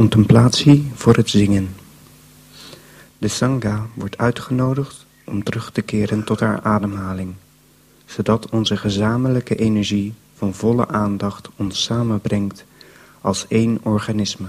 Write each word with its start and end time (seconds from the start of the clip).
contemplatie 0.00 0.90
voor 0.94 1.16
het 1.16 1.30
zingen. 1.30 1.74
De 3.18 3.28
Sangha 3.28 3.86
wordt 3.94 4.18
uitgenodigd 4.18 5.06
om 5.24 5.42
terug 5.42 5.72
te 5.72 5.82
keren 5.82 6.24
tot 6.24 6.40
haar 6.40 6.60
ademhaling, 6.62 7.34
zodat 8.04 8.48
onze 8.48 8.76
gezamenlijke 8.76 9.56
energie 9.56 10.14
van 10.34 10.54
volle 10.54 10.88
aandacht 10.88 11.48
ons 11.56 11.82
samenbrengt 11.82 12.64
als 13.20 13.46
één 13.48 13.78
organisme 13.82 14.46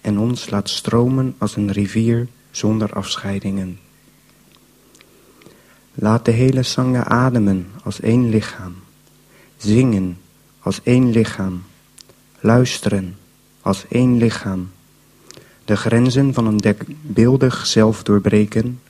en 0.00 0.18
ons 0.18 0.50
laat 0.50 0.68
stromen 0.68 1.34
als 1.38 1.56
een 1.56 1.72
rivier 1.72 2.28
zonder 2.50 2.92
afscheidingen. 2.92 3.78
Laat 5.94 6.24
de 6.24 6.32
hele 6.32 6.62
Sangha 6.62 7.04
ademen 7.04 7.66
als 7.82 8.00
één 8.00 8.28
lichaam, 8.28 8.74
zingen 9.56 10.18
als 10.58 10.80
één 10.82 11.10
lichaam, 11.10 11.62
luisteren 12.40 13.16
als 13.62 13.84
één 13.88 14.16
lichaam. 14.16 14.70
De 15.64 15.76
grenzen 15.76 16.34
van 16.34 16.46
een 16.46 16.56
denkbeeldig 16.56 17.66
zelf 17.66 18.02
doorbreken 18.02 18.80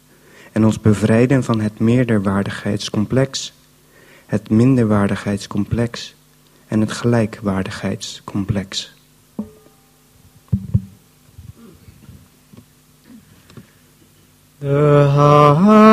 en 0.53 0.65
ons 0.65 0.81
bevrijden 0.81 1.45
van 1.45 1.61
het 1.61 1.79
meerderwaardigheidscomplex, 1.79 3.53
het 4.27 4.51
minderwaardigheidscomplex 4.51 6.15
en 6.69 6.81
het 6.81 6.93
gelijkwaardigheidscomplex. 6.93 8.95
Uh, 14.63 15.92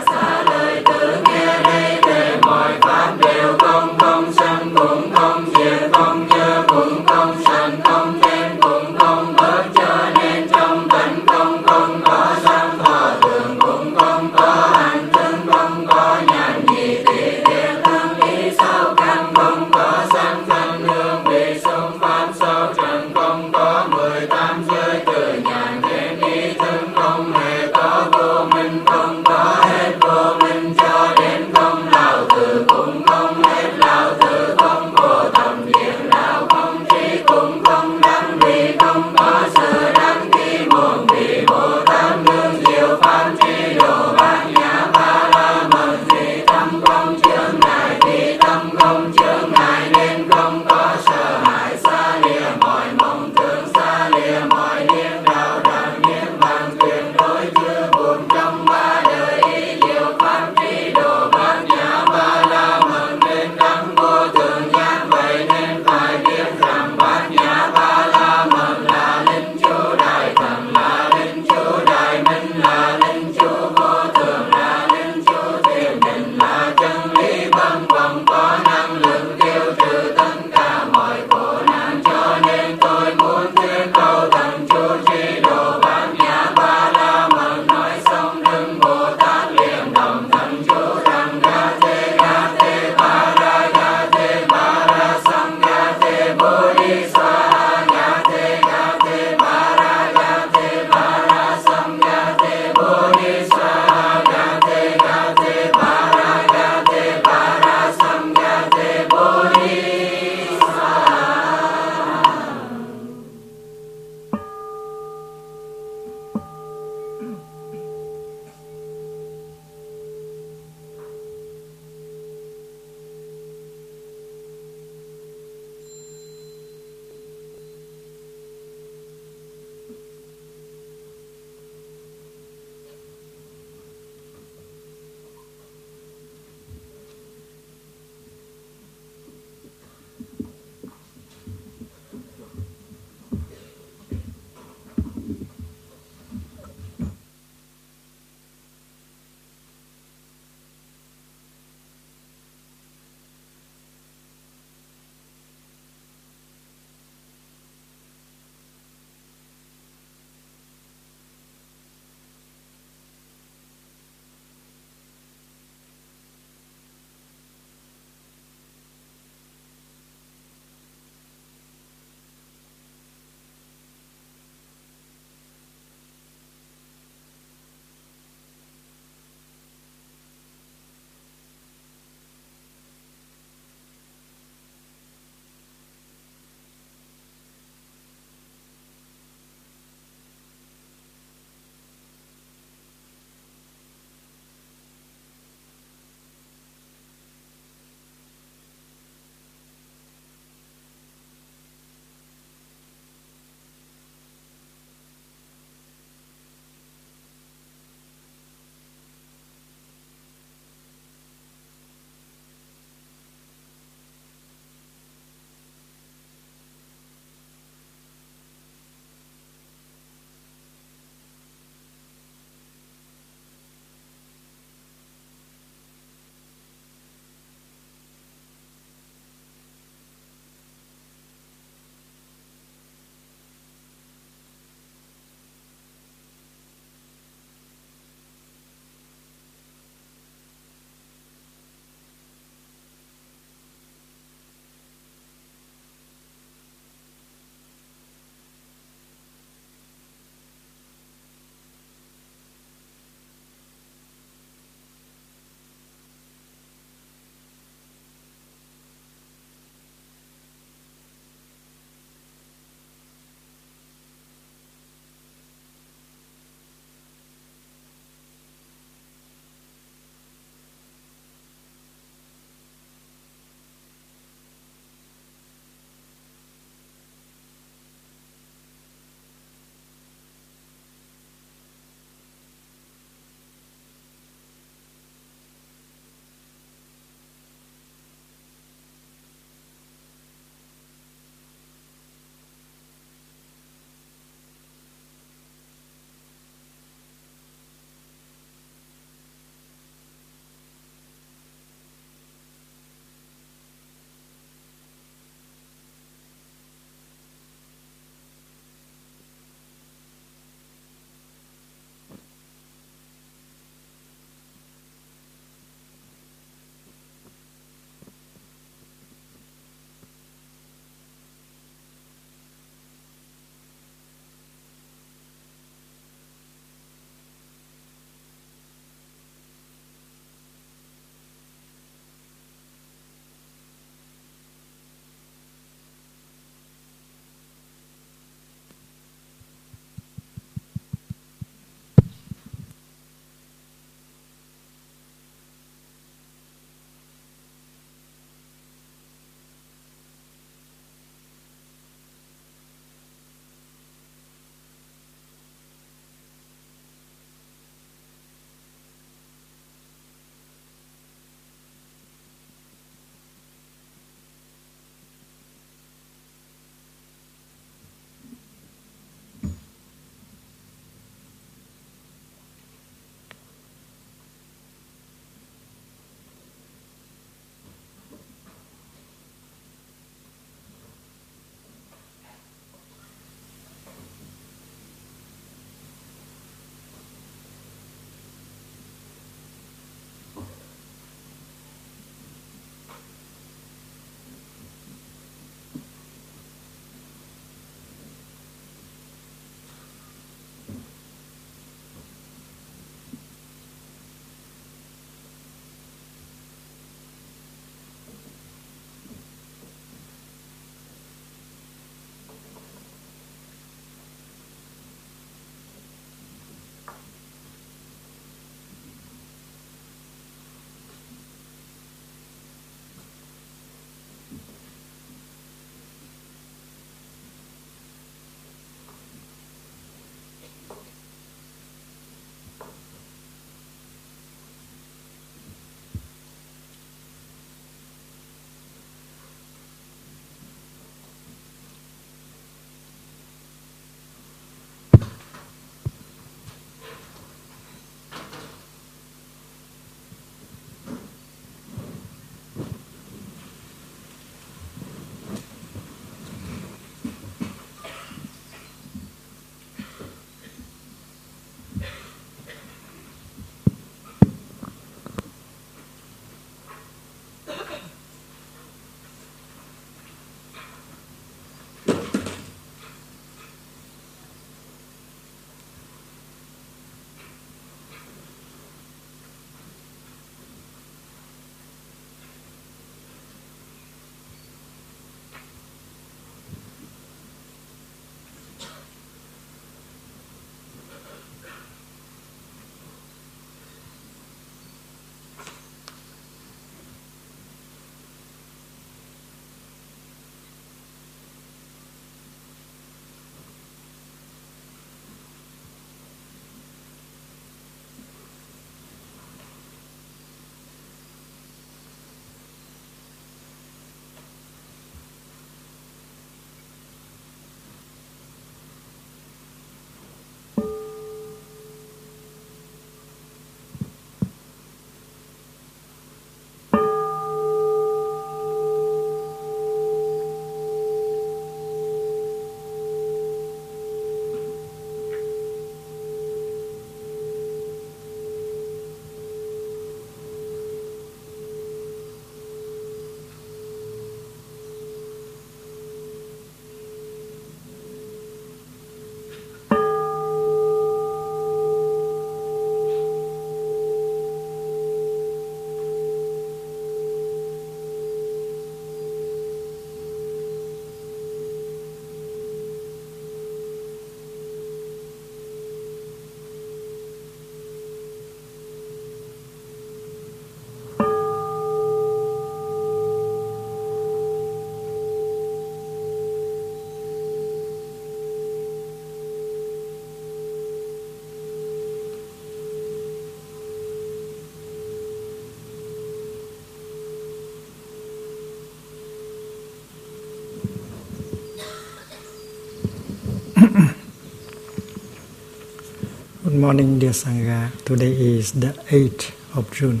morning, 596.66 596.98
dear 596.98 597.12
Sangha. 597.12 597.70
Today 597.84 598.10
is 598.10 598.50
the 598.50 598.72
8th 598.90 599.30
of 599.54 599.70
June 599.70 600.00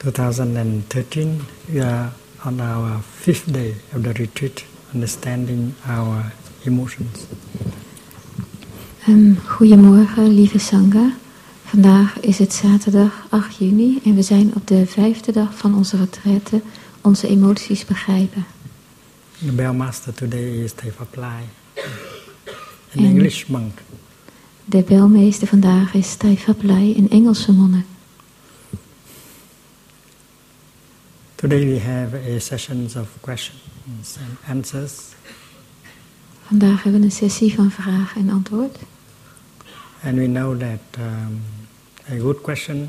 2013. 0.00 1.40
We 1.72 1.80
are 1.80 2.12
on 2.44 2.60
our 2.60 2.98
fifth 3.00 3.50
day 3.50 3.74
of 3.94 4.02
the 4.02 4.12
retreat, 4.12 4.66
understanding 4.92 5.74
our 5.86 6.30
emotions. 6.66 7.26
Um, 9.08 9.38
goedemorgen, 9.46 10.28
lieve 10.28 10.58
Sangha. 10.58 11.14
Vandaag 11.64 12.20
is 12.20 12.38
het 12.38 12.52
zaterdag 12.52 13.26
8 13.30 13.56
juni 13.56 14.00
en 14.04 14.14
we 14.14 14.22
zijn 14.22 14.54
op 14.54 14.66
de 14.66 14.86
vijfde 14.86 15.32
dag 15.32 15.54
van 15.58 15.74
onze 15.74 15.96
retraite, 15.96 16.60
onze 17.00 17.28
emoties 17.28 17.84
begrijpen. 17.84 18.44
The 19.44 19.52
bell 19.52 19.72
master 19.72 20.14
today 20.14 20.62
is 20.64 20.72
Taifaplai, 20.72 21.42
an 22.96 23.04
En- 23.04 23.04
English 23.04 23.46
monk. 23.46 23.80
De 24.68 24.82
belmeester 24.82 25.46
vandaag 25.46 25.94
is 25.94 26.16
Taifaplai, 26.16 26.96
een 26.96 27.10
Engelse 27.10 27.52
monnik. 27.52 27.84
Today 31.34 31.66
we 31.66 31.80
have 31.80 32.34
a 32.36 32.38
sessions 32.38 32.96
of 32.96 33.08
questions 33.20 34.16
and 34.16 34.56
answers. 34.56 34.92
Vandaag 36.42 36.82
hebben 36.82 37.00
we 37.00 37.06
een 37.06 37.12
sessie 37.12 37.54
van 37.54 37.70
vraag 37.70 38.16
en 38.16 38.30
antwoord. 38.30 38.78
And 40.02 40.14
we 40.14 40.26
know 40.26 40.58
that 40.58 40.80
um, 40.98 41.42
a 42.10 42.20
good 42.20 42.40
question 42.40 42.88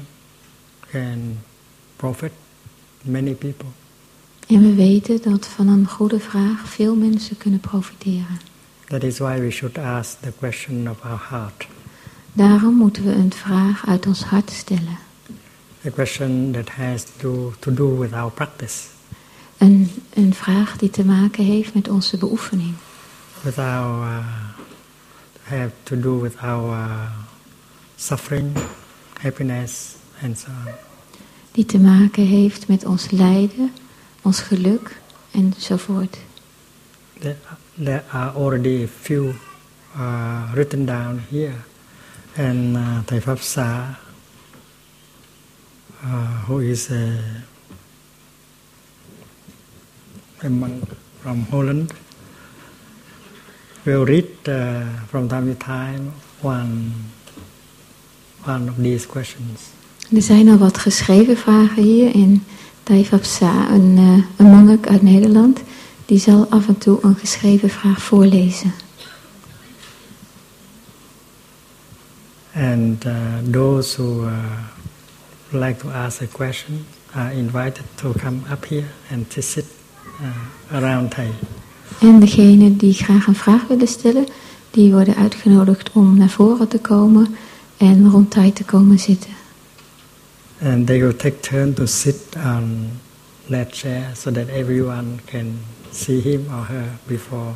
can 0.91 1.39
profit 1.95 2.31
many 3.01 3.33
people. 3.33 3.67
En 4.47 4.61
we 4.61 4.73
weten 4.73 5.21
dat 5.21 5.47
van 5.47 5.67
een 5.67 5.87
goede 5.87 6.19
vraag 6.19 6.69
veel 6.69 6.95
mensen 6.95 7.37
kunnen 7.37 7.59
profiteren. 7.59 8.48
That 8.89 9.03
is 9.03 9.17
why 9.19 9.39
we 9.39 9.51
should 9.51 9.77
ask 9.77 10.19
the 10.21 10.31
question 10.39 10.89
of 10.89 10.97
our 11.03 11.21
heart. 11.29 11.67
Daarom 12.33 12.75
moeten 12.75 13.03
we 13.03 13.11
een 13.11 13.33
vraag 13.33 13.87
uit 13.87 14.07
ons 14.07 14.23
hart 14.23 14.51
stellen. 14.51 14.97
A 15.85 15.89
question 15.89 16.51
that 16.51 16.69
has 16.69 17.03
to, 17.17 17.53
to 17.59 17.73
do 17.73 17.97
with 17.97 18.13
our 18.13 18.31
practice, 18.31 18.75
Een, 19.57 19.91
een 20.13 20.33
vraag 20.33 20.77
die 20.77 20.89
te 20.89 21.05
maken 21.05 21.43
heeft 21.45 21.73
met 21.73 21.87
onze 21.89 22.17
beoefening. 22.17 22.73
with 23.41 23.57
our 23.57 24.07
uh, 24.07 24.25
have 25.43 25.71
to 25.83 25.99
do 25.99 26.19
with 26.19 26.37
our 26.37 26.69
uh, 26.71 27.11
suffering, 27.95 28.57
happiness, 29.21 29.95
and 30.23 30.37
so 30.39 30.47
on. 30.65 30.73
Die 31.51 31.65
te 31.65 31.79
maken 31.79 32.25
heeft 32.25 32.67
met 32.67 32.85
ons 32.85 33.09
lijden, 33.11 33.73
ons 34.21 34.39
geluk 34.39 35.01
enzovoort. 35.31 36.17
There, 37.19 37.35
there 37.79 38.03
are 38.11 38.35
already 38.35 38.83
a 38.83 38.87
few 38.87 39.33
uh, 39.95 40.51
written 40.53 40.85
down 40.85 41.19
here, 41.31 41.55
and 42.35 42.77
uh, 42.77 43.01
Pháp 43.19 43.39
Sa, 43.39 43.95
uh, 46.03 46.07
who 46.45 46.59
is 46.59 46.91
a, 46.91 47.17
a 50.43 50.49
monk 50.49 50.83
from 51.21 51.41
Holland, 51.43 51.93
will 53.85 54.05
read 54.05 54.29
uh, 54.47 54.85
from 55.07 55.29
time 55.29 55.47
to 55.47 55.55
time 55.55 56.11
one 56.41 56.93
one 58.45 58.69
of 58.69 58.75
these 58.77 59.07
questions. 59.07 59.71
Er 60.15 60.21
zijn 60.21 60.49
al 60.49 60.57
wat 60.57 60.77
geschreven 60.77 61.37
vragen 61.37 61.83
hier 61.83 62.13
en 62.13 62.43
Taifab 62.83 63.23
Sa, 63.23 63.69
een, 63.71 63.95
eh, 63.97 64.23
een 64.37 64.51
monnik 64.51 64.87
uit 64.87 65.01
Nederland, 65.01 65.59
die 66.09 66.19
zal 66.19 66.47
af 66.49 66.67
en 66.67 66.77
toe 66.77 66.97
een 67.01 67.15
geschreven 67.15 67.69
vraag 67.69 68.01
voorlezen. 68.01 68.73
And 72.55 73.05
uh, 73.05 73.13
those 73.51 74.01
who 74.01 74.23
uh, 74.23 74.33
like 75.49 75.79
to 75.79 75.89
ask 75.89 76.21
a 76.21 76.25
question 76.25 76.85
are 77.13 77.33
invited 77.33 77.83
to 77.95 78.11
come 78.11 78.39
up 78.51 78.65
here 78.65 78.87
and 79.11 79.29
to 79.29 79.41
sit 79.41 79.65
uh, 80.21 80.75
around. 80.77 81.15
En 81.99 82.19
degenen 82.19 82.77
die 82.77 82.93
graag 82.93 83.27
een 83.27 83.35
vraag 83.35 83.67
willen 83.67 83.87
stellen, 83.87 84.25
die 84.71 84.91
worden 84.91 85.15
uitgenodigd 85.15 85.91
om 85.91 86.17
naar 86.17 86.29
voren 86.29 86.67
te 86.67 86.79
komen 86.79 87.35
en 87.77 88.09
rond 88.09 88.31
tijd 88.31 88.55
te 88.55 88.63
komen 88.63 88.99
zitten. 88.99 89.31
And 90.61 90.87
they 90.87 90.99
will 90.99 91.15
take 91.15 91.39
turn 91.39 91.73
to 91.73 91.85
sit 91.85 92.21
on 92.35 92.89
that 93.49 93.67
chair 93.71 94.11
so 94.15 94.31
that 94.31 94.47
everyone 94.47 95.05
can 95.25 95.59
see 95.91 96.21
him 96.21 96.45
or 96.51 96.65
her 96.65 96.85
before 97.07 97.53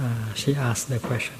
uh, 0.00 0.34
she 0.34 0.56
asks 0.56 0.84
the 0.84 0.98
question. 0.98 1.34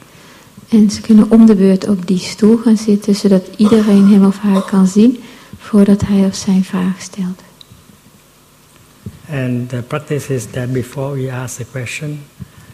En 0.68 0.90
ze 0.90 1.00
kunnen 1.00 1.30
om 1.30 1.46
de 1.46 1.54
beurt 1.54 1.88
op 1.88 2.06
die 2.06 2.18
stoel 2.18 2.56
gaan 2.56 2.76
zitten, 2.76 3.14
zodat 3.14 3.48
iedereen 3.56 4.08
hem 4.08 4.24
of 4.24 4.38
haar 4.38 4.62
kan 4.62 4.86
zien 4.86 5.18
voordat 5.58 6.00
hij 6.00 6.26
of 6.26 6.34
zij 6.34 6.54
een 6.54 6.64
vraag 6.64 7.00
stelt. 7.00 7.42
And 9.30 9.68
the 9.68 9.82
practice 9.86 10.34
is 10.34 10.46
that 10.50 10.72
before 10.72 11.14
we 11.14 11.32
ask 11.32 11.56
the 11.56 11.64
question, 11.72 12.20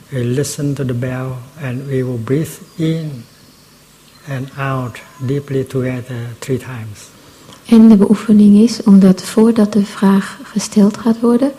we 0.08 0.24
listen 0.24 0.74
to 0.74 0.84
the 0.84 0.94
bell 0.94 1.32
and 1.62 1.86
we 1.86 2.04
will 2.04 2.20
breathe 2.24 2.58
in 2.76 3.24
and 4.28 4.48
out 4.58 4.98
deeply 5.18 5.64
together 5.64 6.16
three 6.38 6.58
times. 6.58 7.08
En 7.66 7.88
de 7.88 7.96
beoefening 7.96 8.58
is 8.58 8.82
om 8.82 9.00
dat 9.00 9.22
voordat 9.22 9.72
de 9.72 9.84
vraag 9.84 10.38
gesteld 10.42 10.96
gaat 10.96 11.20
worden, 11.20 11.52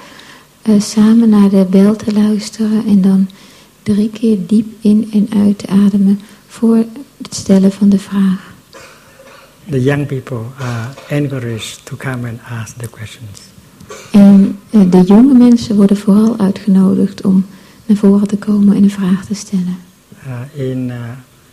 eh, 0.61 0.79
samen 0.79 1.29
naar 1.29 1.49
de 1.49 1.65
bel 1.69 1.95
te 1.95 2.13
luisteren 2.13 2.85
en 2.85 3.01
dan 3.01 3.29
drie 3.83 4.09
keer 4.09 4.37
diep 4.47 4.67
in 4.81 5.09
en 5.13 5.41
uit 5.41 5.57
te 5.57 5.67
ademen 5.67 6.19
voor 6.47 6.77
het 7.21 7.35
stellen 7.35 7.71
van 7.71 7.89
de 7.89 7.99
vraag. 7.99 8.53
The 9.69 9.83
young 9.83 10.07
people 10.07 10.41
are 10.57 10.89
encouraged 11.07 11.85
to 11.85 11.95
come 11.95 12.29
and 12.29 12.39
ask 12.61 12.77
the 12.77 12.87
questions. 12.89 13.39
En 14.11 14.59
eh, 14.69 14.81
de 14.91 15.01
jonge 15.01 15.33
mensen 15.33 15.75
worden 15.75 15.97
vooral 15.97 16.37
uitgenodigd 16.37 17.21
om 17.21 17.45
naar 17.85 17.97
voren 17.97 18.27
te 18.27 18.37
komen 18.37 18.75
en 18.75 18.83
een 18.83 18.91
vraag 18.91 19.25
te 19.25 19.33
stellen. 19.33 19.77
Uh, 20.27 20.67
in 20.69 20.91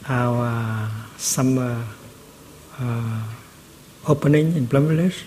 our 0.06 0.48
summer 1.16 1.76
uh, 2.80 2.86
opening 4.04 4.54
in 4.54 4.66
Plum 4.66 4.86
Village, 4.86 5.24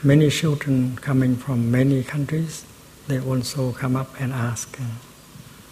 many 0.00 0.30
children 0.30 0.96
coming 1.00 1.38
from 1.38 1.70
many 1.70 2.02
countries, 2.02 2.62
they 3.12 3.30
also 3.30 3.74
come 3.80 3.98
up 3.98 4.08
and 4.20 4.32
ask 4.32 4.68
uh, 4.78 4.84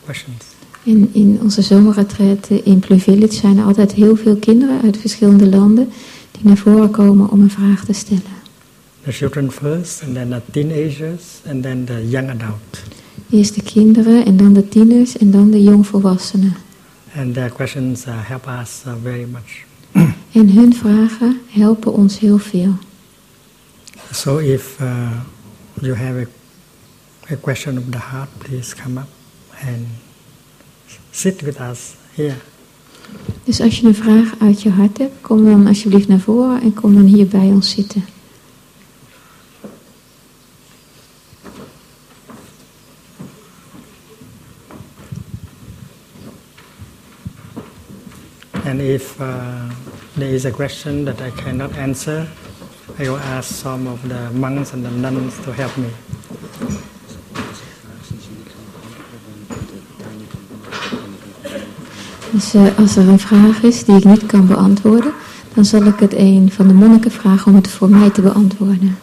questions. 0.05 0.45
En 0.85 1.09
in 1.13 1.39
onze 1.43 1.63
zomerretraite 1.63 2.63
in 2.63 2.79
Plum 2.79 3.01
Village 3.01 3.33
zijn 3.33 3.59
er 3.59 3.65
altijd 3.65 3.93
heel 3.93 4.17
veel 4.17 4.37
kinderen 4.37 4.83
uit 4.83 4.97
verschillende 4.97 5.49
landen 5.49 5.89
die 6.31 6.41
naar 6.45 6.57
voren 6.57 6.91
komen 6.91 7.31
om 7.31 7.41
een 7.41 7.51
vraag 7.51 7.85
te 7.85 7.93
stellen. 7.93 8.39
The 9.05 9.13
children 9.13 9.51
first, 9.51 10.03
and 10.03 10.15
then 10.15 10.29
the 10.29 10.43
teenagers, 10.51 11.25
and 11.49 11.63
then 11.63 11.85
the 11.85 12.09
young 12.09 12.31
adult. 12.31 12.81
Eerst 13.31 13.55
de 13.55 13.63
kinderen 13.63 14.25
en 14.25 14.37
dan 14.37 14.53
de 14.53 14.69
tieners 14.69 15.17
en 15.17 15.31
dan 15.31 15.51
de 15.51 15.63
jongvolwassenen. 15.63 16.57
And 17.17 17.35
their 17.35 17.51
questions 17.51 18.07
uh, 18.07 18.15
help 18.17 18.47
us 18.61 18.83
uh, 18.87 18.93
very 19.03 19.27
much. 19.31 19.65
En 20.33 20.51
hun 20.51 20.75
vragen 20.75 21.41
helpen 21.47 21.93
ons 21.93 22.19
heel 22.19 22.39
veel. 22.39 22.73
So 24.13 24.39
if 24.39 24.77
uh, 24.81 25.11
you 25.81 25.97
have 25.97 26.19
a, 26.21 26.40
a 27.31 27.37
question 27.37 27.79
of 27.79 27.91
the 27.93 27.99
heart, 27.99 28.29
please 28.41 28.75
come 28.75 28.99
up 28.99 29.09
and 29.63 29.87
sit 31.13 31.43
with 31.43 31.61
us 31.61 31.97
here. 32.15 32.37
Dus 33.45 33.61
als 33.61 33.81
je 33.81 33.87
een 33.87 33.95
vraag 33.95 34.35
uit 34.41 34.63
je 34.63 34.71
hart 34.71 34.99
hebt, 34.99 35.21
kom 35.21 35.45
dan 35.45 35.67
alsjeblieft 35.67 36.09
naar 36.09 36.19
voren 36.19 36.63
en 36.63 36.75
kom 36.75 36.95
dan 36.95 37.05
hier 37.05 37.27
bij 37.27 37.47
ons 37.47 37.71
zitten. 37.71 38.05
And 48.65 48.81
if 48.81 49.21
uh, 49.21 49.71
there 50.17 50.35
is 50.35 50.45
a 50.45 50.51
question 50.51 51.05
that 51.05 51.21
I 51.21 51.31
cannot 51.43 51.77
answer, 51.77 52.29
I 52.99 53.03
will 53.03 53.19
ask 53.19 53.55
some 53.55 53.89
of 53.89 54.01
the 54.09 54.29
monks 54.33 54.73
and 54.73 54.85
the 54.85 54.91
nuns 54.91 55.35
to 55.45 55.53
help 55.53 55.77
me. 55.77 55.89
Dus 62.31 62.55
als 62.77 62.97
er 62.97 63.09
een 63.09 63.19
vraag 63.19 63.63
is 63.63 63.85
die 63.85 63.97
ik 63.97 64.05
niet 64.05 64.27
kan 64.27 64.47
beantwoorden, 64.47 65.13
dan 65.55 65.65
zal 65.65 65.83
ik 65.83 65.99
het 65.99 66.15
een 66.15 66.51
van 66.53 66.69
de 66.69 66.75
monniken 66.75 67.11
vragen 67.11 67.47
om 67.47 67.55
het 67.55 67.69
voor 67.69 67.89
mij 67.89 68.11
te 68.11 68.21
beantwoorden. 68.21 68.99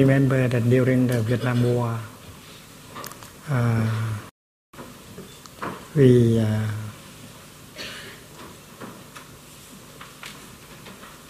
Remember 0.00 0.48
that 0.48 0.64
during 0.64 1.06
the 1.08 1.20
Vietnam 1.20 1.60
War, 1.62 2.00
uh, 3.50 3.90
we 5.94 6.40
uh, 6.40 6.68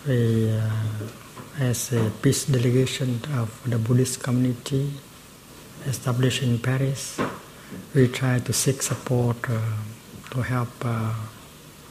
we 0.07 0.51
uh, 0.55 0.71
as 1.59 1.93
a 1.93 2.11
peace 2.23 2.47
delegation 2.47 3.21
of 3.35 3.51
the 3.67 3.79
Buddhist 3.79 4.23
community 4.23 4.93
established 5.87 6.43
in 6.43 6.59
Paris, 6.59 7.19
we 7.95 8.07
try 8.07 8.39
to 8.39 8.53
seek 8.53 8.83
support 8.83 9.37
uh, 9.51 9.59
to 10.31 10.43
help 10.43 10.71
uh, 10.85 11.13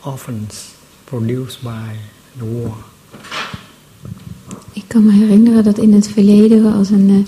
orphans 0.06 0.80
produced 1.06 1.62
by 1.62 1.98
the 2.38 2.46
war. 2.46 2.76
Ik 4.80 4.86
kan 4.88 5.06
me 5.06 5.12
herinneren 5.12 5.64
dat 5.64 5.78
in 5.78 5.94
het 5.94 6.08
verleden 6.08 6.64
we 6.64 6.70
als 6.70 6.90
een 6.90 7.28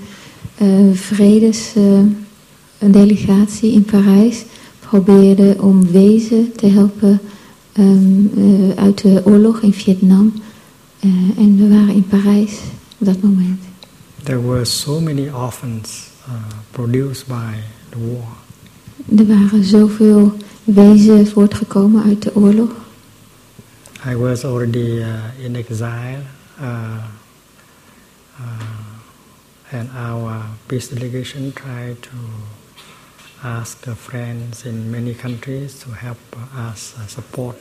uh, 0.62 0.94
vredesdelegatie 0.94 3.72
in 3.72 3.84
Parijs 3.84 4.44
probeerden 4.80 5.62
om 5.62 5.92
wezen 5.92 6.52
te 6.56 6.68
helpen 6.68 7.20
um, 7.78 8.32
uh, 8.38 8.70
uit 8.76 9.02
de 9.02 9.22
oorlog 9.26 9.62
in 9.62 9.74
Vietnam. 9.74 10.34
Uh, 11.02 11.12
en 11.38 11.58
we 11.58 11.70
waren 11.70 11.94
in 11.94 12.08
Parijs 12.08 12.60
op 12.98 13.06
dat 13.06 13.22
moment. 13.22 13.60
There 14.24 14.42
were 14.42 14.66
so 14.66 15.00
many 15.00 15.30
orphans 15.30 16.10
produced 16.72 17.28
by 17.28 17.54
the 17.90 17.98
war. 17.98 18.28
Er 19.18 19.28
waren 19.28 19.64
zoveel 19.64 20.38
wezen 20.64 21.28
voortgekomen 21.28 22.04
uit 22.04 22.22
de 22.22 22.36
oorlog. 22.36 22.70
I 24.12 24.16
was 24.16 24.44
already 24.44 25.04
in 25.44 25.56
exile, 25.56 26.18
and 29.72 29.90
our 29.96 30.44
peace 30.66 30.90
delegation 30.90 31.54
tried 31.54 32.02
to 32.02 32.18
ask 33.44 33.86
friends 33.96 34.66
in 34.66 34.92
many 34.92 35.14
countries 35.14 35.80
to 35.80 35.90
help 35.92 36.18
us 36.72 36.94
support 37.08 37.58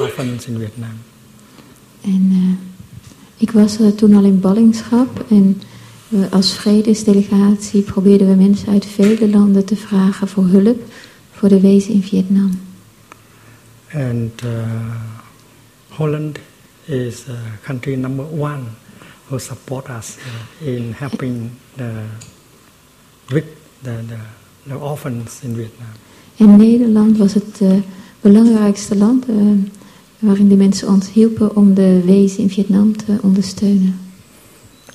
orphans 0.00 0.46
in 0.46 0.58
Vietnam. 0.58 0.98
En 2.00 2.58
ik 3.36 3.50
was 3.50 3.78
toen 3.96 4.14
al 4.14 4.24
in 4.24 4.40
ballingschap 4.40 5.24
en 5.30 5.62
als 6.30 6.54
vredesdelegatie 6.54 7.82
probeerden 7.82 8.28
we 8.28 8.34
mensen 8.34 8.68
uit 8.68 8.86
vele 8.86 9.28
landen 9.28 9.64
te 9.64 9.76
vragen 9.76 10.28
voor 10.28 10.46
hulp 10.46 10.82
voor 11.32 11.48
de 11.48 11.60
wezen 11.60 11.92
in 11.92 12.02
Vietnam. 12.02 12.60
And 13.92 14.42
uh, 14.42 14.50
Holland 15.88 16.38
is 16.84 17.24
uh, 17.28 17.34
country 17.62 17.94
number 17.94 18.26
one 18.38 18.62
who 19.28 19.38
support 19.38 19.88
us 19.88 20.16
uh, 20.16 20.68
in 20.68 20.92
helping 20.92 21.50
the, 21.76 21.90
the, 23.26 23.42
the, 23.82 24.18
the 24.66 24.78
orphans 24.78 25.40
in 25.42 25.54
Vietnam. 25.54 25.88
En 26.36 26.56
Nederland 26.56 27.18
was 27.18 27.34
het 27.34 27.60
uh, 27.60 27.72
belangrijkste 28.20 28.96
land 28.96 29.28
uh, 29.28 29.36
waarin 30.18 30.48
de 30.48 30.56
mensen 30.56 30.88
ons 30.88 31.12
hielpen 31.12 31.56
om 31.56 31.74
de 31.74 32.02
wezen 32.04 32.38
in 32.38 32.50
Vietnam 32.50 32.96
te 32.96 33.18
ondersteunen. 33.22 34.00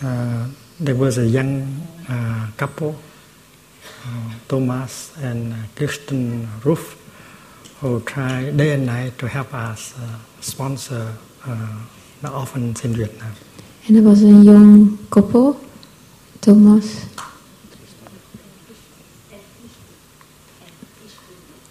Uh, 0.04 0.44
there 0.84 0.98
was 0.98 1.18
a 1.18 1.26
young 1.26 1.64
uh, 2.10 2.44
couple, 2.56 2.88
uh, 2.88 2.94
Thomas 4.46 5.10
and 5.24 5.54
Kirsten 5.74 6.48
Ruff, 6.64 6.96
who 7.80 8.02
tried 8.04 8.58
day 8.58 8.74
and 8.74 8.86
night 8.86 9.18
to 9.18 9.28
help 9.28 9.54
us 9.54 9.94
sponsor 10.40 11.08
the 12.22 12.34
orphans 12.34 12.82
in 12.82 12.94
Vietnam. 12.94 13.32
En 13.90 13.96
er 13.96 14.04
was 14.04 14.20
een 14.20 14.44
jong 14.44 14.92
koppel, 15.08 15.60
Thomas. 16.40 16.86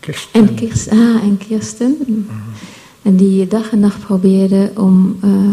Kirsten. 0.01 0.49
En 0.49 0.55
Kirsten. 0.55 0.99
Ah, 0.99 1.23
en 1.23 1.39
Kirsten. 1.39 1.97
Mm 2.07 2.27
-hmm. 2.29 2.39
En 3.03 3.17
die 3.17 3.47
dag 3.47 3.71
en 3.71 3.81
nacht 3.81 4.01
probeerden 4.01 4.77
om 4.77 5.19
uh, 5.25 5.49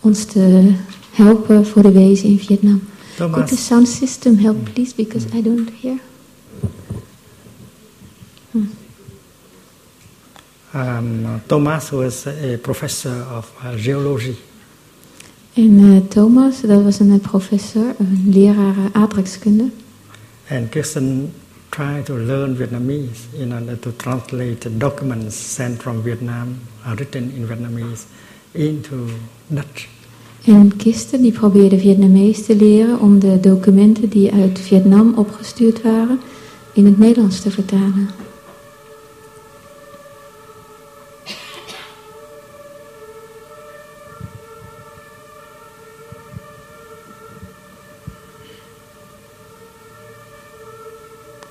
ons 0.00 0.24
te 0.24 0.72
helpen 1.12 1.66
voor 1.66 1.82
de 1.82 1.92
wezen 1.92 2.28
in 2.28 2.38
Vietnam. 2.38 2.82
Thomas. 3.16 3.34
Could 3.34 3.48
the 3.48 3.56
sound 3.56 3.88
system 3.88 4.38
help 4.38 4.72
please 4.72 4.94
because 4.94 5.26
I 5.34 5.42
don't 5.42 5.70
hear. 5.80 5.98
Hmm. 8.50 8.70
Um, 10.74 11.42
Thomas 11.46 11.90
was 11.90 12.26
a 12.26 12.56
professor 12.62 13.26
of 13.36 13.52
uh, 13.64 13.82
geology. 13.82 14.34
En 15.54 15.70
uh, 15.80 15.96
Thomas, 16.08 16.60
dat 16.60 16.82
was 16.82 16.98
een 16.98 17.20
professor, 17.20 17.94
een 17.98 18.28
leraar 18.30 18.74
aardrijkskunde. 18.92 19.64
And 20.50 20.68
Kirsten 20.68 21.32
tried 21.68 22.04
to 22.04 22.16
learn 22.16 22.56
Vietnamese 22.56 23.22
in 23.38 23.52
order 23.52 23.78
to 23.78 23.90
translate 23.96 24.58
the 24.58 24.76
documents 24.76 25.54
sent 25.54 25.80
from 25.80 26.02
Vietnam, 26.02 26.58
uh, 26.86 26.92
written 26.94 27.32
in 27.34 27.46
Vietnamese, 27.46 28.02
into 28.52 28.96
Dutch. 29.46 29.88
En 30.44 30.76
Kirsten 30.76 31.22
die 31.22 31.32
probeerde 31.32 31.78
Vietnamees 31.78 32.44
te 32.44 32.56
leren 32.56 33.00
om 33.00 33.18
de 33.18 33.40
documenten 33.40 34.08
die 34.08 34.32
uit 34.32 34.58
Vietnam 34.58 35.14
opgestuurd 35.14 35.82
waren 35.82 36.20
in 36.72 36.84
het 36.84 36.98
Nederlands 36.98 37.40
te 37.40 37.50
vertalen. 37.50 38.08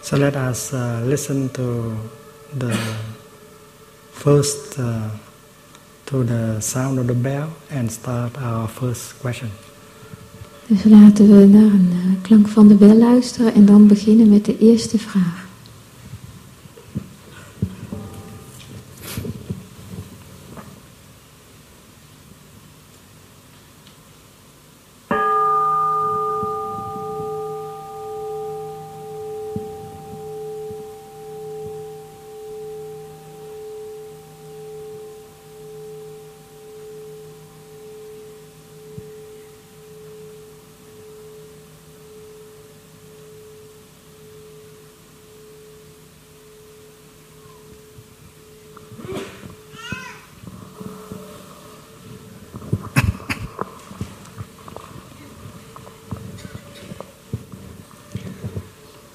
So 0.09 0.17
let 0.17 0.35
us 0.35 0.73
uh, 0.73 1.01
listen 1.05 1.51
to 1.51 1.93
the 2.57 2.73
first, 4.11 4.79
uh, 4.79 5.09
to 6.05 6.23
the 6.23 6.59
sound 6.61 6.97
of 6.97 7.05
the 7.05 7.13
bell 7.13 7.49
and 7.69 7.91
start 7.91 8.35
our 8.41 8.67
first 8.67 9.19
question. 9.19 9.49
Dus 10.67 10.83
laten 10.83 11.27
we 11.27 11.45
naar 11.45 11.61
een 11.61 11.89
uh, 11.93 12.21
klank 12.21 12.47
van 12.47 12.67
de 12.67 12.73
bel 12.73 12.97
luisteren 12.97 13.53
en 13.53 13.65
dan 13.65 13.87
beginnen 13.87 14.29
met 14.29 14.45
de 14.45 14.57
eerste 14.57 14.97
vraag. 14.97 15.38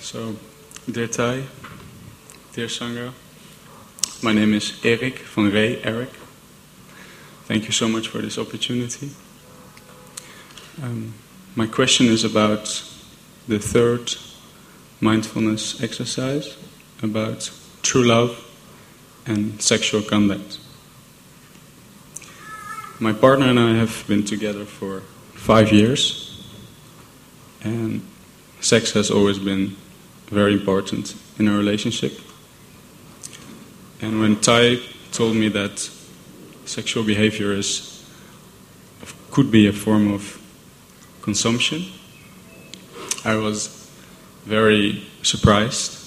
So, 0.04 0.36
dear 0.84 1.06
Thai, 1.06 1.44
dear 2.52 2.66
Sangha, 2.66 3.14
my 4.22 4.34
name 4.34 4.52
is 4.52 4.78
Eric 4.84 5.20
van 5.20 5.50
Rey, 5.50 5.82
Eric. 5.82 6.10
Thank 7.46 7.64
you 7.64 7.72
so 7.72 7.88
much 7.88 8.08
for 8.08 8.18
this 8.18 8.36
opportunity. 8.36 9.12
Um, 10.82 11.14
my 11.56 11.66
question 11.66 12.08
is 12.08 12.22
about 12.22 12.84
the 13.48 13.58
third 13.58 14.14
mindfulness 15.00 15.82
exercise 15.82 16.58
about 17.02 17.50
true 17.80 18.04
love 18.04 18.44
and 19.24 19.62
sexual 19.62 20.02
conduct. 20.02 20.58
My 23.00 23.14
partner 23.14 23.46
and 23.46 23.58
I 23.58 23.76
have 23.76 24.04
been 24.06 24.22
together 24.22 24.66
for 24.66 25.00
five 25.32 25.72
years, 25.72 26.46
and 27.62 28.02
sex 28.60 28.92
has 28.92 29.10
always 29.10 29.38
been 29.38 29.76
very 30.26 30.52
important 30.52 31.14
in 31.38 31.48
our 31.48 31.56
relationship. 31.56 32.18
And 34.00 34.20
when 34.20 34.40
Tai 34.40 34.78
told 35.12 35.37
me 35.37 35.48
that 35.48 35.90
sexual 36.64 37.04
behavior 37.04 37.52
is 37.52 37.90
could 39.30 39.50
be 39.50 39.66
a 39.66 39.72
form 39.72 40.12
of 40.12 40.40
consumption, 41.20 41.87
I 43.24 43.34
was 43.34 43.90
very 44.44 45.02
surprised. 45.22 46.00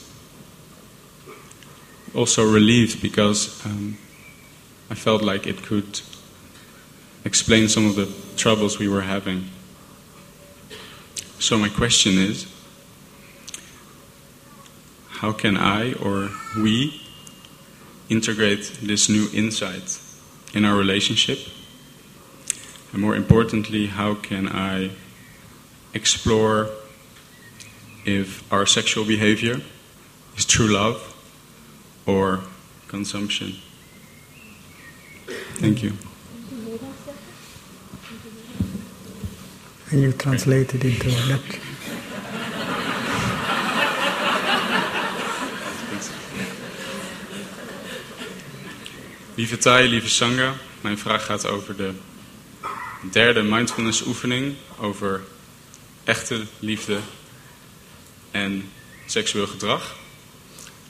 Also 2.15 2.49
relieved 2.49 3.01
because 3.01 3.65
um, 3.65 3.97
I 4.89 4.95
felt 4.95 5.21
like 5.21 5.45
it 5.45 5.62
could 5.62 5.99
explain 7.25 7.67
some 7.67 7.86
of 7.86 7.95
the 7.95 8.08
troubles 8.38 8.80
we 8.80 8.88
were 8.88 9.01
having. 9.01 9.49
So 11.39 11.58
my 11.58 11.69
question 11.69 12.13
is, 12.13 12.47
how 15.17 15.32
can 15.32 15.58
I 15.58 15.93
or 15.93 16.30
we 16.56 17.01
integrate 18.08 18.80
this 18.84 19.10
new 19.10 19.27
insight 19.34 19.99
in 20.53 20.63
our 20.63 20.77
relationship? 20.77 21.39
And 22.93 23.01
more 23.01 23.15
importantly, 23.15 23.88
how 23.88 24.13
can 24.13 24.47
I 24.47 24.91
explore 25.93 26.69
if 28.06 28.51
our 28.53 28.67
sexual 28.67 29.06
behavior 29.06 29.62
is 30.38 30.45
true 30.45 30.67
love 30.67 31.15
or 32.06 32.41
consumption? 32.88 33.56
Thank 35.56 35.82
you. 35.82 35.93
And 39.89 40.01
you 40.01 40.12
translate 40.12 40.75
it 40.75 40.86
into 40.86 41.10
Dutch. 41.27 41.66
Lieve 49.38 49.58
Thai, 49.58 49.88
lieve 49.88 50.10
Sangha, 50.10 50.56
mijn 50.82 50.97
vraag 50.97 51.26
gaat 51.26 51.47
over 51.47 51.76
de 51.76 51.91
derde 53.12 53.41
mindfulness 53.41 54.06
oefening, 54.06 54.56
over 54.80 55.23
echte 56.04 56.45
liefde 56.60 57.00
en 58.32 58.71
seksueel 59.06 59.47
gedrag. 59.47 59.95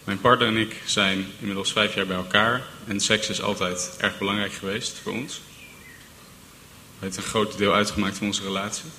Mijn 0.04 0.22
partner 0.22 0.48
en 0.48 0.58
ik 0.58 0.82
zijn 0.86 1.26
inmiddels 1.40 1.72
vijf 1.72 1.96
jaar 1.96 2.06
bij 2.06 2.16
elkaar 2.16 2.68
en 2.86 3.00
seks 3.00 3.30
is 3.30 3.42
altijd 3.42 3.96
erg 3.98 4.18
belangrijk 4.18 4.54
geweest 4.54 5.00
voor 5.04 5.14
ons. 5.14 5.34
Het 5.34 7.00
heeft 7.00 7.18
een 7.18 7.24
groot 7.24 7.58
deel 7.58 7.74
uitgemaakt 7.74 8.18
van 8.18 8.28
onze 8.28 8.44
relatie. 8.44 8.90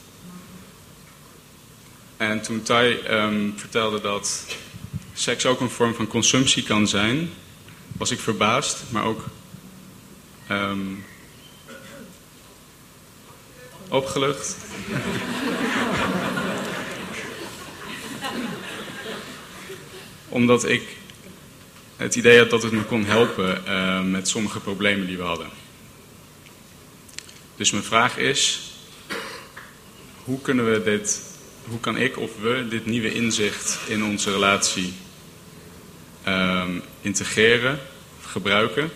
En 2.16 2.42
toen 2.42 2.62
Thai 2.62 2.98
ehm, 2.98 3.50
vertelde 3.56 4.00
dat 4.00 4.44
seks 5.14 5.46
ook 5.46 5.60
een 5.60 5.70
vorm 5.70 5.94
van 5.94 6.06
consumptie 6.06 6.62
kan 6.62 6.88
zijn, 6.88 7.30
was 7.96 8.10
ik 8.10 8.20
verbaasd, 8.20 8.82
maar 8.90 9.04
ook 9.04 9.24
ehm, 10.48 10.94
opgelucht. 13.88 14.56
Omdat 20.28 20.68
ik 20.68 20.96
het 21.96 22.14
idee 22.14 22.38
had 22.38 22.50
dat 22.50 22.62
het 22.62 22.72
me 22.72 22.82
kon 22.82 23.04
helpen 23.04 23.66
eh, 23.66 24.02
met 24.02 24.28
sommige 24.28 24.60
problemen 24.60 25.06
die 25.06 25.16
we 25.16 25.22
hadden. 25.22 25.48
Dus 27.56 27.70
mijn 27.70 27.84
vraag 27.84 28.16
is, 28.16 28.72
hoe 30.24 30.40
kunnen 30.40 30.72
we 30.72 30.82
dit, 30.82 31.20
hoe 31.64 31.80
kan 31.80 31.96
ik 31.96 32.18
of 32.18 32.30
we 32.40 32.66
dit 32.68 32.86
nieuwe 32.86 33.14
inzicht 33.14 33.78
in 33.86 34.04
onze 34.04 34.30
relatie 34.30 34.92
ehm, 36.22 36.78
integreren, 37.00 37.78
gebruiken? 38.20 38.90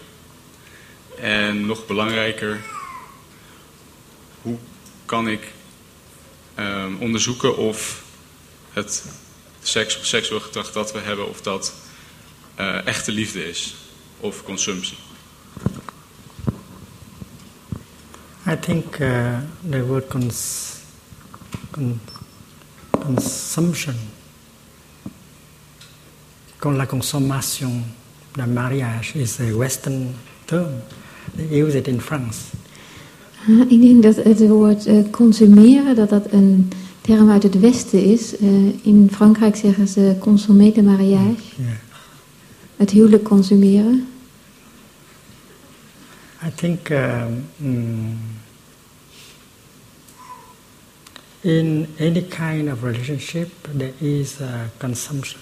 En 1.19 1.67
nog 1.67 1.87
belangrijker, 1.87 2.61
hoe 4.43 4.59
kan 5.05 5.29
ik 5.29 5.53
ehm, 6.55 6.95
onderzoeken 6.99 7.57
of 7.57 8.03
het 8.73 9.05
seks 9.63 9.99
of 9.99 10.05
seksueel 10.05 10.41
gedrag 10.41 10.73
dat 10.73 10.93
we 10.93 10.99
hebben, 10.99 11.29
of 11.29 11.43
dat 11.43 11.75
uh, 12.61 12.87
echte 12.87 13.13
liefde 13.13 13.49
is 13.49 13.75
of 14.21 14.43
consumptie? 14.43 14.97
I 18.47 18.57
think 18.57 18.99
uh, 18.99 19.39
the 19.71 19.87
word 19.87 20.09
con 20.09 22.01
consumption, 22.91 23.95
con 26.59 26.77
la 26.77 26.87
consommation, 26.87 27.85
the 28.33 28.47
mariage 28.47 29.19
is 29.19 29.41
a 29.41 29.57
Western 29.57 30.15
term. 30.45 30.83
They 31.37 31.63
use 31.63 31.77
it 31.77 31.89
in 31.89 32.01
France. 32.01 32.41
Uh, 33.49 33.61
ik 33.61 33.81
denk 33.81 34.03
dat 34.03 34.25
het 34.25 34.49
woord 34.49 34.87
uh, 34.87 35.11
consumeren, 35.11 35.97
dat 35.97 36.09
dat 36.09 36.33
een 36.33 36.71
term 37.01 37.31
uit 37.31 37.43
het 37.43 37.61
Westen 37.61 38.05
is. 38.05 38.41
Uh, 38.41 38.49
in 38.83 39.09
Frankrijk 39.13 39.57
zeggen 39.57 39.89
ze 39.89 40.17
consommer 40.19 40.75
de 40.75 40.83
mariage. 40.83 41.35
Yeah. 41.57 41.71
Het 42.77 42.91
huwelijk 42.91 43.23
consumeren. 43.23 44.07
I 46.47 46.51
think 46.55 46.89
um, 46.89 47.45
in 51.41 51.87
any 52.01 52.23
kind 52.23 52.73
of 52.73 52.83
relationship 52.83 53.49
there 53.77 53.93
is 53.99 54.37
consumption. 54.79 55.41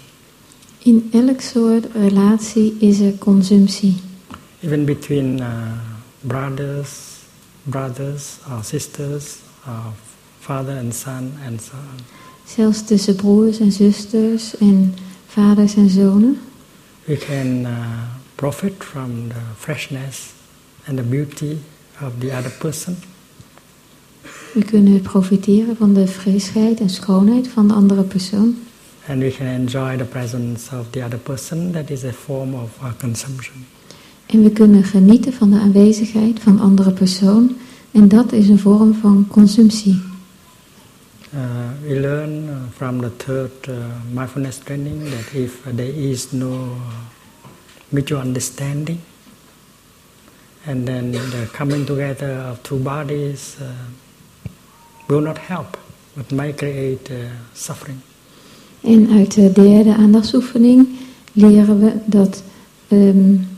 In 0.79 1.09
elk 1.13 1.41
soort 1.41 1.87
relatie 1.93 2.77
is 2.79 3.01
er 3.01 3.19
consumptie. 3.19 3.95
Even 4.63 4.85
between 4.85 5.41
uh, 5.41 5.79
brothers, 6.23 7.25
brothers 7.67 8.41
or 8.51 8.63
sisters, 8.63 9.43
or 9.67 9.93
father 10.41 10.77
and 10.77 10.95
son 10.95 11.33
and 11.47 11.61
so 11.61 11.77
on. 11.77 12.01
Zelfs 12.45 12.85
tussen 12.85 13.17
broers 13.17 13.59
en 13.59 13.73
zusters 13.73 14.57
en 14.59 14.95
vaders 15.27 15.75
en 15.75 15.89
zonen. 15.89 16.39
We 17.05 17.17
can 17.17 17.47
uh, 17.47 17.69
profit 18.35 18.85
from 18.85 19.29
the 19.29 19.41
freshness 19.57 20.33
and 20.87 20.97
the 20.97 21.05
beauty 21.05 21.59
of 22.01 22.13
the 22.19 22.37
other 22.37 22.51
person. 22.59 22.97
We 24.55 24.65
kunnen 24.65 25.01
profiteren 25.01 25.77
van 25.77 25.95
de 25.95 26.07
frisheid 26.07 26.81
en 26.81 26.91
schoonheid 26.91 27.49
van 27.49 27.69
de 27.69 27.75
andere 27.75 28.03
persoon. 28.03 28.59
And 29.09 29.19
we 29.19 29.31
can 29.31 29.47
enjoy 29.47 29.97
the 29.97 30.05
presence 30.05 30.77
of 30.77 30.87
the 30.91 31.05
other 31.05 31.19
person. 31.19 31.73
That 31.73 31.91
is 31.91 32.05
a 32.05 32.13
form 32.13 32.55
of 32.55 32.79
uh, 32.83 32.89
consumption. 32.99 33.67
En 34.31 34.43
we 34.43 34.51
kunnen 34.51 34.85
genieten 34.85 35.33
van 35.33 35.51
de 35.51 35.59
aanwezigheid 35.59 36.41
van 36.41 36.57
de 36.57 36.63
andere 36.63 36.91
persoon. 36.91 37.57
En 37.91 38.09
dat 38.09 38.33
is 38.33 38.49
een 38.49 38.59
vorm 38.59 38.95
van 38.95 39.27
consumptie. 39.29 40.01
Uh, 41.35 41.41
we 41.89 42.01
learn 42.01 42.45
uh, 42.45 42.51
from 42.75 43.01
the 43.01 43.17
third 43.17 43.67
uh, 43.69 43.75
mindfulness 44.13 44.59
training 44.59 45.03
that 45.03 45.33
if 45.33 45.61
there 45.77 46.11
is 46.11 46.33
no 46.33 46.77
mutual 47.89 48.21
understanding, 48.21 48.99
and 50.67 50.87
then 50.87 51.11
the 51.11 51.49
coming 51.53 51.87
together 51.87 52.51
of 52.51 52.59
two 52.63 52.79
bodies 52.79 53.57
uh, 53.61 53.67
will 55.07 55.21
not 55.21 55.39
help, 55.47 55.79
but 56.15 56.31
may 56.33 56.55
create 56.55 57.13
suffering. 57.53 57.99
En 58.81 59.11
uit 59.11 59.35
de 59.35 59.53
derde 59.53 59.95
aandachtsoefening 59.95 60.89
leren 61.33 61.81
we 61.81 61.93
dat 62.07 62.43
um, 62.89 63.49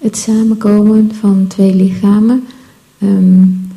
het 0.00 0.16
samenkomen 0.16 1.14
van 1.14 1.46
twee 1.46 1.74
lichamen 1.74 2.46
um, 3.02 3.70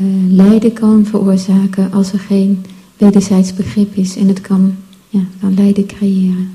uh, 0.00 0.06
lijden 0.28 0.72
kan 0.72 1.06
veroorzaken 1.06 1.92
als 1.92 2.12
er 2.12 2.18
geen 2.18 2.64
wederzijds 2.96 3.54
begrip 3.54 3.94
is. 3.94 4.16
En 4.16 4.28
het 4.28 4.40
kan, 4.40 4.76
ja, 5.08 5.20
kan 5.40 5.54
lijden 5.54 5.86
creëren. 5.86 6.52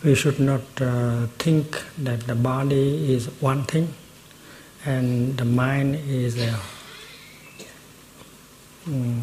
We 0.00 0.14
should 0.14 0.38
not 0.38 0.60
uh, 0.82 0.88
think 1.36 1.84
that 2.02 2.26
the 2.26 2.34
body 2.34 3.12
is 3.14 3.28
one 3.38 3.64
thing 3.64 3.86
and 4.86 5.36
the 5.36 5.44
mind 5.44 5.96
is 6.08 6.34
a 6.36 6.58
mm, 8.84 9.14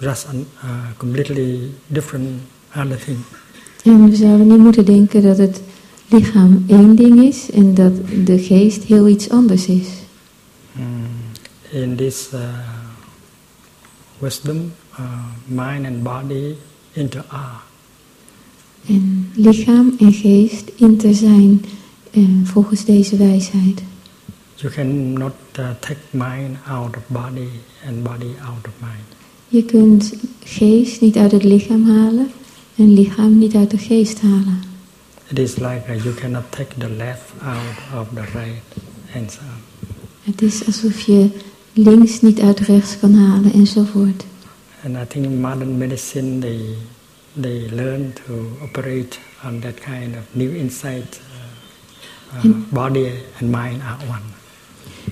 just 0.00 0.26
a 0.26 0.32
uh, 0.32 0.70
completely 0.96 1.70
different 1.86 2.28
other 2.76 2.98
thing. 2.98 3.18
En 3.84 4.10
we 4.10 4.16
zouden 4.16 4.46
niet 4.46 4.58
moeten 4.58 4.84
denken 4.84 5.22
dat 5.22 5.38
het 5.38 5.60
lichaam 6.14 6.64
één 6.66 6.94
ding 6.94 7.22
is 7.22 7.50
en 7.50 7.74
dat 7.74 7.92
de 8.24 8.38
geest 8.38 8.82
heel 8.82 9.08
iets 9.08 9.30
anders 9.30 9.66
is. 9.66 9.88
Mm, 10.72 11.06
in 11.70 11.96
this 11.96 12.28
uh, 12.34 12.40
wisdom, 14.18 14.72
uh, 14.98 15.04
mind 15.44 15.86
and 15.86 16.02
body 16.02 16.54
inter 16.92 17.24
are. 17.28 17.58
En 18.86 19.30
lichaam 19.34 19.94
en 19.98 20.12
geest 20.12 20.72
inter 20.76 21.14
zijn 21.14 21.64
eh, 22.10 22.22
volgens 22.44 22.84
deze 22.84 23.16
wijsheid. 23.16 23.82
You 24.54 24.72
cannot 24.72 25.32
uh, 25.58 25.68
take 25.80 26.00
mind 26.10 26.56
out 26.66 26.96
of 26.96 27.02
body 27.06 27.48
and 27.86 28.02
body 28.02 28.32
out 28.46 28.66
of 28.66 28.72
mind. 28.80 29.16
Je 29.48 29.64
kunt 29.64 30.14
geest 30.44 31.00
niet 31.00 31.16
uit 31.16 31.32
het 31.32 31.44
lichaam 31.44 31.88
halen 31.88 32.30
en 32.76 32.92
lichaam 32.92 33.38
niet 33.38 33.54
uit 33.54 33.70
de 33.70 33.78
geest 33.78 34.20
halen. 34.20 34.73
It 35.30 35.38
is 35.38 35.56
like 35.56 35.88
uh, 35.88 35.94
you 36.04 36.14
cannot 36.14 36.52
take 36.52 36.74
the 36.78 36.88
left 36.88 37.32
out 37.42 38.00
of 38.00 38.14
the 38.14 38.22
right 38.38 38.62
and 39.14 39.30
so 39.30 39.40
on. 39.40 39.62
Het 40.22 40.42
is 40.42 40.66
alsof 40.66 41.00
je 41.00 41.28
links 41.72 42.20
niet 42.20 42.40
uit 42.40 42.60
rechts 42.60 42.98
kan 42.98 43.14
halen 43.14 43.52
enzovoort. 43.52 44.24
And 44.84 44.96
I 44.96 45.04
think 45.08 45.26
modern 45.40 45.78
medicine 45.78 46.38
they 46.38 46.60
they 47.40 47.68
learn 47.72 48.12
to 48.26 48.32
operate 48.62 49.18
on 49.46 49.60
that 49.60 49.74
kind 49.80 50.14
of 50.16 50.22
new 50.32 50.56
insight. 50.56 51.20
Uh, 52.32 52.38
uh, 52.38 52.44
In- 52.44 52.64
body 52.68 53.06
and 53.40 53.50
mind 53.50 53.80
are 53.82 53.98
one. 54.08 54.32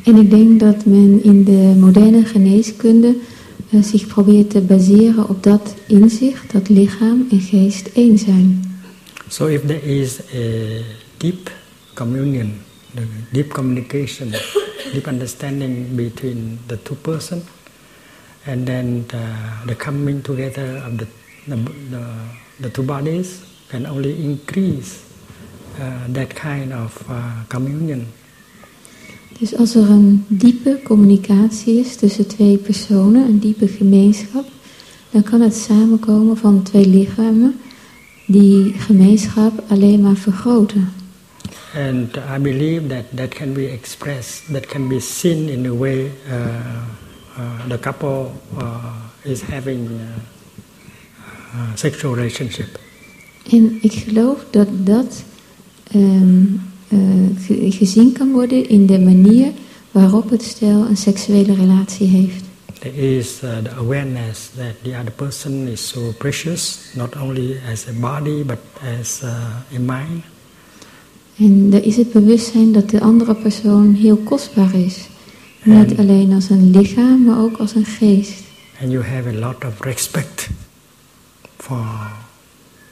En 0.05 0.17
ik 0.17 0.31
denk 0.31 0.61
dat 0.61 0.85
men 0.85 1.23
in 1.23 1.45
de 1.45 1.75
moderne 1.79 2.25
geneeskunde 2.25 3.17
uh, 3.71 3.83
zich 3.83 4.07
probeert 4.07 4.51
te 4.51 4.61
baseren 4.61 5.29
op 5.29 5.43
dat 5.43 5.75
inzicht, 5.87 6.53
dat 6.53 6.69
lichaam 6.69 7.27
en 7.31 7.41
geest 7.41 7.87
één 7.87 8.19
zijn. 8.19 8.72
So 9.33 9.49
if 9.49 9.63
there 9.63 9.81
is 9.81 10.21
a 10.35 10.85
deep 11.19 11.49
communion, 11.95 12.61
the 12.95 13.09
deep 13.33 13.49
communication, 13.55 14.35
deep 14.93 15.09
understanding 15.09 15.97
between 15.97 16.59
the 16.69 16.77
two 16.77 16.97
persons, 16.97 17.49
and 18.45 18.67
then 18.67 19.09
the, 19.09 19.25
the 19.65 19.75
coming 19.75 20.21
together 20.23 20.83
of 20.85 20.99
the, 20.99 21.07
the, 21.49 21.57
the, 21.89 22.05
the 22.61 22.69
two 22.69 22.83
bodies 22.83 23.43
can 23.71 23.87
only 23.87 24.23
increase 24.23 25.03
uh, 25.81 26.05
that 26.09 26.35
kind 26.35 26.75
of 26.75 26.93
uh, 27.09 27.33
communion. 27.49 28.07
Dus 29.39 29.57
als 29.57 29.75
er 29.75 29.91
een 29.91 30.25
diepe 30.29 30.81
communicatie 30.85 31.79
is 31.79 31.97
tussen 31.97 32.27
twee 32.27 32.57
personen, 32.57 33.29
een 33.29 33.39
diepe 33.39 33.69
gemeenschap, 33.69 34.45
dan 35.11 35.23
kan 35.23 35.41
het 35.41 35.55
samenkomen 35.55 36.37
van 36.37 36.63
twee 36.63 36.87
lichamen 36.87 37.61
die 38.33 38.75
gemeenschap 38.79 39.63
alleen 39.69 40.01
maar 40.01 40.17
vergroten. 40.17 40.89
And 41.75 42.17
I 42.17 42.39
believe 42.39 42.87
that 42.89 43.05
that 43.15 43.29
can 43.29 43.53
be 43.53 43.73
expressed, 43.73 44.53
that 44.53 44.67
can 44.67 44.89
be 44.89 45.01
seen 45.01 45.49
in 45.49 45.63
the 45.63 45.77
way 45.79 46.11
uh, 46.29 46.35
uh, 47.39 47.69
the 47.69 47.79
couple 47.79 48.31
uh, 48.59 48.95
is 49.23 49.41
having 49.41 49.89
a 51.55 51.77
sexual 51.77 52.15
relationship. 52.15 52.79
En 53.51 53.79
ik 53.81 53.93
geloof 53.93 54.45
dat 54.51 54.69
dat 54.87 55.25
um, 55.95 56.63
uh, 56.89 57.73
gezien 57.73 58.13
kan 58.13 58.33
worden 58.33 58.69
in 58.69 58.87
de 58.87 58.99
manier 58.99 59.53
waarop 59.91 60.31
het 60.31 60.43
stel 60.43 60.87
een 60.87 60.97
seksuele 60.97 61.55
relatie 61.55 62.07
heeft. 62.07 62.45
There 62.83 62.91
is 62.91 63.45
uh, 63.45 63.63
the 63.63 63.79
awareness 63.79 64.49
that 64.59 64.83
the 64.83 64.97
other 64.99 65.13
person 65.13 65.69
is 65.69 65.79
so 65.79 66.13
precious, 66.19 66.91
not 66.97 67.17
only 67.17 67.61
as 67.71 67.87
a 67.87 67.93
body 67.93 68.43
but 68.43 68.59
as 68.83 69.23
uh, 69.23 69.63
a 69.71 69.79
mind. 69.79 70.25
En 71.39 71.71
er 71.73 71.85
is 71.85 71.97
het 71.97 72.13
bewustzijn 72.13 72.73
dat 72.73 72.91
de 72.91 73.01
andere 73.01 73.35
persoon 73.35 73.95
heel 73.95 74.17
kostbaar 74.17 74.75
is. 74.75 75.09
And 75.67 75.89
Niet 75.89 75.99
alleen 75.99 76.33
als 76.33 76.51
een 76.51 76.71
lichaam, 76.71 77.25
maar 77.25 77.39
ook 77.39 77.57
als 77.57 77.75
een 77.75 77.85
geest. 77.85 78.43
And 78.81 78.91
you 78.91 79.05
have 79.05 79.29
a 79.29 79.33
lot 79.33 79.65
of 79.65 79.81
respect 79.81 80.49
for, 81.57 81.87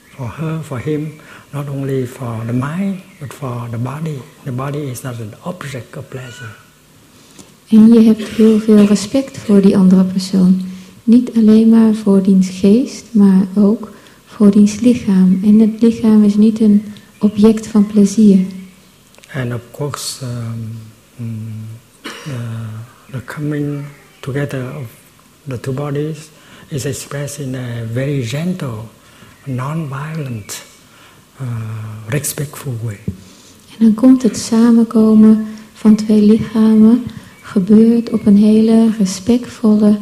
for 0.09 0.29
her, 0.37 0.63
for 0.63 0.79
him, 0.79 1.21
not 1.53 1.69
only 1.69 2.07
for 2.07 2.43
the 2.47 2.53
mind, 2.53 3.01
but 3.19 3.33
for 3.33 3.69
the 3.71 3.79
body. 3.79 4.19
The 4.45 4.53
body 4.53 4.91
is 4.91 5.03
not 5.03 5.15
an 5.15 5.35
object 5.43 5.97
of 5.97 6.09
pleasure. 6.09 6.55
En 7.71 7.93
je 7.93 8.01
hebt 8.01 8.29
heel 8.29 8.59
veel 8.61 8.85
respect 8.85 9.39
voor 9.39 9.61
die 9.61 9.77
andere 9.77 10.05
persoon. 10.05 10.61
Niet 11.05 11.31
alleen 11.37 11.69
maar 11.69 11.95
voor 11.95 12.23
diens 12.23 12.49
geest, 12.49 13.05
maar 13.11 13.47
ook 13.55 13.93
voor 14.27 14.51
diens 14.51 14.81
lichaam. 14.81 15.41
En 15.45 15.59
het 15.59 15.83
lichaam 15.83 16.25
is 16.25 16.35
niet 16.35 16.61
een 16.61 16.85
object 17.19 17.67
van 17.67 17.87
plezier. 17.87 18.39
And 19.35 19.55
of 19.55 19.61
course, 19.73 20.25
um, 21.19 21.31
uh, 22.27 22.33
the 23.11 23.25
coming 23.25 23.85
together 24.21 24.77
of 24.77 24.87
the 25.49 25.61
two 25.61 25.73
bodies 25.73 26.19
is 26.69 26.85
expressed 26.85 27.47
in 27.47 27.55
a 27.55 27.87
very 27.93 28.23
gentle, 28.23 28.79
non-violent, 29.45 30.63
uh, 31.41 31.47
respectful 32.09 32.75
way. 32.83 32.99
En 33.79 33.85
dan 33.85 33.95
komt 33.95 34.23
het 34.23 34.37
samenkomen 34.39 35.47
van 35.75 35.95
twee 35.95 36.23
lichamen 36.23 37.05
gebeurt 37.51 38.11
op 38.11 38.27
een 38.27 38.37
hele 38.37 38.89
respectvolle, 38.99 39.99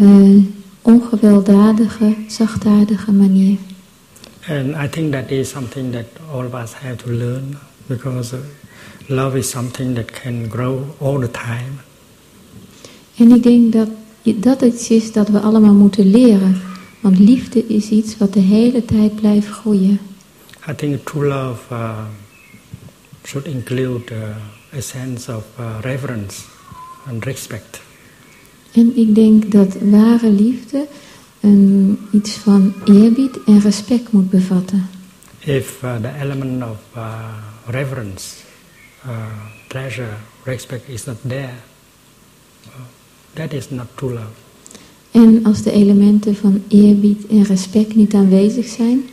uh, 0.00 0.42
ongewelddadige, 0.82 2.14
zachtaardige 2.28 3.12
manier. 3.12 3.58
And 4.48 4.76
I 4.84 4.88
think 4.88 5.12
that 5.12 5.30
is 5.30 5.48
something 5.48 5.92
that 5.92 6.04
all 6.32 6.46
of 6.46 6.54
us 6.54 6.72
have 6.72 6.96
to 6.96 7.10
learn 7.10 7.56
because 7.86 8.36
uh, 8.36 8.40
love 9.06 9.38
is 9.38 9.50
something 9.50 9.94
that 9.94 10.10
can 10.10 10.46
grow 10.50 10.82
all 10.98 11.20
the 11.20 11.30
time. 11.30 11.72
En 13.16 13.30
ik 13.30 13.42
denk 13.42 13.72
dat 13.72 13.88
dat 14.34 14.62
iets 14.62 14.90
is 14.90 15.12
dat 15.12 15.28
we 15.28 15.40
allemaal 15.40 15.74
moeten 15.74 16.10
leren. 16.10 16.60
Want 17.00 17.18
liefde 17.18 17.66
is 17.66 17.88
iets 17.88 18.18
wat 18.18 18.32
de 18.32 18.40
hele 18.40 18.84
tijd 18.84 19.14
blijft 19.14 19.48
groeien. 19.48 19.98
I 20.68 20.74
think 20.74 21.06
true 21.06 21.26
love 21.26 21.74
uh, 21.74 21.98
should 23.22 23.46
include 23.46 24.14
uh, 24.14 24.78
a 24.78 24.80
sense 24.80 25.36
of 25.36 25.44
uh, 25.60 25.66
reverence 25.80 26.42
and 27.08 27.24
respect. 27.24 27.80
En 28.72 28.96
ik 28.96 29.14
denk 29.14 29.52
dat 29.52 29.76
ware 29.80 30.30
liefde 30.30 30.86
een, 31.40 31.98
iets 32.12 32.32
van 32.32 32.74
eerbied 32.84 33.38
en 33.46 33.60
respect 33.60 34.12
moet 34.12 34.30
bevatten. 34.30 34.88
If 35.38 35.82
uh, 35.82 35.96
the 35.96 36.12
element 36.20 36.62
of 36.62 36.78
uh, 36.96 37.18
reverence, 37.66 38.34
uh, 39.06 39.26
pleasure, 39.68 40.16
respect 40.44 40.88
is 40.88 41.04
not 41.04 41.16
there, 41.26 41.54
that 43.32 43.52
is 43.52 43.70
not 43.70 43.86
true 43.94 44.12
love. 44.12 44.42
En 45.10 45.44
als 45.44 45.62
de 45.62 45.70
elementen 45.70 46.36
van 46.36 46.62
eerbied 46.68 47.26
en 47.26 47.42
respect 47.42 47.94
niet 47.94 48.14
aanwezig 48.14 48.66
zijn, 48.66 49.04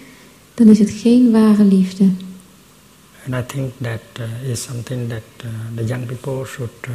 dan 0.54 0.68
is 0.68 0.80
het 0.80 0.90
geen 0.90 1.32
ware 1.32 1.64
liefde. 1.64 2.10
And 3.26 3.36
I 3.36 3.46
think 3.46 3.74
that 3.82 4.02
uh, 4.20 4.50
is 4.50 4.64
something 4.64 5.10
that 5.10 5.46
uh, 5.46 5.50
the 5.76 5.86
young 5.86 6.06
people 6.06 6.46
should, 6.46 6.72
uh, 6.88 6.94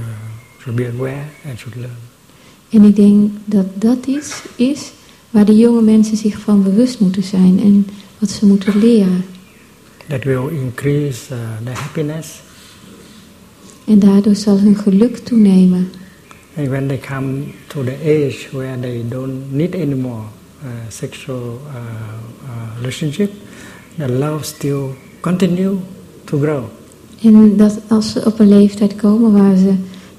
should 0.67 0.77
be 0.77 0.87
aware 0.87 1.29
and 1.49 1.59
should 1.59 1.77
learn. 1.77 1.97
En 2.69 2.85
ik 2.85 2.97
denk 2.97 3.31
dat 3.45 3.67
dat 3.75 4.07
iets 4.07 4.43
is 4.57 4.93
waar 5.31 5.45
de 5.45 5.57
jonge 5.57 5.83
mensen 5.83 6.17
zich 6.17 6.39
van 6.39 6.63
bewust 6.63 7.01
moeten 7.01 7.23
zijn 7.23 7.61
en 7.61 7.87
wat 8.19 8.31
ze 8.31 8.47
moeten 8.47 8.79
leren. 8.79 9.25
That 10.09 10.25
will 10.25 10.49
increase 10.49 11.35
uh, 11.35 11.39
the 11.65 11.71
happiness. 11.71 12.41
En 13.85 13.99
daardoor 13.99 14.35
zal 14.35 14.59
hun 14.59 14.77
geluk 14.77 15.17
toenemen. 15.17 15.91
And 16.57 16.69
when 16.69 16.87
they 16.87 16.99
come 16.99 17.43
to 17.67 17.85
the 17.85 17.97
age 18.03 18.49
where 18.53 18.81
they 18.81 19.05
don't 19.09 19.53
need 19.53 19.75
anymore 19.75 20.23
uh, 20.63 20.69
sexual 20.89 21.61
uh, 21.69 21.77
uh, 21.77 22.77
relationship, 22.77 23.31
the 23.99 24.09
love 24.09 24.45
still 24.45 24.95
continue 25.21 25.77
to 26.25 26.39
grow. 26.39 26.65
En 27.23 27.57
dat 27.57 27.81
als 27.89 28.13
ze 28.13 28.25
op 28.25 28.39
een 28.39 28.49
leeftijd 28.49 28.97
komen 28.97 29.33
waar 29.33 29.57
ze 29.57 29.75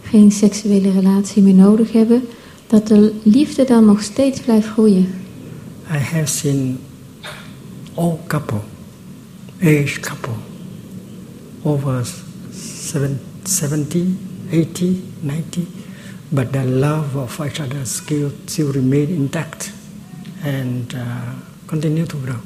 geen 0.09 0.31
seksuele 0.31 0.91
relatie 0.91 1.43
meer 1.43 1.53
nodig 1.53 1.91
hebben, 1.91 2.21
dat 2.67 2.87
de 2.87 3.13
liefde 3.23 3.63
dan 3.63 3.85
nog 3.85 4.01
steeds 4.01 4.39
blijft 4.39 4.67
groeien. 4.67 5.07
I 5.91 5.97
have 5.97 6.25
seen 6.25 6.77
old 7.93 8.19
couple, 8.27 8.59
age 9.61 9.99
couple, 9.99 10.33
over 11.61 12.07
70, 13.43 14.05
80, 14.51 14.87
90, 15.19 15.63
but 16.29 16.51
the 16.51 16.65
love 16.65 17.17
of 17.17 17.39
each 17.39 17.59
other 17.59 17.85
still, 17.85 18.31
still 18.45 18.71
remain 18.71 19.07
intact 19.07 19.71
and 20.43 20.93
uh, 20.93 20.99
continue 21.65 22.05
to 22.05 22.17
grow. 22.23 22.39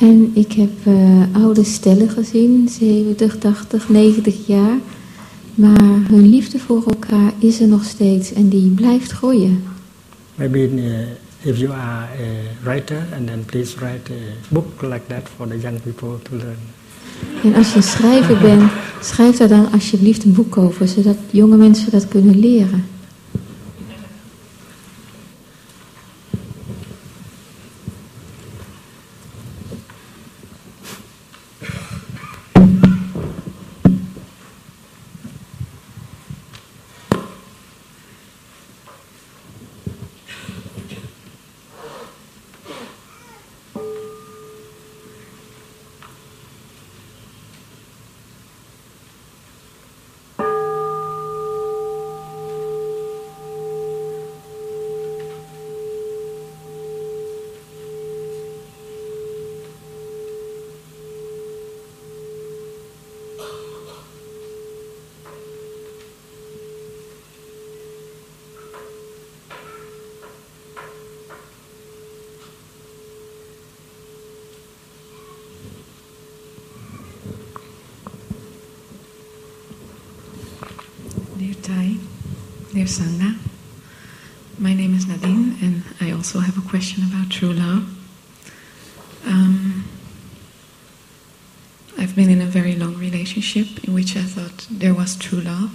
En 0.00 0.30
ik 0.34 0.52
heb 0.52 0.70
uh, 0.86 1.22
oude 1.32 1.64
stellen 1.64 2.10
gezien, 2.10 2.68
70, 2.68 3.38
80, 3.38 3.88
90 3.88 4.46
jaar. 4.46 4.78
Maar 5.58 6.00
hun 6.08 6.28
liefde 6.28 6.58
voor 6.58 6.82
elkaar 6.86 7.32
is 7.38 7.60
er 7.60 7.68
nog 7.68 7.84
steeds 7.84 8.32
en 8.32 8.48
die 8.48 8.70
blijft 8.70 9.10
groeien. 9.10 9.62
Maybe 10.34 10.58
uh, 10.58 10.98
if 11.40 11.58
you 11.58 11.72
are 11.72 12.04
a 12.04 12.64
writer, 12.64 13.06
and 13.16 13.26
then 13.26 13.44
please 13.44 13.78
write 13.78 14.12
a 14.12 14.48
book 14.48 14.82
like 14.82 15.06
that 15.06 15.28
for 15.36 15.48
the 15.48 15.58
young 15.58 15.82
people 15.82 16.18
to 16.22 16.36
learn. 16.36 16.58
En 17.44 17.54
als 17.54 17.70
je 17.70 17.76
een 17.76 17.82
schrijver 17.82 18.38
bent, 18.38 18.70
schrijf 19.00 19.36
daar 19.36 19.48
dan 19.48 19.72
alsjeblieft 19.72 20.24
een 20.24 20.32
boek 20.32 20.56
over, 20.56 20.88
zodat 20.88 21.16
jonge 21.30 21.56
mensen 21.56 21.90
dat 21.90 22.08
kunnen 22.08 22.38
leren. 22.38 22.84
Sangha. 82.88 83.38
My 84.58 84.72
name 84.72 84.94
is 84.96 85.06
Nadine, 85.06 85.58
and 85.60 85.82
I 86.00 86.10
also 86.10 86.40
have 86.40 86.56
a 86.56 86.66
question 86.66 87.04
about 87.04 87.30
true 87.30 87.52
love. 87.52 87.84
Um, 89.26 89.84
I've 91.98 92.16
been 92.16 92.30
in 92.30 92.40
a 92.40 92.46
very 92.46 92.74
long 92.74 92.96
relationship 92.96 93.84
in 93.84 93.92
which 93.92 94.16
I 94.16 94.22
thought 94.22 94.66
there 94.70 94.94
was 94.94 95.16
true 95.16 95.40
love. 95.40 95.70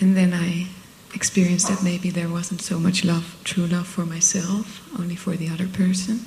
And 0.00 0.16
then 0.16 0.32
I 0.32 0.68
experienced 1.14 1.68
that 1.68 1.82
maybe 1.82 2.08
there 2.08 2.30
wasn't 2.30 2.62
so 2.62 2.78
much 2.78 3.04
love, 3.04 3.38
true 3.44 3.66
love 3.66 3.86
for 3.86 4.06
myself, 4.06 4.88
only 4.98 5.14
for 5.14 5.36
the 5.36 5.50
other 5.50 5.68
person. 5.68 6.24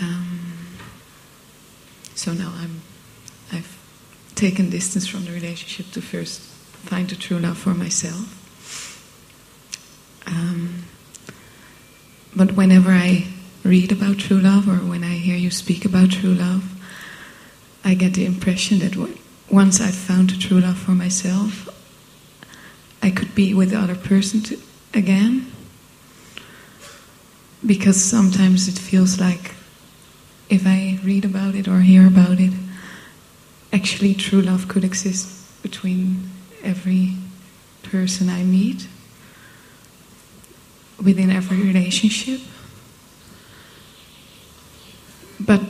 Um, 0.00 0.54
so 2.14 2.32
now 2.32 2.52
I'm, 2.56 2.80
taken 4.38 4.70
distance 4.70 5.06
from 5.06 5.24
the 5.24 5.32
relationship 5.32 5.90
to 5.92 6.00
first 6.00 6.40
find 6.40 7.10
the 7.10 7.16
true 7.16 7.38
love 7.38 7.58
for 7.58 7.74
myself. 7.74 8.34
Um, 10.26 10.84
but 12.36 12.52
whenever 12.52 12.90
I 12.90 13.26
read 13.64 13.90
about 13.90 14.18
true 14.18 14.38
love 14.38 14.68
or 14.68 14.76
when 14.76 15.02
I 15.02 15.14
hear 15.14 15.36
you 15.36 15.50
speak 15.50 15.84
about 15.84 16.12
true 16.12 16.34
love, 16.34 16.64
I 17.84 17.94
get 17.94 18.14
the 18.14 18.26
impression 18.26 18.78
that 18.78 18.96
once 19.50 19.80
I've 19.80 19.94
found 19.94 20.30
the 20.30 20.38
true 20.38 20.60
love 20.60 20.78
for 20.78 20.92
myself, 20.92 21.68
I 23.02 23.10
could 23.10 23.34
be 23.34 23.54
with 23.54 23.70
the 23.70 23.78
other 23.78 23.96
person 23.96 24.40
to, 24.42 24.58
again. 24.94 25.50
Because 27.66 28.02
sometimes 28.02 28.68
it 28.68 28.78
feels 28.78 29.18
like 29.18 29.54
if 30.48 30.64
I 30.64 31.00
read 31.02 31.24
about 31.24 31.56
it 31.56 31.66
or 31.66 31.80
hear 31.80 32.06
about 32.06 32.38
it, 32.38 32.52
actually 33.72 34.14
true 34.14 34.40
love 34.40 34.68
could 34.68 34.84
exist 34.84 35.62
between 35.62 36.30
every 36.62 37.14
person 37.82 38.28
I 38.28 38.42
meet, 38.42 38.88
within 41.02 41.30
every 41.30 41.58
relationship. 41.58 42.40
But 45.40 45.62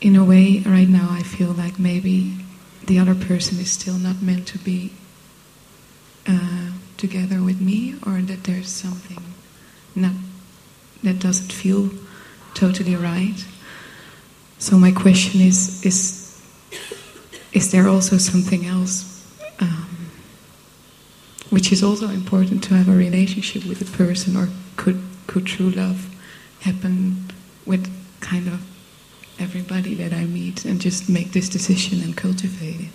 in 0.00 0.16
a 0.16 0.24
way, 0.24 0.62
right 0.66 0.88
now, 0.88 1.08
I 1.10 1.22
feel 1.22 1.52
like 1.52 1.78
maybe 1.78 2.34
the 2.86 2.98
other 2.98 3.14
person 3.14 3.58
is 3.58 3.70
still 3.70 3.94
not 3.94 4.20
meant 4.20 4.48
to 4.48 4.58
be 4.58 4.92
uh, 6.26 6.70
together 6.96 7.42
with 7.42 7.60
me, 7.60 7.94
or 8.04 8.20
that 8.20 8.44
there's 8.44 8.68
something 8.68 9.22
not 9.94 10.12
that 11.02 11.18
doesn't 11.18 11.52
feel 11.52 11.90
totally 12.54 12.96
right. 12.96 13.44
So 14.58 14.76
my 14.76 14.92
question 14.92 15.40
is: 15.40 15.84
is 15.84 16.21
is 17.52 17.70
there 17.70 17.88
also 17.88 18.18
something 18.18 18.66
else, 18.66 19.04
um, 19.60 20.10
which 21.50 21.72
is 21.72 21.82
also 21.82 22.08
important 22.08 22.62
to 22.64 22.74
have 22.74 22.88
a 22.88 22.96
relationship 22.96 23.64
with 23.66 23.80
a 23.82 23.96
person, 23.96 24.36
or 24.36 24.48
could 24.76 25.02
could 25.26 25.46
true 25.46 25.70
love 25.70 26.08
happen 26.60 27.30
with 27.66 27.90
kind 28.20 28.48
of 28.48 28.60
everybody 29.38 29.94
that 29.94 30.12
I 30.12 30.24
meet 30.24 30.64
and 30.64 30.80
just 30.80 31.08
make 31.08 31.32
this 31.32 31.48
decision 31.48 32.00
and 32.02 32.16
cultivate 32.16 32.80
it. 32.80 32.90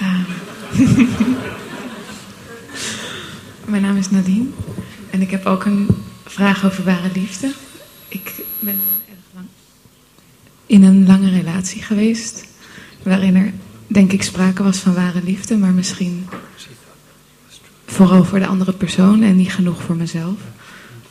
Um, 0.00 0.26
mijn 3.70 3.82
naam 3.82 3.96
is 3.96 4.10
Nadine 4.10 4.48
en 5.10 5.22
ik 5.22 5.30
heb 5.30 5.46
ook 5.46 5.64
een 5.64 5.88
vraag 6.24 6.64
over 6.64 6.84
ware 6.84 7.10
liefde. 7.14 7.52
Ik 8.08 8.34
ben 8.58 8.80
in 10.66 10.82
een 10.82 11.06
lange 11.06 11.30
relatie 11.30 11.82
geweest, 11.82 12.44
waarin 13.02 13.36
er 13.36 13.52
denk 13.86 14.12
ik 14.12 14.22
sprake 14.22 14.62
was 14.62 14.78
van 14.78 14.94
ware 14.94 15.22
liefde, 15.22 15.56
maar 15.56 15.72
misschien 15.72 16.26
vooral 17.86 18.24
voor 18.24 18.38
de 18.38 18.46
andere 18.46 18.72
persoon 18.72 19.22
en 19.22 19.36
niet 19.36 19.52
genoeg 19.52 19.82
voor 19.82 19.96
mezelf. 19.96 20.38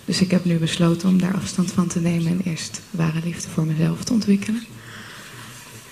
Dus 0.06 0.22
ik 0.22 0.32
heb 0.32 0.46
nu 0.46 0.58
besloten 0.58 1.10
om 1.10 1.20
daar 1.20 1.36
afstand 1.36 1.72
van 1.72 1.88
te 1.88 2.00
nemen 2.00 2.28
en 2.28 2.42
eerst 2.44 2.82
ware 2.92 3.20
liefde 3.24 3.50
voor 3.50 3.66
mezelf 3.66 4.04
te 4.04 4.14
ontwikkelen. 4.14 4.64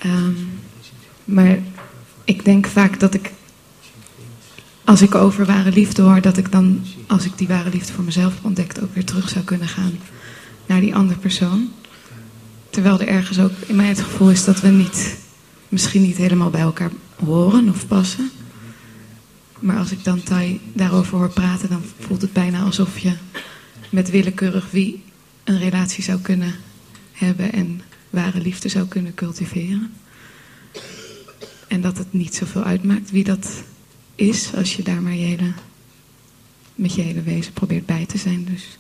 Um, 0.06 0.50
maar 1.26 1.60
ik 2.24 2.46
denk 2.46 2.68
vaak 2.68 3.00
dat 3.00 3.14
ik, 3.14 3.32
als 4.84 5.02
ik 5.02 5.16
over 5.16 5.46
ware 5.46 5.72
liefde 5.72 6.02
hoor, 6.02 6.22
dat 6.22 6.38
ik 6.38 6.52
dan, 6.52 6.82
als 7.08 7.26
ik 7.26 7.38
die 7.38 7.48
ware 7.48 7.70
liefde 7.70 7.94
voor 7.94 8.04
mezelf 8.04 8.34
heb 8.34 8.46
ontdekt, 8.46 8.82
ook 8.82 8.94
weer 8.94 9.06
terug 9.06 9.30
zou 9.30 9.44
kunnen 9.44 9.68
gaan 9.68 9.98
naar 10.66 10.82
die 10.82 10.96
andere 10.96 11.20
persoon. 11.20 11.72
Terwijl 12.74 13.00
er 13.00 13.08
ergens 13.08 13.40
ook 13.40 13.52
in 13.68 13.76
mij 13.76 13.88
het 13.88 14.02
gevoel 14.02 14.30
is 14.30 14.44
dat 14.44 14.62
we 14.62 14.68
niet, 14.68 15.18
misschien 15.70 16.02
niet 16.02 16.18
helemaal 16.18 16.50
bij 16.50 16.62
elkaar 16.62 16.92
horen 17.26 17.70
of 17.70 17.88
passen. 17.88 18.32
Maar 19.60 19.78
als 19.78 19.92
ik 19.92 20.04
dan 20.04 20.24
Tai 20.24 20.60
daarover 20.74 21.18
hoor 21.18 21.30
praten, 21.30 21.70
dan 21.70 21.82
voelt 22.00 22.22
het 22.22 22.34
bijna 22.34 22.62
alsof 22.62 23.00
je 23.00 23.14
met 23.90 24.10
willekeurig 24.10 24.72
wie 24.72 25.04
een 25.44 25.58
relatie 25.58 26.04
zou 26.04 26.20
kunnen 26.20 26.56
hebben 27.12 27.52
en 27.52 27.82
ware 28.10 28.42
liefde 28.42 28.70
zou 28.70 28.88
kunnen 28.88 29.14
cultiveren. 29.14 29.94
En 31.68 31.82
dat 31.82 31.98
het 31.98 32.14
niet 32.14 32.36
zoveel 32.36 32.64
uitmaakt 32.64 33.12
wie 33.12 33.24
dat 33.24 33.64
is, 34.16 34.54
als 34.56 34.76
je 34.76 34.84
daar 34.84 35.02
maar 35.02 35.56
met 36.76 36.94
je 36.94 37.02
hele 37.02 37.22
wezen 37.22 37.54
probeert 37.54 37.86
bij 37.86 38.06
te 38.06 38.18
zijn. 38.18 38.46
Dus 38.46 38.78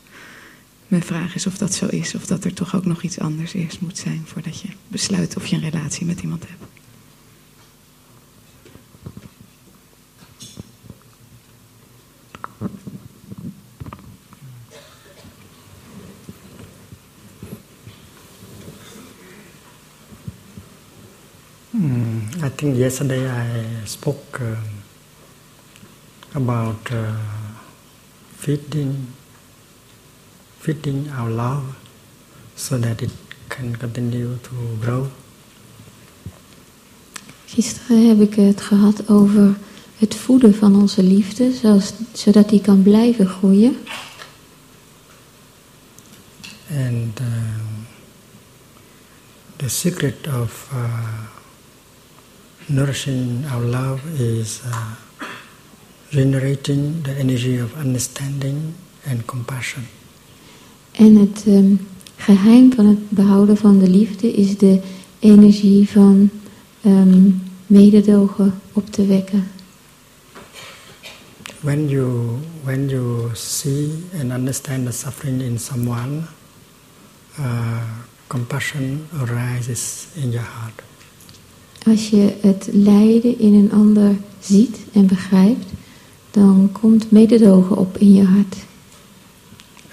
mijn 0.93 1.05
vraag 1.05 1.35
is 1.35 1.47
of 1.47 1.57
dat 1.57 1.73
zo 1.73 1.85
is, 1.85 2.15
of 2.15 2.25
dat 2.25 2.43
er 2.43 2.53
toch 2.53 2.75
ook 2.75 2.85
nog 2.85 3.01
iets 3.01 3.19
anders 3.19 3.53
eerst 3.53 3.81
moet 3.81 3.97
zijn 3.97 4.21
voordat 4.25 4.61
je 4.61 4.67
besluit 4.87 5.35
of 5.35 5.45
je 5.45 5.55
een 5.55 5.69
relatie 5.69 6.05
met 6.05 6.21
iemand 6.21 6.43
hebt. 6.47 6.63
I 22.43 22.55
think 22.55 22.75
yesterday 22.75 23.25
I 23.25 23.65
spoke 23.83 24.41
uh, 24.41 24.57
about 26.33 26.89
uh, 26.91 27.15
feeding, 28.37 28.95
feeding 30.63 31.09
our 31.19 31.29
love 31.29 31.63
so 32.55 32.79
that 32.79 33.01
it 33.01 33.11
can 33.49 33.75
continue 33.77 34.37
to 34.41 34.55
grow. 34.81 35.07
Gisteren 37.45 38.07
heb 38.07 38.19
ik 38.19 38.35
het 38.35 38.61
gehad 38.61 39.09
over 39.09 39.55
het 39.97 40.15
voeden 40.15 40.55
van 40.55 40.75
onze 40.75 41.03
liefde, 41.03 41.53
zoals, 41.53 41.93
zodat 42.13 42.49
die 42.49 42.61
kan 42.61 42.81
blijven 42.81 43.27
groeien. 43.27 43.77
And 46.69 47.19
uh, 47.19 47.27
the 49.55 49.69
secret 49.69 50.27
of 50.41 50.69
uh, 50.73 51.19
nourishing 52.65 53.45
our 53.51 53.63
love 53.63 54.23
is 54.23 54.61
uh, 54.65 54.91
generating 56.09 57.03
the 57.03 57.15
energy 57.15 57.61
of 57.61 57.75
understanding 57.85 58.73
and 59.09 59.25
compassion. 59.25 59.83
En 60.93 61.15
het 61.15 61.43
um, 61.47 61.79
geheim 62.15 62.73
van 62.73 62.85
het 62.85 63.09
behouden 63.09 63.57
van 63.57 63.79
de 63.79 63.89
liefde 63.89 64.33
is 64.33 64.57
de 64.57 64.79
energie 65.19 65.89
van 65.89 66.29
um, 66.85 67.41
mededogen 67.67 68.53
op 68.73 68.91
te 68.91 69.05
wekken. 69.05 69.47
When 71.59 71.89
you, 71.89 72.37
when 72.63 72.89
you 72.89 73.29
see 73.33 73.89
and 74.21 74.31
understand 74.31 74.85
the 74.85 74.91
suffering 74.91 75.41
in 75.41 75.59
someone, 75.59 76.21
uh, 77.39 77.77
compassion 78.27 79.01
arises 79.19 80.07
in 80.13 80.29
your 80.29 80.47
heart. 80.59 80.81
Als 81.85 82.09
je 82.09 82.33
het 82.41 82.69
lijden 82.71 83.39
in 83.39 83.53
een 83.53 83.71
ander 83.71 84.15
ziet 84.39 84.77
en 84.93 85.07
begrijpt, 85.07 85.65
dan 86.31 86.69
komt 86.71 87.11
mededogen 87.11 87.77
op 87.77 87.97
in 87.97 88.13
je 88.13 88.23
hart. 88.23 88.55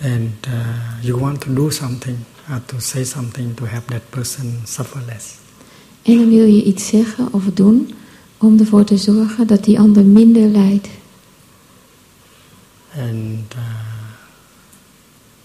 And 0.02 0.46
uh, 0.46 0.52
you 1.00 1.18
want 1.18 1.40
to 1.40 1.54
do 1.54 1.70
something, 1.70 2.16
or 2.50 2.60
to 2.66 2.80
say 2.80 3.04
something 3.04 3.54
to 3.56 3.64
help 3.64 3.86
that 3.86 4.10
person 4.10 4.60
suffer 4.64 5.02
less. 5.06 5.38
En 6.02 6.16
dan 6.16 6.28
wil 6.28 6.46
je 6.46 6.64
iets 6.64 6.86
zeggen 6.88 7.32
of 7.32 7.44
doen 7.54 7.94
om 8.38 8.58
ervoor 8.58 8.84
te 8.84 8.96
zorgen 8.96 9.46
dat 9.46 9.64
die 9.64 9.78
ander 9.78 10.04
minder 10.04 10.48
lijdt. 10.48 10.88
And 12.96 13.54
uh, 13.54 13.60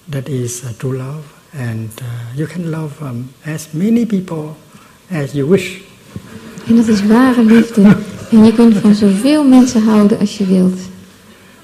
that 0.10 0.28
is 0.28 0.62
uh, 0.62 0.70
true 0.78 0.98
love. 0.98 1.34
And 1.58 1.92
uh, 2.02 2.08
you 2.36 2.48
can 2.48 2.70
love 2.70 3.04
um, 3.04 3.30
as 3.46 3.68
many 3.72 4.06
people 4.06 4.56
as 5.12 5.32
you 5.32 5.50
wish. 5.50 5.78
En 6.68 6.76
dat 6.76 6.88
is 6.88 7.06
ware 7.06 7.44
liefde. 7.44 7.98
En 8.32 8.44
je 8.44 8.54
kunt 8.54 8.78
van 8.78 8.96
zoveel 8.96 9.44
mensen 9.44 9.84
houden 9.84 10.20
als 10.20 10.38
je 10.38 10.46
wilt. 10.46 10.80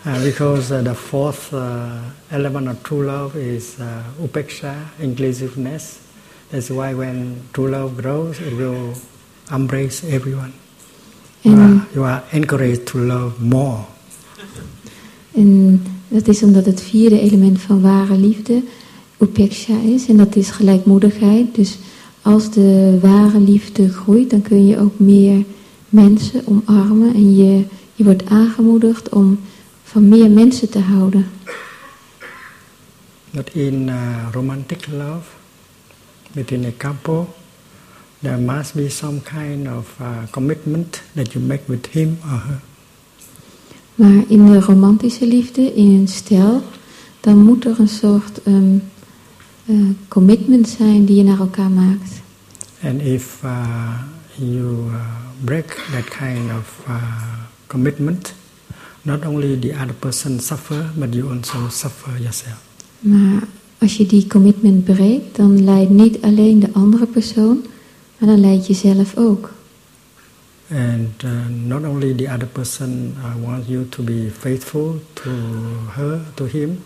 Uh, 0.03 0.23
because 0.23 0.71
uh, 0.71 0.81
the 0.81 0.95
fourth 0.95 1.53
uh, 1.53 1.99
element 2.31 2.67
of 2.67 2.81
true 2.83 3.05
love 3.05 3.35
is 3.35 3.75
uh, 3.79 3.85
upeksha, 4.23 4.73
inclusiveness. 4.99 5.99
That's 6.49 6.69
why 6.71 6.93
when 6.95 7.35
true 7.53 7.69
love 7.69 8.01
grows, 8.01 8.39
it 8.39 8.53
will 8.57 8.93
embrace 9.51 10.03
everyone. 10.03 10.53
You 11.43 11.55
are- 11.55 11.85
you 11.93 12.03
are 12.03 12.23
encouraged 12.31 12.85
to 12.87 12.97
love 12.99 13.33
more. 13.39 13.85
en 15.35 15.81
dat 16.07 16.27
is 16.27 16.43
omdat 16.43 16.65
het 16.65 16.81
vierde 16.81 17.19
element 17.19 17.61
van 17.61 17.81
ware 17.81 18.17
liefde 18.17 18.61
upeksha 19.19 19.79
is. 19.85 20.07
En 20.07 20.17
dat 20.17 20.35
is 20.35 20.49
gelijkmoedigheid. 20.49 21.55
Dus 21.55 21.77
als 22.21 22.51
de 22.51 22.97
ware 23.01 23.39
liefde 23.39 23.89
groeit, 23.89 24.29
dan 24.29 24.41
kun 24.41 24.67
je 24.67 24.79
ook 24.79 24.99
meer 24.99 25.43
mensen 25.89 26.41
omarmen. 26.47 27.13
En 27.13 27.35
je, 27.35 27.63
je 27.95 28.03
wordt 28.03 28.25
aangemoedigd 28.29 29.09
om 29.09 29.39
van 29.91 30.07
meer 30.07 30.29
mensen 30.29 30.69
te 30.69 30.79
houden. 30.79 31.25
But 33.31 33.49
in 33.53 33.87
uh, 33.87 34.27
romantic 34.31 34.87
love, 34.87 35.27
between 36.31 36.65
a 36.65 36.71
couple, 36.77 37.25
there 38.21 38.37
must 38.37 38.73
be 38.73 38.89
some 38.89 39.21
kind 39.21 39.67
of 39.67 39.97
uh, 40.01 40.07
commitment 40.29 41.01
that 41.15 41.33
you 41.33 41.45
make 41.45 41.61
with 41.65 41.87
him 41.87 42.17
or 42.23 42.39
her. 42.39 42.59
Maar 43.95 44.23
in 44.27 44.45
de 44.45 44.59
romantische 44.59 45.27
liefde, 45.27 45.73
in 45.73 45.99
een 45.99 46.07
stel, 46.07 46.63
dan 47.19 47.37
moet 47.37 47.65
er 47.65 47.79
een 47.79 47.87
soort 47.87 48.43
eh, 48.43 48.53
commitment 50.07 50.69
zijn 50.69 51.05
die 51.05 51.15
je 51.15 51.23
naar 51.23 51.39
elkaar 51.39 51.69
maakt. 51.69 52.21
And 52.83 53.01
if 53.01 53.41
uh, 53.43 53.93
you 54.35 54.91
break 55.43 55.67
that 55.91 56.05
kind 56.17 56.51
of 56.59 56.85
commitment, 57.67 58.33
not 59.01 59.25
only 59.25 59.59
the 59.59 59.73
other 59.73 59.93
person 59.93 60.39
suffer, 60.39 60.89
but 60.95 61.13
you 61.13 61.29
also 61.29 61.69
suffer 61.69 62.17
yourself. 62.19 62.61
Maar 62.99 63.47
als 63.77 63.97
je 63.97 64.05
die 64.05 64.27
commitment 64.27 64.83
breekt, 64.83 65.35
dan 65.35 65.63
leidt 65.63 65.89
niet 65.89 66.21
alleen 66.21 66.59
de 66.59 66.69
andere 66.73 67.05
persoon, 67.05 67.65
maar 68.17 68.29
dan 68.29 68.39
leidt 68.39 68.67
je 68.67 68.73
zelf 68.73 69.17
ook. 69.17 69.51
And 70.69 71.23
uh, 71.23 71.31
not 71.65 71.83
only 71.83 72.13
the 72.13 72.29
other 72.33 72.47
person 72.47 73.15
uh, 73.17 73.45
wants 73.45 73.67
you 73.67 73.85
to 73.89 74.03
be 74.03 74.29
faithful 74.39 75.01
to 75.13 75.29
her, 75.89 76.19
to 76.33 76.45
him, 76.45 76.79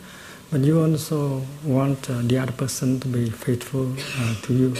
but 0.49 0.65
you 0.65 0.91
also 0.91 1.41
want 1.61 2.09
uh, 2.09 2.15
the 2.27 2.39
other 2.39 2.53
person 2.53 2.97
to 2.99 3.07
be 3.07 3.31
faithful 3.37 3.87
uh, 3.97 4.41
to 4.41 4.53
you. 4.53 4.71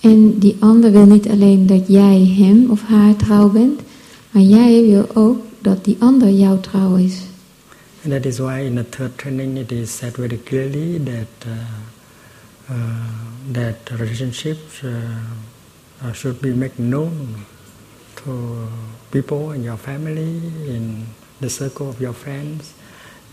En 0.00 0.38
die 0.38 0.56
ander 0.58 0.92
wil 0.92 1.06
niet 1.06 1.28
alleen 1.28 1.66
dat 1.66 1.84
jij 1.86 2.34
hem 2.38 2.70
of 2.70 2.82
haar 2.82 3.16
trouw 3.16 3.50
bent, 3.50 3.80
maar 4.30 4.42
jij 4.42 4.82
wil 4.86 5.08
ook 5.14 5.45
dat 5.66 5.84
die 5.84 5.96
ander 5.98 6.30
jou 6.30 6.60
trouw 6.60 6.96
is. 6.96 7.24
And 8.04 8.12
that 8.12 8.26
is 8.26 8.38
why 8.38 8.62
in 8.62 8.74
the 8.78 8.84
third 8.84 9.18
training 9.18 9.58
it 9.58 9.72
is 9.72 9.90
said 9.90 10.14
very 10.16 10.38
clearly 10.38 10.98
that 10.98 11.46
uh, 11.46 11.52
uh, 12.70 12.74
that 13.52 13.90
relationships 13.98 14.82
uh, 14.82 14.90
uh, 16.02 16.12
should 16.12 16.40
be 16.40 16.54
made 16.54 16.78
known 16.78 17.44
to 18.22 18.68
people 19.10 19.54
in 19.54 19.62
your 19.62 19.76
family, 19.76 20.40
in 20.66 21.06
the 21.40 21.48
circle 21.48 21.88
of 21.88 22.00
your 22.00 22.12
friends, 22.12 22.74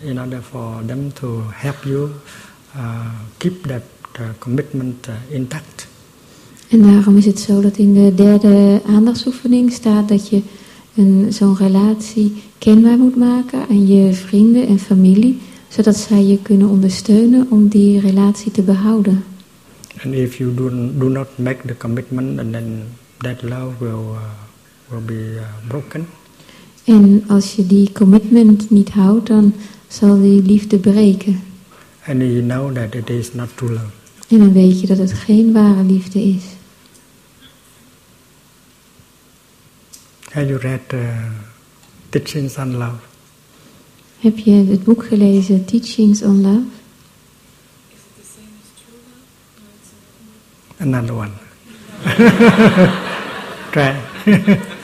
in 0.02 0.18
order 0.18 0.42
for 0.42 0.82
them 0.84 1.12
to 1.12 1.42
help 1.54 1.86
you 1.86 2.14
uh, 2.76 3.12
keep 3.40 3.64
that 3.68 3.84
commitment 4.40 5.08
intact. 5.30 5.88
En 6.70 6.82
daarom 6.82 7.18
is 7.18 7.26
het 7.26 7.40
zo 7.40 7.62
dat 7.62 7.78
in 7.78 7.94
de 7.94 8.14
derde 8.16 8.82
aandachtsoefening 8.86 9.72
staat 9.72 10.08
dat 10.10 10.30
je 10.30 10.42
zo'n 11.30 11.58
relatie 11.58 12.34
kenbaar 12.58 12.98
moet 12.98 13.16
maken 13.16 13.68
aan 13.70 13.88
je 13.88 14.14
vrienden 14.14 14.68
en 14.68 14.80
familie, 14.80 15.40
zodat 15.68 15.98
zij 15.98 16.24
je 16.24 16.38
kunnen 16.42 16.70
ondersteunen 16.70 17.48
om 17.50 17.68
die 17.68 18.00
relatie 18.00 18.52
te 18.52 18.62
behouden. 18.62 19.24
And 20.04 20.14
if 20.14 20.38
you 20.38 20.54
do, 20.54 20.70
do 20.98 21.10
not 21.10 21.28
make 21.38 21.68
the 21.68 21.78
commitment, 21.78 22.40
and 22.40 22.52
then 22.52 22.84
that 23.18 23.42
love 23.44 23.78
will 23.80 24.14
uh, 24.14 24.20
will 24.90 25.06
be 25.06 25.36
uh, 25.36 25.42
broken. 25.68 26.06
En 26.84 27.24
als 27.28 27.54
je 27.56 27.68
die 27.68 27.92
commitment 27.92 28.70
niet 28.70 28.90
houdt, 28.90 29.28
dan 29.28 29.54
zal 29.88 30.22
die 30.22 30.42
liefde 30.42 30.78
breken. 30.78 31.40
And 32.08 32.22
you 32.22 32.42
know 32.42 32.76
that 32.76 32.96
it 32.96 33.10
is 33.10 33.34
not 33.34 33.48
true 33.56 33.72
love. 33.72 33.92
En 34.28 34.40
dan 34.40 34.54
weet 34.54 34.82
je 34.82 34.88
dat 34.88 34.98
het 34.98 35.14
geen 35.14 35.52
ware 35.52 35.84
liefde 35.84 36.24
is. 36.24 36.44
Have 40.34 40.50
you 40.50 40.58
read 40.58 40.82
uh, 40.94 41.30
Teachings 42.10 42.58
on 42.58 42.78
Love? 42.78 42.98
Heb 44.20 44.38
je 44.38 44.52
het 44.52 44.84
boek 44.84 45.06
gelezen, 45.06 45.66
Teachings 45.66 46.22
on 46.22 46.42
Love? 46.42 46.64
Is 47.90 48.00
it 48.00 48.16
the 48.16 48.26
same 48.36 48.50
as 48.62 48.70
true 48.82 48.98
love? 49.06 49.26
No, 49.60 49.68
it's 49.80 49.92
another 50.80 51.16
one. 51.16 51.34
Try. 53.72 53.96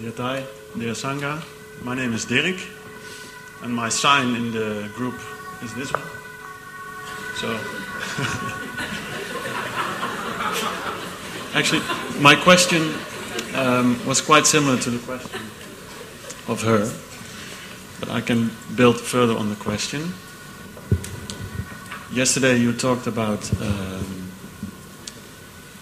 Dear 0.00 0.12
Thai, 0.12 0.44
dear 0.78 0.89
Sangha, 1.00 1.42
my 1.82 1.94
name 1.94 2.12
is 2.12 2.26
Derek, 2.26 2.60
and 3.62 3.74
my 3.74 3.88
sign 3.88 4.34
in 4.34 4.52
the 4.52 4.86
group 4.94 5.18
is 5.62 5.72
this 5.72 5.90
one. 5.94 6.02
So, 7.40 7.48
actually, 11.58 11.80
my 12.20 12.34
question 12.34 12.92
um, 13.54 13.98
was 14.06 14.20
quite 14.20 14.46
similar 14.46 14.76
to 14.76 14.90
the 14.90 14.98
question 14.98 15.40
of 16.48 16.60
her, 16.64 16.92
but 17.98 18.10
I 18.10 18.20
can 18.20 18.50
build 18.76 19.00
further 19.00 19.38
on 19.38 19.48
the 19.48 19.56
question. 19.56 20.12
Yesterday, 22.12 22.58
you 22.58 22.74
talked 22.74 23.06
about 23.06 23.50
um, 23.62 24.30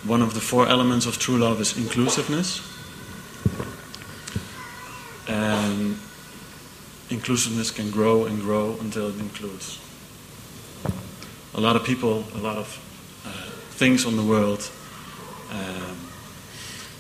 one 0.05 0.23
of 0.23 0.35
the 0.35 0.41
four 0.41 0.69
elements 0.69 1.07
of 1.07 1.19
true 1.19 1.39
love 1.39 1.61
is 1.61 1.77
inclusiveness. 1.77 2.68
And 5.29 5.99
inclusiveness 7.11 7.71
can 7.71 7.91
grow 7.91 8.25
and 8.25 8.41
grow 8.41 8.77
until 8.81 9.09
it 9.09 9.19
includes 9.21 9.79
a 11.55 11.61
lot 11.61 11.77
of 11.77 11.85
people, 11.85 12.25
a 12.35 12.39
lot 12.39 12.57
of 12.57 12.69
uh, 13.27 13.31
things 13.77 14.07
on 14.07 14.17
the 14.17 14.23
world. 14.23 14.71
Um, 15.51 15.97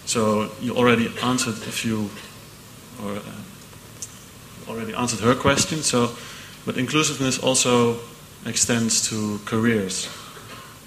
so 0.05 0.51
you 0.61 0.77
already 0.77 1.13
answered 1.23 1.55
a 1.55 1.73
few, 1.73 2.11
or 3.05 3.17
uh, 3.17 4.71
already 4.71 4.95
answered 4.95 5.21
her 5.21 5.35
question. 5.35 5.83
So, 5.83 6.11
but 6.65 6.77
inclusiveness 6.77 7.39
also 7.39 8.01
extends 8.47 9.09
to 9.11 9.39
careers, 9.45 10.09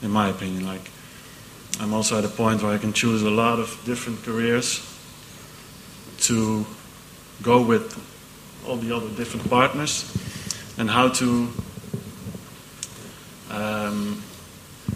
in 0.02 0.12
my 0.12 0.30
opinion. 0.30 0.66
Like, 0.66 0.92
I'm 1.80 1.94
also 1.94 2.18
at 2.18 2.26
a 2.26 2.30
point 2.30 2.62
where 2.62 2.74
I 2.74 2.78
can 2.78 2.94
choose 2.94 3.22
a 3.24 3.30
lot 3.30 3.60
of 3.60 3.80
different 3.86 4.24
careers 4.24 4.82
to 6.22 6.66
go 7.42 7.62
with 7.62 7.98
all 8.68 8.78
the 8.78 8.96
other 8.96 9.10
different 9.10 9.50
partners 9.50 10.06
and 10.78 10.90
how 10.90 11.10
to 11.10 11.52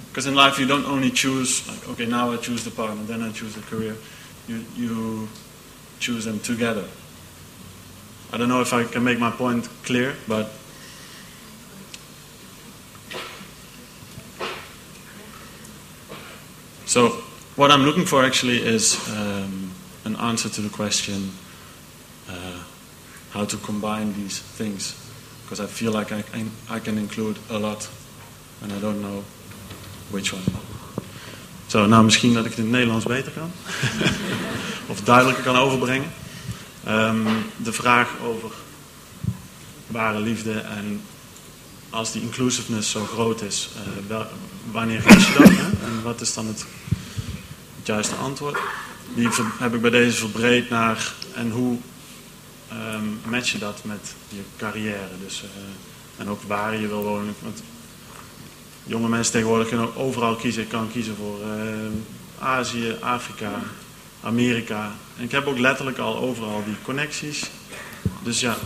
because 0.10 0.28
in 0.28 0.36
life 0.36 0.58
you 0.60 0.66
don't 0.66 0.86
only 0.86 1.12
choose 1.12 1.68
like 1.68 1.90
okay 1.90 2.06
now 2.06 2.32
i 2.32 2.38
choose 2.38 2.64
the 2.64 2.72
partner 2.72 3.04
then 3.04 3.22
i 3.22 3.32
choose 3.32 3.54
the 3.54 3.62
career. 3.62 3.96
You, 4.48 4.64
you 4.76 5.28
choose 6.00 6.24
them 6.24 6.40
together. 6.40 6.86
I 8.32 8.38
don't 8.38 8.48
know 8.48 8.62
if 8.62 8.74
i 8.74 8.84
can 8.84 9.04
make 9.04 9.20
my 9.20 9.32
point 9.32 9.68
clear 9.84 10.16
but 10.28 10.52
so 16.86 17.10
what 17.58 17.72
i'm 17.72 17.84
looking 17.84 18.06
for 18.06 18.24
actually 18.24 18.62
is 18.62 18.96
um, 19.10 19.72
an 20.06 20.16
answer 20.18 20.48
to 20.48 20.62
the 20.62 20.70
question 20.70 21.32
uh, 22.30 22.36
how 23.32 23.46
to 23.46 23.58
combine 23.58 24.14
these 24.14 24.42
things 24.56 24.96
because 25.44 25.64
I 25.64 25.68
feel 25.68 25.92
like 25.92 26.12
I 26.12 26.22
can, 26.22 26.52
I 26.70 26.80
can 26.80 26.98
include 26.98 27.38
a 27.50 27.58
lot 27.60 27.90
and 28.62 28.72
I 28.72 28.80
don't 28.80 29.02
know 29.02 29.24
which 30.12 30.34
one. 30.34 30.44
Zo, 31.68 31.86
nou 31.86 32.04
misschien 32.04 32.34
dat 32.34 32.46
ik 32.46 32.50
het 32.50 32.60
in 32.60 32.64
het 32.64 32.74
Nederlands 32.74 33.06
beter 33.06 33.32
kan. 33.32 33.52
of 34.92 35.02
duidelijker 35.02 35.44
kan 35.44 35.56
overbrengen. 35.56 36.12
Ehm, 36.84 37.28
de 37.58 37.74
vraag 37.74 38.10
over 38.24 38.52
ware 39.88 40.20
liefde 40.20 40.60
en 40.60 41.02
als 41.90 42.12
die 42.12 42.22
inclusiveness 42.22 42.92
zo 42.92 43.06
groot 43.06 43.42
is, 43.42 43.70
wel, 44.08 44.26
wanneer 44.72 45.02
kies 45.02 45.28
je 45.28 45.34
dat? 45.34 45.50
En 45.84 46.04
wat 46.04 46.22
is 46.22 46.34
dan 46.34 46.48
het, 46.48 46.66
het 47.78 47.88
juiste 47.88 48.16
antwoord? 48.16 48.58
Die 49.16 49.30
heb 49.60 49.74
ik 49.74 49.82
bij 49.82 49.90
deze 49.90 50.18
verbreed 50.18 50.70
naar 50.70 51.14
en 51.34 51.52
hoe 51.52 51.78
um, 52.94 53.20
match 53.26 53.52
je 53.52 53.58
dat 53.58 53.84
met 53.84 54.14
je 54.30 54.42
carrière? 54.58 55.10
Dus, 55.24 55.44
uh, 55.44 55.50
en 56.18 56.30
ook 56.30 56.42
waar 56.42 56.76
je 56.76 56.88
wil 56.88 57.04
wonen. 57.04 57.36
Want 57.42 57.64
jonge 58.84 59.10
mensen 59.10 59.34
tegenwoordig 59.34 59.68
kunnen 59.68 59.96
overal 59.96 60.36
kiezen. 60.36 60.64
Ik 60.64 60.70
kan 60.70 60.92
kiezen 60.92 61.16
voor 61.16 61.40
uh, 61.40 62.48
Azië, 62.48 62.96
Afrika, 63.00 63.62
Amerika. 64.24 64.92
En 65.18 65.24
ik 65.24 65.32
heb 65.32 65.48
ook 65.48 65.60
letterlijk 65.60 65.98
al 65.98 66.18
overal 66.18 66.64
die 66.66 66.76
connecties. 66.84 67.50
Dus 68.24 68.40
ja, 68.40 68.58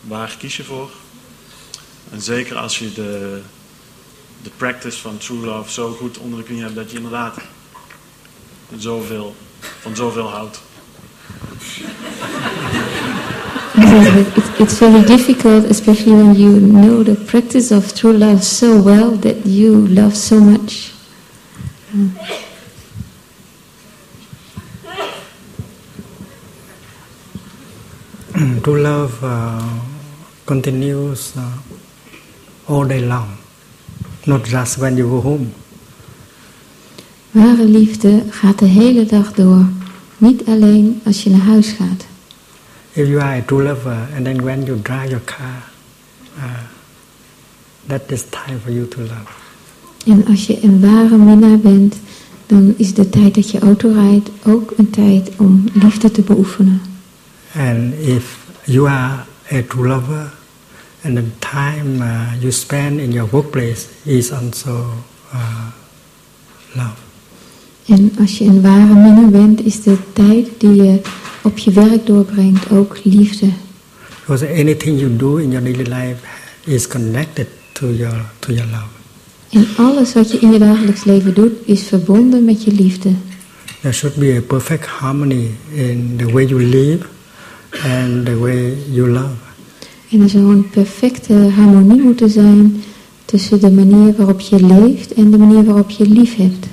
waar 0.00 0.36
kies 0.38 0.56
je 0.56 0.64
voor? 0.64 0.90
En 2.10 2.22
zeker 2.22 2.56
als 2.56 2.78
je 2.78 2.92
de, 2.92 3.40
de 4.42 4.50
practice 4.56 4.98
van 4.98 5.18
true 5.18 5.44
love 5.44 5.72
zo 5.72 5.92
goed 5.92 6.18
onder 6.18 6.38
de 6.38 6.44
knie 6.44 6.62
hebt 6.62 6.74
dat 6.74 6.90
je 6.90 6.96
inderdaad 6.96 7.36
zoveel, 8.76 9.36
van 9.80 9.96
zoveel 9.96 10.30
houdt. 10.30 10.60
It's 14.60 14.78
very 14.78 15.02
difficult, 15.04 15.64
especially 15.64 16.12
when 16.12 16.34
you 16.34 16.60
know 16.60 17.02
the 17.02 17.14
practice 17.14 17.70
of 17.70 17.94
true 17.94 18.12
love 18.12 18.42
so 18.44 18.80
well 18.80 19.10
that 19.12 19.46
you 19.46 19.86
love 19.88 20.16
so 20.16 20.38
much. 20.40 20.92
true 28.62 28.80
love 28.80 29.18
uh, 29.22 29.60
continues 30.46 31.36
uh, 31.36 31.58
all 32.68 32.84
day 32.84 33.00
long, 33.00 33.36
not 34.26 34.44
just 34.44 34.78
when 34.78 34.96
you 34.96 35.08
go 35.08 35.20
home. 35.20 35.52
Ware 37.32 37.64
liefde 37.64 38.24
gaat 38.30 38.58
de 38.58 38.64
hele 38.66 39.04
dag 39.06 39.34
door, 39.34 39.68
niet 40.20 40.42
alleen 40.46 41.00
als 41.04 41.22
je 41.22 41.30
naar 41.30 41.40
huis 41.40 41.68
gaat. 41.68 42.06
If 42.92 43.06
you 43.06 43.20
are 43.20 43.40
a 43.40 43.42
true 43.46 43.62
lover 43.62 43.96
and 44.16 44.24
then 44.24 44.42
when 44.42 44.64
you 44.64 44.80
drive 44.82 45.08
your 45.08 45.24
car, 45.24 45.62
uh, 46.36 46.44
that 47.86 48.00
is 48.06 48.22
time 48.30 48.58
for 48.62 48.72
you 48.72 48.88
to 48.88 49.00
love. 49.00 49.38
En 50.06 50.26
als 50.26 50.46
je 50.46 50.62
een 50.62 50.80
ware 50.80 51.16
minnaar 51.16 51.58
bent, 51.58 51.96
dan 52.46 52.74
is 52.76 52.94
de 52.94 53.08
tijd 53.08 53.34
dat 53.34 53.50
je 53.50 53.58
auto 53.58 53.92
rijdt 53.92 54.30
ook 54.44 54.72
een 54.76 54.90
tijd 54.90 55.30
om 55.36 55.64
liefde 55.72 56.10
te 56.10 56.22
beoefenen. 56.22 56.80
And 57.54 57.94
if 57.94 58.38
you 58.64 58.88
are 58.88 59.24
a 59.52 59.62
true 59.68 59.88
lover, 59.88 60.32
and 61.04 61.16
the 61.16 61.30
time 61.40 62.02
uh, 62.02 62.34
you 62.40 62.52
spend 62.52 63.00
in 63.00 63.12
your 63.12 63.26
workplace 63.30 63.88
is 64.04 64.32
also 64.32 64.92
uh, 65.32 65.70
love. 66.76 67.09
En 67.90 68.12
als 68.20 68.38
je 68.38 68.44
een 68.44 68.60
ware 68.60 68.94
minnaar 68.94 69.30
bent, 69.30 69.64
is 69.64 69.82
de 69.82 69.96
tijd 70.12 70.48
die 70.58 70.74
je 70.74 71.00
op 71.42 71.58
je 71.58 71.70
werk 71.72 72.06
doorbrengt 72.06 72.70
ook 72.70 72.98
liefde. 73.02 73.46
Because 74.20 74.48
anything 74.48 75.00
you 75.00 75.16
do 75.16 75.36
in 75.36 75.50
your 75.50 75.64
daily 75.64 75.88
life 75.88 76.16
is 76.64 76.86
connected 76.86 77.46
to 77.72 77.92
your, 77.92 78.24
to 78.38 78.52
your 78.52 78.70
love. 78.70 78.88
En 79.50 79.66
alles 79.76 80.12
wat 80.12 80.30
je 80.30 80.38
in 80.38 80.52
je 80.52 80.58
dagelijks 80.58 81.04
leven 81.04 81.34
doet, 81.34 81.52
is 81.64 81.82
verbonden 81.82 82.44
met 82.44 82.64
je 82.64 82.72
liefde. 82.72 83.10
There 83.80 83.94
should 83.94 84.16
be 84.16 84.36
a 84.36 84.40
perfect 84.40 84.86
harmony 84.86 85.50
in 85.72 86.14
the 86.16 86.32
way 86.32 86.46
you 86.46 86.64
live 86.64 87.06
and 87.72 88.26
the 88.26 88.38
way 88.38 88.74
you 88.90 89.08
love. 89.08 89.34
En 90.10 90.20
er 90.20 90.28
zou 90.28 90.44
een 90.44 90.70
perfecte 90.70 91.34
harmonie 91.34 92.02
moeten 92.02 92.30
zijn 92.30 92.82
tussen 93.24 93.60
de 93.60 93.70
manier 93.70 94.14
waarop 94.16 94.40
je 94.40 94.66
leeft 94.66 95.12
en 95.14 95.30
de 95.30 95.38
manier 95.38 95.64
waarop 95.64 95.90
je 95.90 96.08
lief 96.08 96.36
hebt. 96.36 96.66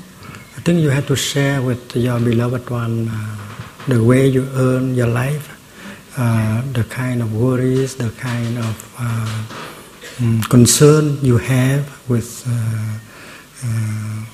I 0.68 0.70
think 0.70 0.84
you 0.84 0.89
have 0.89 1.07
to 1.07 1.15
share 1.15 1.61
with 1.61 1.95
your 1.95 2.20
beloved 2.20 2.70
one 2.70 3.07
uh, 3.07 3.15
the 3.88 4.03
way 4.03 4.28
you 4.28 4.49
earn 4.53 4.95
your 4.95 5.07
life, 5.07 5.47
uh, 6.18 6.61
the 6.74 6.84
kind 6.84 7.22
of 7.22 7.34
worries, 7.34 7.95
the 7.95 8.09
kind 8.20 8.57
of 8.57 8.76
uh, 8.99 10.26
um, 10.26 10.41
concern 10.49 11.20
you 11.22 11.38
have 11.38 11.88
with 12.09 12.43
uh, 12.45 12.99
uh, 13.63 14.26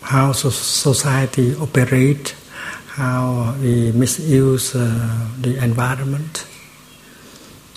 how 0.00 0.32
society 0.32 1.54
operate, 1.60 2.34
how 2.88 3.54
we 3.60 3.92
misuse 3.92 4.74
uh, 4.74 5.28
the 5.42 5.62
environment. 5.62 6.44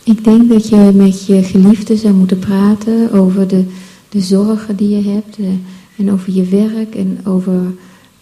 Ik 0.04 0.24
denk 0.24 0.50
dat 0.50 0.70
je 0.70 0.92
met 0.94 1.26
je 1.26 1.44
geliefde 1.44 1.98
zou 1.98 2.14
moeten 2.14 2.40
praten 2.40 3.12
over 3.12 3.48
de, 3.48 3.66
de 4.10 4.22
zorgen 4.22 4.76
die 4.76 4.90
je 4.90 5.10
hebt 5.10 5.40
uh, 5.40 5.48
en 5.98 6.12
over 6.12 6.34
je 6.34 6.44
werk 6.44 6.96
en 6.96 7.20
over 7.24 7.62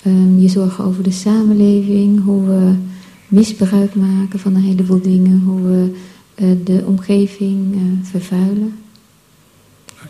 um, 0.06 0.40
je 0.40 0.48
zorgen 0.48 0.84
over 0.84 1.04
de 1.04 1.12
samenleving, 1.12 2.24
hoe 2.24 2.46
we 2.46 2.76
misbruik 3.28 3.96
maken 3.96 4.40
van 4.40 4.56
een 4.56 4.62
heleboel 4.62 5.02
dingen, 5.02 5.42
hoe 5.46 5.62
we 5.62 5.92
uh, 6.36 6.66
de 6.66 6.84
omgeving 6.86 7.76
uh, 7.76 7.82
vervuilen. 8.02 8.76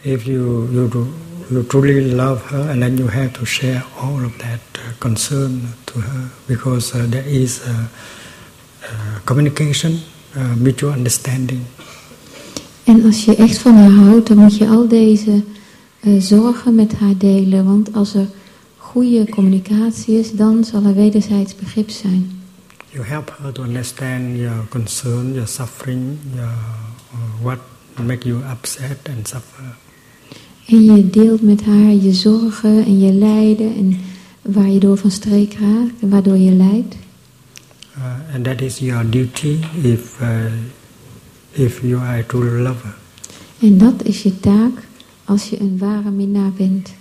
If 0.02 0.24
you, 0.24 0.68
you, 0.72 0.90
do, 0.90 1.08
you 1.48 1.66
truly 1.68 2.14
love 2.14 2.56
her 2.56 2.70
and 2.70 2.80
then 2.80 2.98
you 2.98 3.10
have 3.10 3.32
to 3.32 3.46
share 3.46 3.84
all 4.00 4.26
of 4.26 4.38
that 4.38 4.60
uh, 4.76 4.82
concern 4.98 5.62
to 5.84 6.00
her 6.00 6.30
because 6.46 6.98
uh, 6.98 7.04
there 7.10 7.32
is 7.32 7.60
communication, 9.24 10.00
mutual 10.58 10.94
understanding. 10.94 11.60
En 12.84 13.06
als 13.06 13.26
je 13.26 13.36
echt 13.36 13.58
van 13.58 13.76
haar 13.76 13.92
houdt, 13.92 14.28
dan 14.28 14.38
moet 14.38 14.58
je 14.58 14.68
al 14.68 14.88
deze 14.88 15.44
zorgen 16.20 16.76
met 16.76 16.94
haar 16.94 17.18
delen, 17.18 17.66
want 17.66 17.94
als 17.94 18.14
er 18.14 18.28
goede 18.78 19.30
communicatie 19.30 20.20
is, 20.20 20.32
dan 20.32 20.64
zal 20.64 20.84
er 20.84 20.96
wederzijds 20.96 21.56
begrip 21.56 21.90
zijn. 21.90 22.42
You 22.90 23.06
help 23.06 23.38
her 23.42 23.52
to 23.52 23.64
understand 23.64 24.36
your 24.36 24.68
concern, 24.70 25.34
your 25.34 25.48
suffering, 25.48 26.18
your, 26.34 26.50
uh, 27.14 27.44
what 27.44 27.58
make 28.06 28.28
you 28.28 28.42
upset 28.52 28.98
and 29.16 29.28
suffer. 29.28 29.76
En 30.68 30.84
je 30.84 31.10
deelt 31.10 31.42
met 31.42 31.66
haar 31.66 31.94
je 31.94 32.14
zorgen 32.14 32.86
en 32.86 33.00
je 33.00 33.14
lijden 33.14 33.76
en 33.76 34.00
waar 34.42 34.70
je 34.70 34.80
door 34.80 34.98
van 34.98 35.12
streek 35.12 35.54
raakt 35.54 36.02
en 36.02 36.10
waardoor 36.10 36.38
je 36.38 36.52
lijdt. 36.52 36.96
Uh, 37.98 38.36
and 38.36 38.44
that 38.44 38.62
is 38.62 38.78
your 38.80 39.10
duty 39.10 39.58
if, 39.82 40.22
uh, 40.22 40.28
if 41.52 41.82
you 41.82 42.02
are 42.02 42.20
a 42.20 42.24
true 42.28 42.62
lover. 42.62 42.96
En 43.60 43.78
dat 43.78 44.04
is 44.04 44.24
je 44.24 44.40
taak 44.40 44.88
als 45.34 45.50
je 45.50 45.60
een 45.60 45.78
ware 45.78 46.12
minnaar 46.12 46.52
bent. 46.52 46.94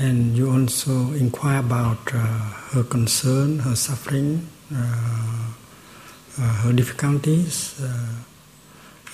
And 0.00 0.36
you 0.36 0.60
also 0.60 1.12
inquire 1.12 1.58
about 1.58 2.12
uh, 2.14 2.22
her 2.70 2.84
concern, 2.84 3.60
her 3.60 3.76
suffering, 3.76 4.40
uh, 4.72 4.78
uh, 6.38 6.62
her 6.62 6.74
difficulties 6.74 7.74
uh, 7.80 7.86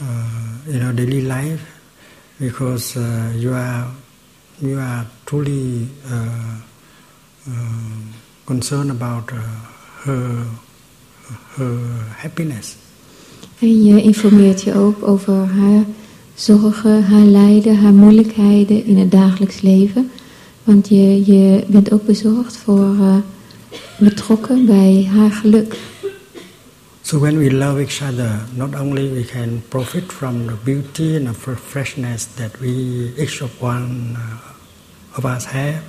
uh, 0.00 0.74
in 0.74 0.80
her 0.80 0.94
daily 0.94 1.22
life, 1.22 1.62
because 2.36 2.96
uh, 2.96 3.04
you 3.42 3.54
are 3.54 3.86
you 4.58 4.78
are 4.78 5.06
truly 5.24 5.88
concerned 8.44 8.90
about 8.90 9.30
her 10.04 10.46
her 11.56 11.76
happiness. 12.16 12.76
En 13.58 13.84
je 13.84 14.02
informeert 14.02 14.62
je 14.62 14.74
ook 14.74 15.06
over 15.06 15.46
haar 15.46 15.84
zorgen, 16.38 17.04
haar 17.04 17.24
lijden, 17.24 17.76
haar 17.76 17.92
moeilijkheden 17.92 18.84
in 18.84 18.98
het 18.98 19.10
dagelijks 19.10 19.60
leven. 19.60 20.10
Want 20.64 20.88
je, 20.88 21.26
je 21.32 21.64
bent 21.66 21.92
ook 21.92 22.06
bezorgd 22.06 22.56
voor, 22.56 22.94
uh, 23.00 23.16
betrokken 23.98 24.66
bij 24.66 25.08
haar 25.10 25.30
geluk. 25.30 25.76
So 27.02 27.18
when 27.18 27.38
we 27.38 27.54
love 27.54 27.78
each 27.78 28.02
other, 28.02 28.30
not 28.54 28.80
only 28.80 29.12
we 29.12 29.24
can 29.24 29.62
profit 29.68 30.12
from 30.12 30.46
the 30.46 30.56
beauty 30.64 31.16
and 31.16 31.26
the 31.26 31.56
freshness 31.56 32.26
that 32.34 32.50
we 32.60 33.12
each 33.16 33.42
of 33.42 33.50
one 33.60 34.12
uh, 34.12 35.16
of 35.16 35.24
us 35.24 35.44
have, 35.44 35.80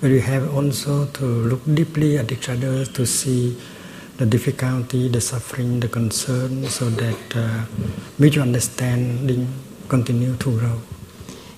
but 0.00 0.10
we 0.10 0.20
have 0.20 0.56
also 0.56 1.06
to 1.10 1.24
look 1.24 1.60
deeply 1.64 2.18
at 2.18 2.30
each 2.30 2.48
other 2.48 2.84
to 2.84 3.06
see 3.06 3.56
the 4.16 4.26
difficulty, 4.26 5.08
the 5.08 5.20
suffering, 5.20 5.80
the 5.80 5.88
concern, 5.88 6.64
so 6.68 6.90
that 6.90 7.36
uh, 7.36 7.64
mutual 8.18 8.42
understanding 8.42 9.46
continue 9.86 10.36
to 10.36 10.50
grow. 10.56 10.78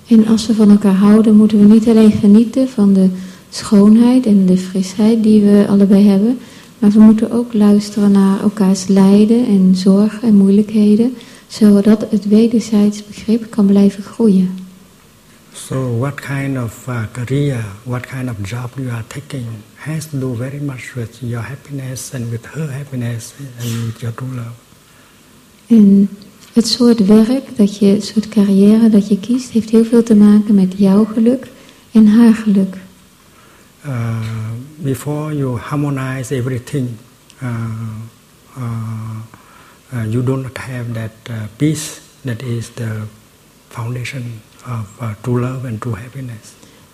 En 0.07 0.27
als 0.27 0.47
we 0.47 0.55
van 0.55 0.71
elkaar 0.71 0.95
houden, 0.95 1.37
moeten 1.37 1.59
we 1.59 1.75
niet 1.75 1.89
alleen 1.89 2.13
genieten 2.13 2.69
van 2.69 2.93
de 2.93 3.09
schoonheid 3.51 4.27
en 4.27 4.47
de 4.47 4.57
frisheid 4.57 5.23
die 5.23 5.43
we 5.43 5.67
allebei 5.69 6.09
hebben, 6.09 6.39
maar 6.79 6.91
we 6.91 7.01
moeten 7.01 7.31
ook 7.31 7.55
luisteren 7.55 8.11
naar 8.11 8.41
elkaars 8.41 8.87
lijden 8.87 9.47
en 9.47 9.77
zorgen 9.77 10.23
en 10.23 10.35
moeilijkheden, 10.35 11.15
zodat 11.47 12.07
het 12.11 12.29
wederzijds 12.29 13.07
begrip 13.07 13.51
kan 13.51 13.67
blijven 13.67 14.03
groeien. 14.03 14.67
So 15.53 15.99
what 15.99 16.21
kind 16.21 16.57
of 16.57 16.87
uh, 16.89 17.03
career, 17.13 17.65
what 17.85 18.07
kind 18.07 18.31
of 18.31 18.37
job 18.49 18.71
you 18.77 18.91
are 18.91 19.05
taking 19.07 19.47
has 19.75 20.07
to 20.07 20.19
do 20.19 20.35
very 20.35 20.61
much 20.61 20.95
with 20.95 21.19
your 21.21 21.43
happiness 21.43 22.15
and 22.15 22.31
with 22.31 22.47
her 22.47 22.73
happiness 22.73 23.35
and 23.61 23.85
with 23.85 24.01
your 24.01 24.15
true 24.15 24.35
love. 24.35 24.55
En 25.67 26.09
het 26.59 26.69
soort 26.69 27.07
werk, 27.07 27.57
dat 27.57 27.79
je, 27.79 27.87
het 27.87 28.05
soort 28.05 28.29
carrière 28.29 28.89
dat 28.89 29.09
je 29.09 29.19
kiest, 29.19 29.51
heeft 29.51 29.71
heel 29.71 29.85
veel 29.85 30.03
te 30.03 30.15
maken 30.15 30.55
met 30.55 30.75
jouw 30.77 31.05
geluk 31.05 31.47
en 31.93 32.07
haar 32.07 32.35
geluk. 32.35 32.77
Uh, 33.87 34.17
before 34.77 35.37
you 35.37 35.59
harmonize 35.59 36.35
everything, 36.35 36.89
uh, 37.43 37.49
uh, 38.57 38.65
uh, 39.95 40.13
you 40.13 40.25
do 40.25 40.37
not 40.37 40.57
have 40.57 40.93
that 40.93 41.11
uh, 41.31 41.37
peace 41.57 42.01
that 42.25 42.43
is 42.43 42.69
the 42.75 42.91
foundation 43.69 44.23
of 44.65 44.87
uh, 45.01 45.09
true 45.21 45.41
love 45.41 45.67
and 45.67 45.81
true 45.81 45.95
happiness. 45.97 46.53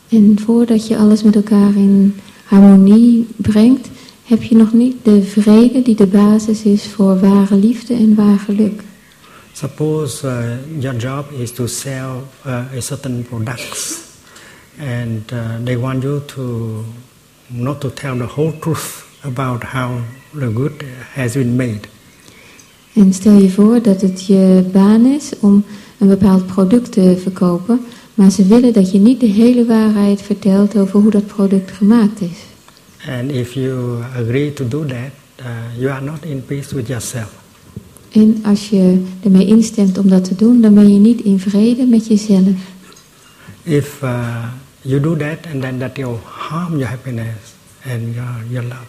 En 0.08 0.38
voordat 0.44 0.88
je 0.88 0.96
alles 0.96 1.22
met 1.22 1.36
elkaar 1.36 1.74
in 1.74 2.14
harmonie 2.44 3.26
brengt, 3.36 3.88
heb 4.24 4.42
je 4.42 4.56
nog 4.56 4.72
niet 4.72 4.96
de 5.02 5.22
vrede 5.22 5.82
die 5.82 5.96
de 5.96 6.06
basis 6.06 6.62
is 6.62 6.86
voor 6.86 7.20
ware 7.20 7.56
liefde 7.56 7.94
en 7.94 8.14
waar 8.14 8.38
geluk. 8.38 8.82
Suppose 9.54 10.24
uh, 10.24 10.58
your 10.80 10.94
job 10.94 11.32
is 11.32 11.52
to 11.52 11.68
sell 11.68 12.26
uh, 12.44 12.64
a 12.74 12.82
certain 12.82 13.22
products, 13.22 14.18
and 14.80 15.32
uh, 15.32 15.58
they 15.62 15.76
want 15.76 16.02
you 16.02 16.24
to 16.26 16.84
not 17.50 17.80
to 17.80 17.90
tell 17.90 18.16
the 18.16 18.26
whole 18.26 18.50
truth 18.50 19.06
about 19.22 19.62
how 19.62 20.00
the 20.32 20.50
good 20.50 20.82
has 21.12 21.34
been 21.34 21.56
made. 21.56 21.88
En 22.94 23.12
stel 23.12 23.38
je 23.38 23.50
voor 23.50 23.82
dat 23.82 24.00
het 24.00 24.26
je 24.26 24.64
baan 24.72 25.06
is 25.06 25.32
om 25.40 25.64
een 25.98 26.08
bepaald 26.08 26.46
product 26.46 26.92
te 26.92 27.18
verkopen, 27.22 27.80
maar 28.14 28.30
ze 28.30 28.46
willen 28.46 28.72
dat 28.72 28.90
je 28.90 28.98
niet 28.98 29.20
de 29.20 29.26
hele 29.26 29.66
waarheid 29.66 30.22
vertelt 30.22 30.76
over 30.76 31.00
hoe 31.00 31.10
dat 31.10 31.26
product 31.26 31.70
gemaakt 31.70 32.20
is. 32.20 32.38
And 33.08 33.30
if 33.30 33.52
you 33.52 34.02
agree 34.16 34.52
to 34.52 34.68
do 34.68 34.84
that, 34.84 35.10
you 35.78 35.90
are 35.90 36.04
not 36.04 36.24
in 36.24 36.44
peace 36.44 36.74
with 36.74 36.86
yourself. 36.86 37.43
En 38.14 38.40
als 38.44 38.68
je 38.68 39.02
ermee 39.24 39.46
instemt 39.46 39.98
om 39.98 40.08
dat 40.08 40.24
te 40.24 40.34
doen, 40.34 40.60
dan 40.60 40.74
ben 40.74 40.92
je 40.92 40.98
niet 40.98 41.20
in 41.20 41.38
vrede 41.38 41.86
met 41.86 42.06
jezelf. 42.06 42.56
If 43.62 44.00
uh, 44.02 44.44
you 44.80 45.00
do 45.00 45.16
that, 45.16 45.38
and 45.52 45.62
then 45.62 45.78
that 45.78 45.96
will 45.96 46.18
harm 46.24 46.72
your 46.78 46.88
happiness 46.88 47.54
and 47.84 48.14
your, 48.14 48.44
your 48.50 48.66
love. 48.68 48.86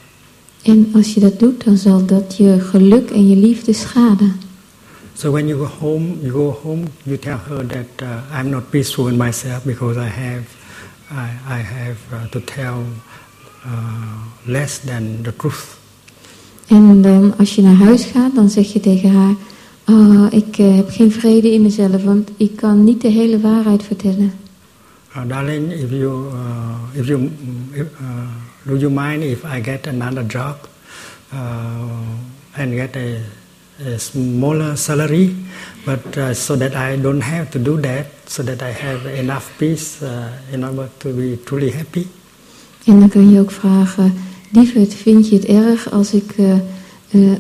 En 0.61 0.89
als 0.93 1.13
je 1.13 1.19
dat 1.19 1.39
doet, 1.39 1.63
dan 1.63 1.77
zal 1.77 2.05
dat 2.05 2.37
je 2.37 2.59
geluk 2.59 3.09
en 3.09 3.29
je 3.29 3.35
liefde 3.35 3.73
schaden. 3.73 4.35
So 5.13 5.31
when 5.31 5.47
you 5.47 5.65
go 5.65 5.71
home, 5.79 6.17
you 6.21 6.31
go 6.31 6.59
home, 6.63 6.83
you 7.03 7.17
tell 7.17 7.37
her 7.47 7.67
that 7.67 8.01
uh, 8.01 8.39
I'm 8.39 8.49
not 8.49 8.69
peaceful 8.69 9.07
in 9.07 9.17
myself 9.17 9.63
because 9.63 9.99
I 9.99 10.09
have, 10.09 10.43
I, 11.11 11.57
I 11.57 11.61
have 11.61 11.97
uh, 12.11 12.29
to 12.29 12.39
tell 12.39 12.83
uh, 13.65 14.51
less 14.51 14.79
than 14.79 15.23
the 15.23 15.31
truth. 15.31 15.83
En 16.67 17.01
dan 17.01 17.33
als 17.37 17.55
je 17.55 17.61
naar 17.61 17.75
huis 17.75 18.03
gaat, 18.03 18.35
dan 18.35 18.49
zeg 18.49 18.73
je 18.73 18.79
tegen 18.79 19.11
haar, 19.11 19.33
"Ah, 19.83 20.25
ik 20.29 20.57
eh, 20.57 20.75
heb 20.75 20.89
geen 20.89 21.11
vrede 21.11 21.51
in 21.53 21.61
mezelf, 21.61 22.03
want 22.03 22.29
ik 22.37 22.55
kan 22.55 22.83
niet 22.83 23.01
de 23.01 23.07
hele 23.07 23.39
waarheid 23.39 23.83
vertellen. 23.83 24.33
Uh, 25.15 25.23
darling, 25.27 25.71
if 25.71 25.91
you, 25.91 26.27
uh, 26.33 26.99
if 26.99 27.07
you, 27.07 27.31
if, 27.71 27.87
uh, 28.01 28.27
do 28.63 28.75
you 28.75 28.89
mind 28.91 29.23
if 29.23 29.43
I 29.45 29.61
get 29.63 29.87
another 29.87 30.25
job 30.27 30.55
uh, 31.33 31.39
and 32.61 32.73
get 32.73 32.95
a, 32.95 33.19
a 33.93 33.97
smaller 33.97 34.75
salary, 34.77 35.35
but 35.85 36.17
uh, 36.17 36.33
so 36.33 36.57
that 36.57 36.75
I 36.75 37.01
don't 37.01 37.23
have 37.23 37.49
to 37.51 37.59
do 37.59 37.79
that, 37.81 38.05
so 38.25 38.43
that 38.43 38.61
I 38.61 38.71
have 38.71 39.05
enough 39.05 39.57
peace 39.57 40.03
in 40.51 40.63
order 40.63 40.89
to 40.97 41.13
be 41.13 41.37
truly 41.43 41.71
happy? 41.71 42.07
En 42.85 42.99
dan 42.99 43.09
kun 43.09 43.29
je 43.29 43.39
ook 43.39 43.51
vragen, 43.51 44.13
lieverd, 44.51 44.93
vind 44.93 45.29
je 45.29 45.35
het 45.35 45.45
erg 45.45 45.91
als 45.91 46.13
ik 46.13 46.33
eh, 46.37 46.51
eh, 46.51 46.61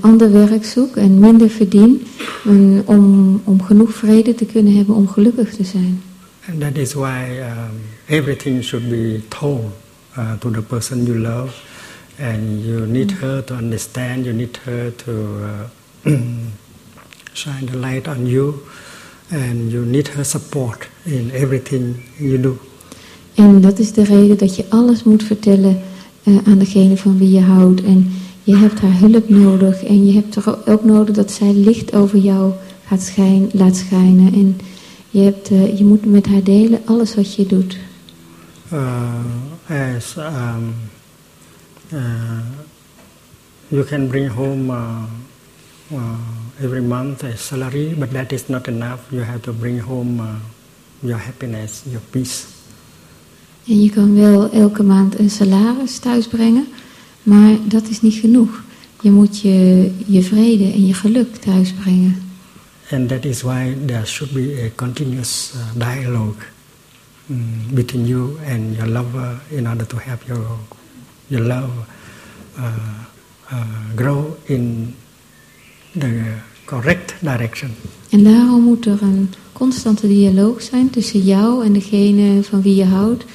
ander 0.01 0.31
werk 0.31 0.65
zoek 0.65 0.95
en 0.95 1.19
minder 1.19 1.49
verdien, 1.49 2.07
en 2.45 2.83
om, 2.85 3.41
om 3.43 3.61
genoeg 3.61 3.93
vrede 3.93 4.35
te 4.35 4.45
kunnen 4.45 4.75
hebben 4.75 4.95
om 4.95 5.07
gelukkig 5.07 5.53
te 5.53 5.63
zijn? 5.63 6.01
And 6.49 6.61
that 6.61 6.77
is 6.77 6.93
why 6.93 7.39
um, 7.39 7.81
everything 8.07 8.63
should 8.63 8.89
be 8.89 9.21
told 9.29 9.73
uh, 10.17 10.33
to 10.39 10.51
the 10.51 10.61
person 10.61 11.05
you 11.05 11.17
love, 11.17 11.53
and 12.19 12.63
you 12.63 12.85
need 12.85 13.11
her 13.11 13.43
to 13.43 13.55
understand. 13.55 14.25
You 14.25 14.35
need 14.35 14.59
her 14.63 14.95
to 14.95 15.11
uh, 15.11 16.11
shine 17.33 17.65
the 17.65 17.77
light 17.77 18.07
on 18.07 18.27
you, 18.27 18.53
and 19.29 19.71
you 19.71 19.85
need 19.85 20.07
her 20.07 20.23
support 20.23 20.87
in 21.03 21.31
everything 21.31 21.95
you 22.17 22.39
do. 22.39 22.57
En 23.35 23.61
dat 23.61 23.79
is 23.79 23.91
de 23.91 24.03
reden 24.03 24.37
dat 24.37 24.55
je 24.55 24.65
alles 24.69 25.03
moet 25.03 25.23
vertellen 25.23 25.81
eh, 26.25 26.37
aan 26.45 26.57
degene 26.57 26.97
van 26.97 27.17
wie 27.17 27.31
je 27.31 27.41
houdt. 27.41 27.83
En 27.83 28.11
je 28.43 28.55
hebt 28.55 28.79
haar 28.79 28.99
hulp 28.99 29.29
nodig 29.29 29.83
en 29.83 30.05
je 30.05 30.13
hebt 30.13 30.31
toch 30.31 30.67
ook 30.67 30.83
nodig 30.83 31.15
dat 31.15 31.31
zij 31.31 31.53
licht 31.53 31.93
over 31.93 32.17
jou 32.17 32.53
gaat 32.85 33.01
schijn, 33.01 33.49
laat 33.53 33.75
schijnen. 33.75 34.33
En 34.33 34.57
je, 35.09 35.21
hebt, 35.21 35.49
eh, 35.49 35.77
je 35.77 35.85
moet 35.85 36.05
met 36.05 36.25
haar 36.25 36.43
delen 36.43 36.81
alles 36.85 37.15
wat 37.15 37.35
je 37.35 37.45
doet. 37.45 37.77
Uh, 38.73 39.13
as 39.95 40.15
um, 40.17 40.73
you 43.67 43.83
can 43.83 44.07
bring 44.07 44.31
home 44.31 44.73
every 46.61 46.81
month 46.81 47.23
a 47.23 47.37
salary, 47.37 47.95
but 47.99 48.11
that 48.11 48.31
is 48.31 48.47
not 48.47 48.67
enough. 48.67 48.99
You 49.11 49.23
have 49.23 49.41
to 49.41 49.53
bring 49.53 49.79
home 49.79 50.41
your 50.99 51.19
happiness, 51.19 51.83
your 51.85 52.01
peace. 52.09 52.54
En 53.67 53.81
je 53.81 53.89
kan 53.89 54.15
wel 54.15 54.51
elke 54.51 54.83
maand 54.83 55.19
een 55.19 55.29
salaris 55.29 55.97
thuisbrengen, 55.97 56.67
maar 57.23 57.55
dat 57.67 57.89
is 57.89 58.01
niet 58.01 58.13
genoeg. 58.13 58.63
Je 59.01 59.11
moet 59.11 59.39
je, 59.39 59.91
je 60.05 60.23
vrede 60.23 60.71
en 60.71 60.87
je 60.87 60.93
geluk 60.93 61.35
thuisbrengen. 61.35 62.23
And 62.91 63.09
that 63.09 63.25
is 63.25 63.41
why 63.41 63.75
there 63.85 64.05
should 64.05 64.33
be 64.33 64.61
a 64.65 64.69
continuous 64.75 65.53
uh, 65.55 65.61
dialogue 65.73 66.43
mm, 67.25 67.73
between 67.73 68.05
you 68.05 68.37
and 68.47 68.75
your 68.75 68.87
lover 68.87 69.41
in 69.49 69.67
order 69.67 69.87
to 69.87 69.97
help 69.97 70.21
your, 70.27 70.45
your 71.27 71.45
love 71.45 71.71
uh, 72.57 72.65
uh, 73.51 73.63
grow 73.95 74.37
in 74.43 74.95
the 75.99 76.21
correct 76.65 77.15
direction. 77.19 77.71
En 78.09 78.23
daarom 78.23 78.61
moet 78.61 78.85
er 78.85 79.01
een 79.01 79.33
constante 79.51 80.07
dialoog 80.07 80.61
zijn 80.61 80.89
tussen 80.89 81.19
jou 81.19 81.65
en 81.65 81.73
degene 81.73 82.43
van 82.43 82.61
wie 82.61 82.75
je 82.75 82.85
houdt, 82.85 83.25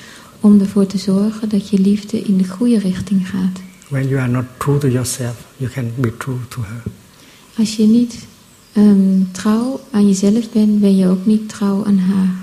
om 0.41 0.61
ervoor 0.61 0.87
te 0.87 0.99
zorgen 0.99 1.49
dat 1.49 1.69
je 1.69 1.79
liefde 1.79 2.21
in 2.21 2.37
de 2.37 2.49
goede 2.49 2.79
richting 2.79 3.29
gaat. 3.29 3.61
When 3.89 4.09
you 4.09 4.21
are 4.21 4.31
not 4.31 4.45
true 4.59 4.79
to 4.79 4.89
yourself, 4.89 5.47
you 5.57 5.71
can 5.71 5.93
be 5.97 6.17
true 6.17 6.39
to 6.49 6.63
her. 6.63 6.83
Als 7.59 7.77
je 7.77 7.83
niet 7.83 8.27
ehm, 8.73 9.23
trouw 9.33 9.81
aan 9.91 10.07
jezelf 10.07 10.51
bent, 10.51 10.81
ben 10.81 10.97
je 10.97 11.09
ook 11.09 11.27
niet 11.27 11.49
trouw 11.49 11.85
aan 11.85 11.99
haar. 11.99 12.35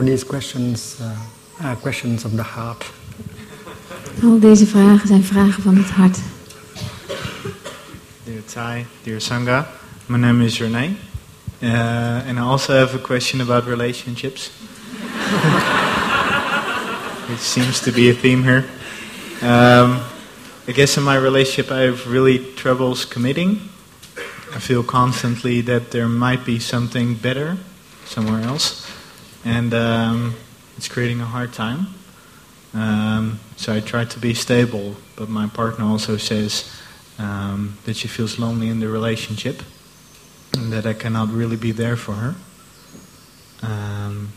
All 0.00 0.06
these 0.06 0.24
questions 0.24 0.98
uh, 0.98 1.14
are 1.62 1.76
questions 1.76 2.24
of 2.24 2.34
the 2.34 2.42
heart. 2.42 2.84
Al 4.22 4.38
deze 4.38 4.66
vragen 4.66 5.08
zijn 5.08 5.24
vragen 5.24 5.62
van 5.62 5.76
het 5.76 5.90
hart. 5.90 6.18
Dear 8.24 8.44
Thai, 8.52 8.86
dear 9.02 9.20
Sangha, 9.20 9.66
my 10.06 10.18
name 10.18 10.44
is 10.44 10.58
Renee, 10.58 10.96
uh, 11.62 12.28
and 12.28 12.38
I 12.38 12.40
also 12.40 12.72
have 12.72 12.96
a 12.96 12.98
question 12.98 13.40
about 13.40 13.66
relationships, 13.66 14.48
which 17.28 17.40
seems 17.40 17.80
to 17.80 17.92
be 17.92 18.10
a 18.10 18.14
theme 18.14 18.42
here. 18.42 18.64
Um, 19.42 19.98
I 20.66 20.72
guess 20.72 20.96
in 20.96 21.02
my 21.02 21.18
relationship, 21.18 21.70
I 21.70 21.80
have 21.80 22.10
really 22.10 22.38
troubles 22.54 23.04
committing. 23.04 23.60
I 24.56 24.60
feel 24.60 24.82
constantly 24.82 25.62
that 25.62 25.90
there 25.90 26.08
might 26.08 26.44
be 26.44 26.58
something 26.58 27.20
better 27.20 27.56
somewhere 28.06 28.48
else, 28.48 28.89
and 29.44 29.72
um, 29.74 30.34
it's 30.76 30.88
creating 30.88 31.20
a 31.20 31.26
hard 31.26 31.52
time. 31.52 31.86
Um, 32.72 33.40
so 33.56 33.74
I 33.74 33.80
try 33.80 34.04
to 34.04 34.18
be 34.18 34.34
stable, 34.34 34.96
but 35.16 35.28
my 35.28 35.48
partner 35.48 35.84
also 35.84 36.16
says 36.16 36.70
um, 37.18 37.76
that 37.84 37.96
she 37.96 38.08
feels 38.08 38.38
lonely 38.38 38.68
in 38.68 38.80
the 38.80 38.88
relationship 38.88 39.62
and 40.54 40.72
that 40.72 40.86
I 40.86 40.94
cannot 40.94 41.28
really 41.28 41.56
be 41.56 41.72
there 41.72 41.96
for 41.96 42.12
her. 42.12 42.34
Um, 43.62 44.32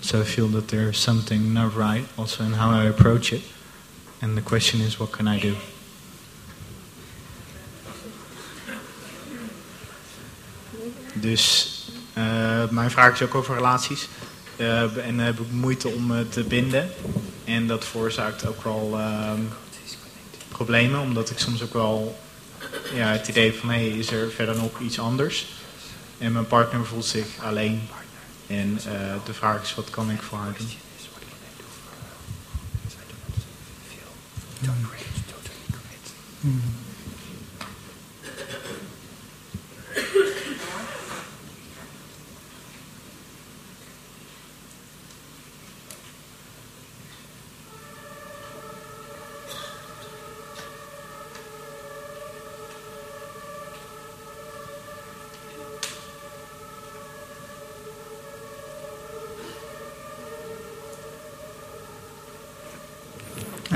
so 0.00 0.20
I 0.20 0.24
feel 0.24 0.48
that 0.48 0.68
there's 0.68 0.98
something 0.98 1.54
not 1.54 1.74
right 1.74 2.06
also 2.18 2.44
in 2.44 2.52
how 2.52 2.70
I 2.70 2.84
approach 2.84 3.32
it. 3.32 3.42
And 4.20 4.36
the 4.36 4.42
question 4.42 4.80
is, 4.80 4.98
what 4.98 5.12
can 5.12 5.28
I 5.28 5.38
do? 5.38 5.56
Dus 11.14 11.70
uh, 12.16 12.68
mijn 12.70 12.90
vraag 12.90 13.12
is 13.12 13.22
ook 13.22 13.34
over 13.34 13.54
relaties. 13.54 14.08
Uh, 14.56 15.06
en 15.06 15.16
dan 15.16 15.26
heb 15.26 15.40
ik 15.40 15.50
moeite 15.50 15.88
om 15.88 16.10
uh, 16.10 16.18
te 16.28 16.42
binden. 16.42 16.90
En 17.44 17.66
dat 17.66 17.84
veroorzaakt 17.84 18.46
ook 18.46 18.64
wel 18.64 18.98
ehm, 18.98 19.40
problemen, 20.48 21.00
omdat 21.00 21.30
ik 21.30 21.38
soms 21.38 21.62
ook 21.62 21.72
wel 21.72 22.18
ja, 22.94 23.06
het 23.06 23.28
idee 23.28 23.54
van 23.54 23.70
hé, 23.70 23.80
is 23.80 24.10
er 24.10 24.30
verder 24.30 24.56
nog 24.56 24.80
iets 24.80 24.98
anders? 24.98 25.46
En 26.18 26.32
mijn 26.32 26.46
partner 26.46 26.86
voelt 26.86 27.04
zich 27.04 27.26
alleen. 27.40 27.88
En 28.46 28.80
de 29.24 29.34
vraag 29.34 29.62
is, 29.62 29.74
wat 29.74 29.90
kan 29.90 30.10
ik 30.10 30.22
voor 30.22 30.38
haar 30.38 30.54
doen? 30.58 30.68
Mm. 36.40 36.83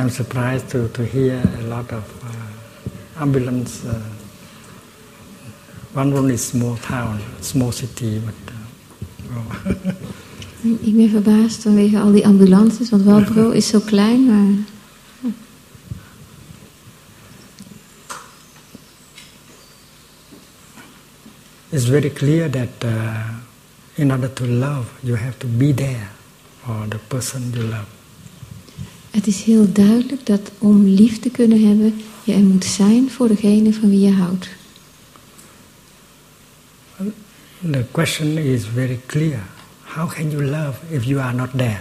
I'm 0.08 0.14
surprised 0.14 0.70
to, 0.70 0.88
to 0.88 1.04
hear 1.04 1.36
a 1.58 1.62
lot 1.64 1.92
of 1.92 2.02
uh, 2.24 3.22
ambulance. 3.22 3.84
Uh, 3.84 3.92
one 5.92 6.14
room 6.14 6.30
is 6.30 6.46
small 6.46 6.76
town, 6.76 7.20
small 7.42 7.72
city, 7.72 8.18
but. 8.18 8.34
Uh, 8.48 9.36
oh. 9.36 10.80
Ik 10.80 10.96
ben 10.96 11.10
verbaasd 11.10 11.62
vanwege 11.62 11.98
al 11.98 12.12
die 12.12 12.26
ambulances, 12.26 12.90
want 12.90 13.02
Walbro 13.04 13.50
is 13.50 13.66
zo 13.68 13.80
klein, 13.80 14.26
maar. 14.26 14.64
It's 21.68 21.84
very 21.84 22.10
clear 22.10 22.50
that 22.50 22.84
uh, 22.84 23.28
in 23.94 24.10
order 24.10 24.32
to 24.32 24.46
love, 24.46 24.86
you 25.02 25.16
have 25.16 25.38
to 25.38 25.46
be 25.46 25.74
there 25.74 26.08
for 26.64 26.86
the 26.88 26.98
person 27.08 27.52
you 27.52 27.62
love. 27.62 27.97
Het 29.10 29.26
is 29.26 29.42
heel 29.42 29.72
duidelijk 29.72 30.26
dat 30.26 30.50
om 30.58 30.84
lief 30.84 31.18
te 31.18 31.30
kunnen 31.30 31.68
hebben, 31.68 31.94
je 32.24 32.32
er 32.32 32.38
moet 32.38 32.64
zijn 32.64 33.10
voor 33.10 33.28
degene 33.28 33.72
van 33.72 33.90
wie 33.90 34.00
je 34.00 34.12
houdt. 34.12 34.48
The 37.70 37.84
question 37.90 38.38
is 38.38 38.64
very 38.74 39.00
clear. 39.06 39.42
How 39.84 40.08
can 40.08 40.30
you 40.30 40.44
love 40.44 40.78
if 40.90 41.04
you 41.04 41.20
are 41.20 41.34
not 41.34 41.48
there? 41.56 41.80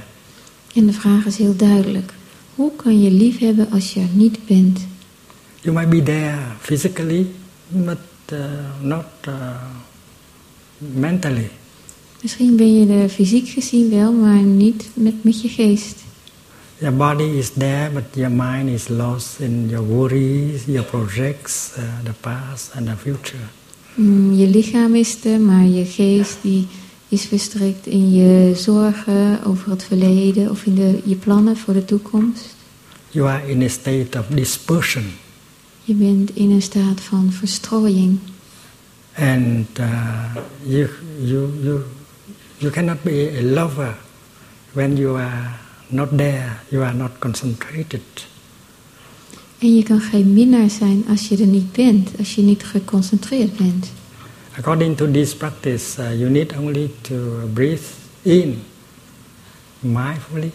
En 0.74 0.86
de 0.86 0.94
vraag 0.94 1.26
is 1.26 1.38
heel 1.38 1.56
duidelijk. 1.56 2.14
Hoe 2.56 2.72
kan 2.76 3.02
je 3.02 3.12
lief 3.12 3.40
hebben 3.40 3.72
als 3.72 3.94
je 3.94 4.00
er 4.00 4.08
niet 4.14 4.46
bent? 4.46 4.80
You 5.62 5.76
might 5.76 5.90
be 5.90 6.04
there 6.04 6.38
physically, 6.60 7.28
but 7.68 7.98
uh, 8.34 8.40
not 8.82 9.06
uh, 9.28 9.34
mentally. 10.78 11.50
Misschien 12.22 12.56
ben 12.56 12.80
je 12.80 13.02
er 13.02 13.10
fysiek 13.10 13.50
gezien 13.50 13.90
wel, 13.90 14.12
maar 14.12 14.42
niet 14.42 14.90
met, 14.94 15.24
met 15.24 15.42
je 15.42 15.50
geest. 15.50 15.96
Your 16.80 16.92
body 16.92 17.40
is 17.40 17.50
there, 17.52 17.90
but 17.90 18.16
your 18.16 18.30
mind 18.30 18.70
is 18.70 18.90
lost 18.90 19.40
in 19.40 19.68
your 19.68 19.82
worries, 19.82 20.68
your 20.68 20.84
projects, 20.84 21.74
uh, 21.76 21.82
the 22.04 22.14
past 22.14 22.76
and 22.76 22.88
the 22.88 22.96
future. 22.96 23.50
Mm, 23.96 24.34
je 24.34 24.48
lichaam 24.48 24.96
is 24.96 25.26
er, 25.26 25.40
maar 25.40 25.66
je 25.66 25.86
geest 25.86 26.38
die 26.42 26.68
is 27.08 27.26
verstrikt 27.26 27.86
in 27.86 28.12
je 28.14 28.56
zorgen 28.56 29.44
over 29.44 29.70
het 29.70 29.84
verleden 29.84 30.50
of 30.50 30.66
in 30.66 30.76
de, 30.76 31.02
je 31.04 31.16
plannen 31.16 31.58
voor 31.58 31.74
de 31.74 31.86
toekomst. 31.86 32.56
You 33.10 33.28
are 33.28 33.50
in 33.50 33.62
a 33.62 33.68
state 33.68 34.20
of 34.20 34.26
dispersion. 34.28 35.06
Je 35.84 35.94
bent 35.94 36.36
in 36.36 36.52
een 36.52 36.62
staat 36.62 37.02
van 37.02 37.32
verstrooiing. 37.32 38.20
And 39.16 39.80
uh, 39.80 40.36
you, 40.64 40.90
you, 41.20 41.50
you, 41.62 41.82
you 42.58 42.72
cannot 42.72 43.04
be 43.04 43.38
a 43.40 43.42
lover 43.42 43.96
when 44.74 44.96
you 44.96 45.20
are 45.20 45.66
not 45.88 46.18
there, 46.18 46.60
you 46.70 46.84
are 46.84 46.94
not 46.94 47.12
concentrated. 47.20 48.28
En 49.58 49.76
je 49.76 49.84
kan 49.84 50.00
geen 50.00 50.34
minnaar 50.34 50.70
zijn 50.70 51.04
als 51.10 51.28
je 51.28 51.38
er 51.38 51.46
niet 51.46 51.72
bent, 51.72 52.10
als 52.18 52.36
je 52.36 52.42
niet 52.42 52.64
geconcentreerd 52.64 53.58
bent. 53.58 53.92
According 54.58 54.98
to 54.98 55.12
this 55.12 55.36
practice, 55.36 56.02
uh, 56.02 56.20
you 56.20 56.30
need 56.30 56.54
only 56.58 56.92
to 57.02 57.16
breathe 57.54 57.86
in 58.22 58.60
mindfully 59.80 60.52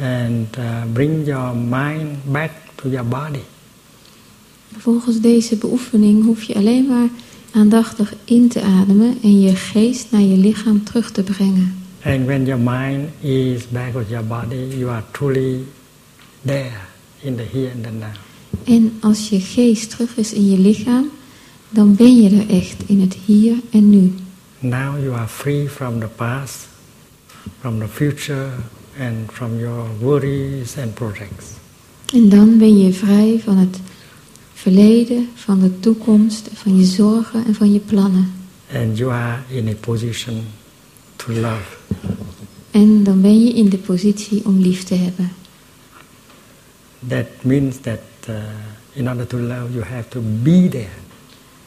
and 0.00 0.56
uh, 0.56 0.82
bring 0.92 1.26
your 1.26 1.56
mind 1.56 2.24
back 2.24 2.50
to 2.74 2.88
your 2.88 3.08
body. 3.08 3.42
Volgens 4.78 5.20
deze 5.20 5.56
beoefening 5.56 6.24
hoef 6.24 6.42
je 6.42 6.54
alleen 6.54 6.86
maar 6.86 7.08
aandachtig 7.52 8.14
in 8.24 8.48
te 8.48 8.60
ademen 8.60 9.18
en 9.22 9.40
je 9.40 9.56
geest 9.56 10.06
naar 10.10 10.20
je 10.20 10.36
lichaam 10.36 10.84
terug 10.84 11.10
te 11.10 11.22
brengen. 11.22 11.81
And 12.04 12.26
when 12.26 12.46
your 12.46 12.58
mind 12.58 13.12
is 13.22 13.66
back 13.66 13.94
with 13.94 14.10
your 14.10 14.24
body, 14.24 14.56
you 14.56 14.90
are 14.90 15.04
truly 15.12 15.64
there 16.44 16.80
in 17.22 17.36
the 17.36 17.44
here 17.44 17.70
and 17.70 17.84
the 17.84 17.90
now. 17.90 18.12
En 18.64 18.98
als 19.00 19.28
je 19.28 19.40
geest 19.40 19.90
terug 19.90 20.16
is 20.16 20.32
in 20.32 20.50
je 20.50 20.58
lichaam, 20.58 21.10
dan 21.68 21.94
ben 21.94 22.22
je 22.22 22.30
er 22.30 22.56
echt 22.56 22.82
in 22.86 23.00
het 23.00 23.16
hier 23.26 23.54
en 23.70 23.90
nu. 23.90 24.14
Now 24.58 25.02
you 25.02 25.14
are 25.14 25.28
free 25.28 25.68
from 25.68 26.00
the 26.00 26.06
past, 26.06 26.68
from 27.60 27.78
the 27.78 27.88
future 27.88 28.48
and 29.00 29.32
from 29.32 29.58
your 29.58 29.86
worries 30.00 30.76
and 30.78 30.94
projects. 30.94 31.46
En 32.12 32.28
dan 32.28 32.58
ben 32.58 32.78
je 32.78 32.92
vrij 32.92 33.40
van 33.44 33.56
het 33.56 33.80
verleden, 34.54 35.28
van 35.34 35.60
de 35.60 35.80
toekomst, 35.80 36.48
van 36.54 36.76
je 36.76 36.84
zorgen 36.84 37.46
en 37.46 37.54
van 37.54 37.72
je 37.72 37.80
plannen. 37.80 38.32
And 38.74 38.98
you 38.98 39.12
are 39.12 39.38
in 39.48 39.68
a 39.68 39.74
position 39.80 40.44
to 41.16 41.32
love. 41.32 41.81
En 42.70 43.04
dan 43.04 43.20
ben 43.20 43.44
je 43.44 43.52
in 43.52 43.68
de 43.68 43.78
positie 43.78 44.44
om 44.44 44.58
lief 44.58 44.82
te 44.84 44.94
hebben. 44.94 45.32
That 47.08 47.26
means 47.40 47.76
that 47.80 48.00
uh, 48.28 48.36
in 48.92 49.08
order 49.08 49.26
to 49.26 49.38
love 49.38 49.72
you 49.72 49.84
have 49.84 50.08
to 50.08 50.20
be 50.42 50.68
there. 50.70 51.00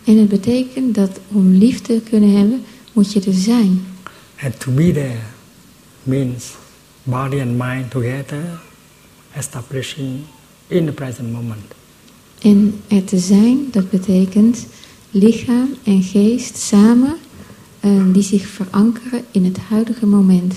En 0.04 0.18
het 0.18 0.30
betekent 0.30 0.96
dat 0.96 1.20
om 1.28 1.50
lief 1.50 1.82
te 1.82 2.02
kunnen 2.10 2.38
hebben, 2.38 2.64
moet 2.94 3.14
je 3.14 3.22
er 3.22 3.34
zijn. 3.34 3.86
And 4.42 4.60
to 4.60 4.72
be 4.72 4.92
there 4.92 5.20
means 6.04 6.54
body 7.04 7.40
and 7.40 7.58
mind 7.58 7.92
together, 7.92 8.60
establishing 9.34 10.20
in 10.68 10.86
the 10.86 10.92
present 10.92 11.32
moment. 11.32 11.74
En 12.42 12.82
er 12.88 13.04
te 13.04 13.18
zijn, 13.18 13.68
dat 13.72 13.90
betekent 13.90 14.66
lichaam 15.12 15.76
en 15.84 16.04
geest 16.04 16.58
samen 16.58 17.18
uh, 17.86 18.14
die 18.14 18.24
zich 18.24 18.48
verankeren 18.48 19.24
in 19.32 19.46
het 19.46 19.58
huidige 19.58 20.06
moment. 20.06 20.54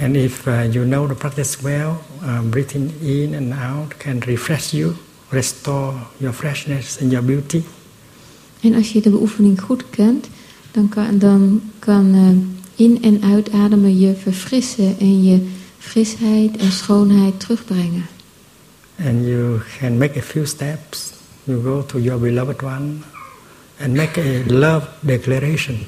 And 0.00 0.14
if 0.16 0.46
uh, 0.46 0.72
you 0.72 0.84
know 0.86 1.08
the 1.08 1.14
practice 1.14 1.56
well, 1.62 1.92
uh, 2.22 2.40
breathing 2.50 2.90
in 3.00 3.34
and 3.34 3.52
out 3.52 3.96
can 3.96 4.18
refresh 4.18 4.70
you, 4.72 4.92
restore 5.28 5.94
your 6.16 6.34
freshness 6.34 6.98
and 7.00 7.10
your 7.10 7.24
beauty. 7.26 7.62
En 8.60 8.74
als 8.74 8.92
je 8.92 9.00
de 9.00 9.10
beoefening 9.10 9.60
goed 9.60 9.84
kent, 9.90 10.26
dan 10.70 10.88
kan, 10.88 11.18
dan 11.18 11.60
kan 11.78 12.14
uh, 12.14 12.84
in- 12.86 13.02
en 13.02 13.22
uitademen 13.22 13.98
je 13.98 14.14
verfrissen 14.14 14.98
en 14.98 15.24
je 15.24 15.46
frisheid 15.78 16.56
en 16.56 16.72
schoonheid 16.72 17.40
terugbrengen. 17.40 18.06
And 19.06 19.24
you 19.26 19.60
can 19.78 19.98
make 19.98 20.18
a 20.18 20.22
few 20.22 20.44
steps. 20.46 21.12
You 21.44 21.62
go 21.62 21.84
to 21.86 21.98
your 22.00 22.20
beloved 22.20 22.62
one 22.62 22.92
and 23.80 23.94
make 23.94 24.20
a 24.20 24.52
love 24.52 24.86
declaration. 25.00 25.78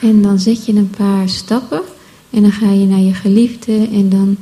En 0.00 0.22
dan 0.22 0.38
zet 0.38 0.66
je 0.66 0.72
een 0.72 0.90
paar 0.90 1.28
stappen 1.28 1.82
en 2.30 2.42
dan 2.42 2.52
ga 2.52 2.70
je 2.70 2.86
naar 2.86 3.00
je 3.00 3.14
geliefde 3.14 3.88
en 3.92 4.08
dan 4.08 4.36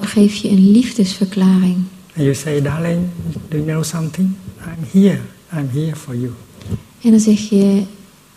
geef 0.00 0.34
je 0.34 0.48
een 0.48 0.70
liefdesverklaring. 0.70 1.76
And 2.16 2.24
you 2.24 2.34
say, 2.34 2.62
darling, 2.62 3.08
do 3.48 3.56
you 3.56 3.64
know 3.64 3.84
something? 3.84 4.34
I'm 4.60 5.02
here. 5.02 5.20
I'm 5.52 5.68
here 5.72 5.96
for 5.96 6.14
you. 6.14 6.32
En 7.02 7.10
dan 7.10 7.20
zeg 7.20 7.38
je, 7.38 7.82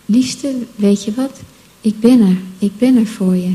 liefste, 0.05 0.55
weet 0.75 1.03
je 1.03 1.13
wat? 1.13 1.39
ik 1.81 1.99
ben 1.99 2.21
er, 2.21 2.37
ik 2.57 2.71
ben 2.77 2.97
er 2.97 3.05
voor 3.05 3.35
je. 3.35 3.53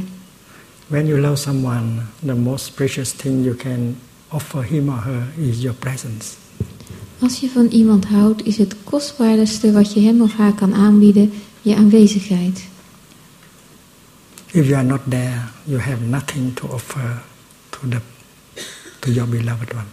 When 0.87 1.07
you 1.07 1.21
love 1.21 1.37
someone, 1.37 2.03
the 2.27 2.35
most 2.35 2.75
precious 2.75 3.13
thing 3.13 3.45
you 3.45 3.57
can 3.57 3.97
offer 4.29 4.65
him 4.65 4.89
or 4.89 5.05
her 5.05 5.49
is 5.49 5.61
your 5.61 5.77
presence. 5.77 6.35
Als 7.19 7.41
je 7.41 7.49
van 7.49 7.67
iemand 7.67 8.05
houdt, 8.05 8.47
is 8.47 8.59
het 8.59 8.77
kostbaarste 8.85 9.73
wat 9.73 9.93
je 9.93 10.01
hem 10.01 10.21
of 10.21 10.33
haar 10.33 10.55
kan 10.55 10.75
aanbieden 10.75 11.33
je 11.63 11.77
aanwezigheid. 11.77 12.69
If 14.55 14.69
you 14.69 14.77
are 14.77 14.85
not 14.85 15.11
there, 15.11 15.49
you 15.67 15.79
have 15.79 16.01
nothing 16.07 16.55
to 16.55 16.69
offer 16.69 17.23
to, 17.73 17.87
the, 17.89 18.01
to 19.01 19.11
your 19.11 19.27
beloved 19.27 19.75
one. 19.75 19.87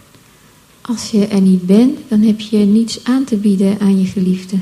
Als 0.80 1.10
je 1.10 1.26
er 1.26 1.40
niet 1.40 1.66
bent, 1.66 1.98
dan 2.08 2.20
heb 2.22 2.40
je 2.40 2.58
niets 2.58 3.04
aan 3.04 3.24
te 3.24 3.36
bieden 3.36 3.78
aan 3.80 4.00
je 4.00 4.06
geliefde. 4.06 4.56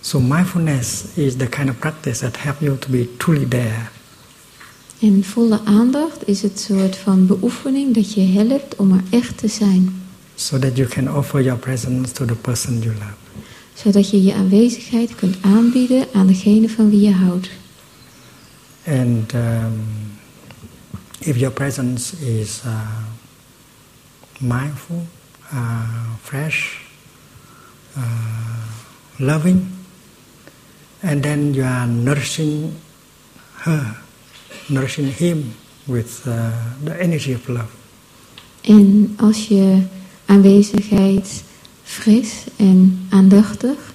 So 0.00 0.20
mindfulness 0.20 1.04
is 1.14 1.36
the 1.36 1.46
kind 1.46 1.70
of 1.70 1.78
practice 1.78 2.20
that 2.20 2.36
helps 2.42 2.60
you 2.60 2.78
to 2.78 2.88
be 2.90 3.16
truly 3.16 3.46
there. 3.48 3.88
En 5.00 5.24
volle 5.24 5.60
aandacht 5.64 6.28
is 6.28 6.42
het 6.42 6.60
soort 6.60 6.96
van 6.96 7.26
beoefening 7.26 7.94
dat 7.94 8.14
je 8.14 8.20
helpt 8.20 8.76
om 8.76 8.92
er 8.92 9.02
echt 9.10 9.38
te 9.38 9.48
zijn. 9.48 10.02
So 10.34 10.58
that 10.58 10.76
you 10.76 10.88
can 10.88 11.16
offer 11.16 11.42
your 11.42 11.58
presence 11.58 12.12
to 12.12 12.24
the 12.24 12.34
person 12.34 12.78
you 12.78 12.94
love. 12.94 13.14
Zodat 13.74 14.10
je 14.10 14.22
je 14.22 14.34
aanwezigheid 14.34 15.14
kunt 15.14 15.36
aanbieden 15.40 16.06
aan 16.12 16.26
degene 16.26 16.68
van 16.68 16.90
wie 16.90 17.00
je 17.00 17.12
houdt. 17.12 17.48
And 18.86 19.34
um, 19.34 20.18
if 21.20 21.36
your 21.36 21.50
presence 21.50 22.14
is 22.22 22.62
uh, 22.64 22.86
mindful, 24.40 25.02
uh, 25.52 26.16
fresh, 26.22 26.84
uh, 27.96 28.02
loving, 29.18 29.72
and 31.02 31.22
then 31.22 31.54
you 31.54 31.64
are 31.64 31.86
nourishing 31.86 32.76
her, 33.62 33.96
nourishing 34.70 35.06
him 35.06 35.54
with 35.86 36.26
uh, 36.26 36.52
the 36.84 37.00
energy 37.00 37.32
of 37.32 37.48
love. 37.48 37.70
En 38.60 39.14
als 39.16 39.48
je 39.48 39.82
aanwezigheid 40.26 41.44
fris 41.82 42.44
en 42.56 43.06
aandachtig 43.10 43.94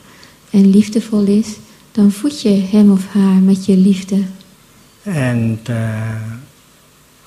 en 0.50 0.70
liefdevol 0.70 1.26
is, 1.26 1.48
dan 1.92 2.12
voed 2.12 2.42
je 2.42 2.50
hem 2.50 2.92
of 2.92 3.08
haar 3.08 3.42
met 3.42 3.66
je 3.66 3.78
liefde. 3.78 4.24
And 5.06 5.70
uh, 5.70 5.76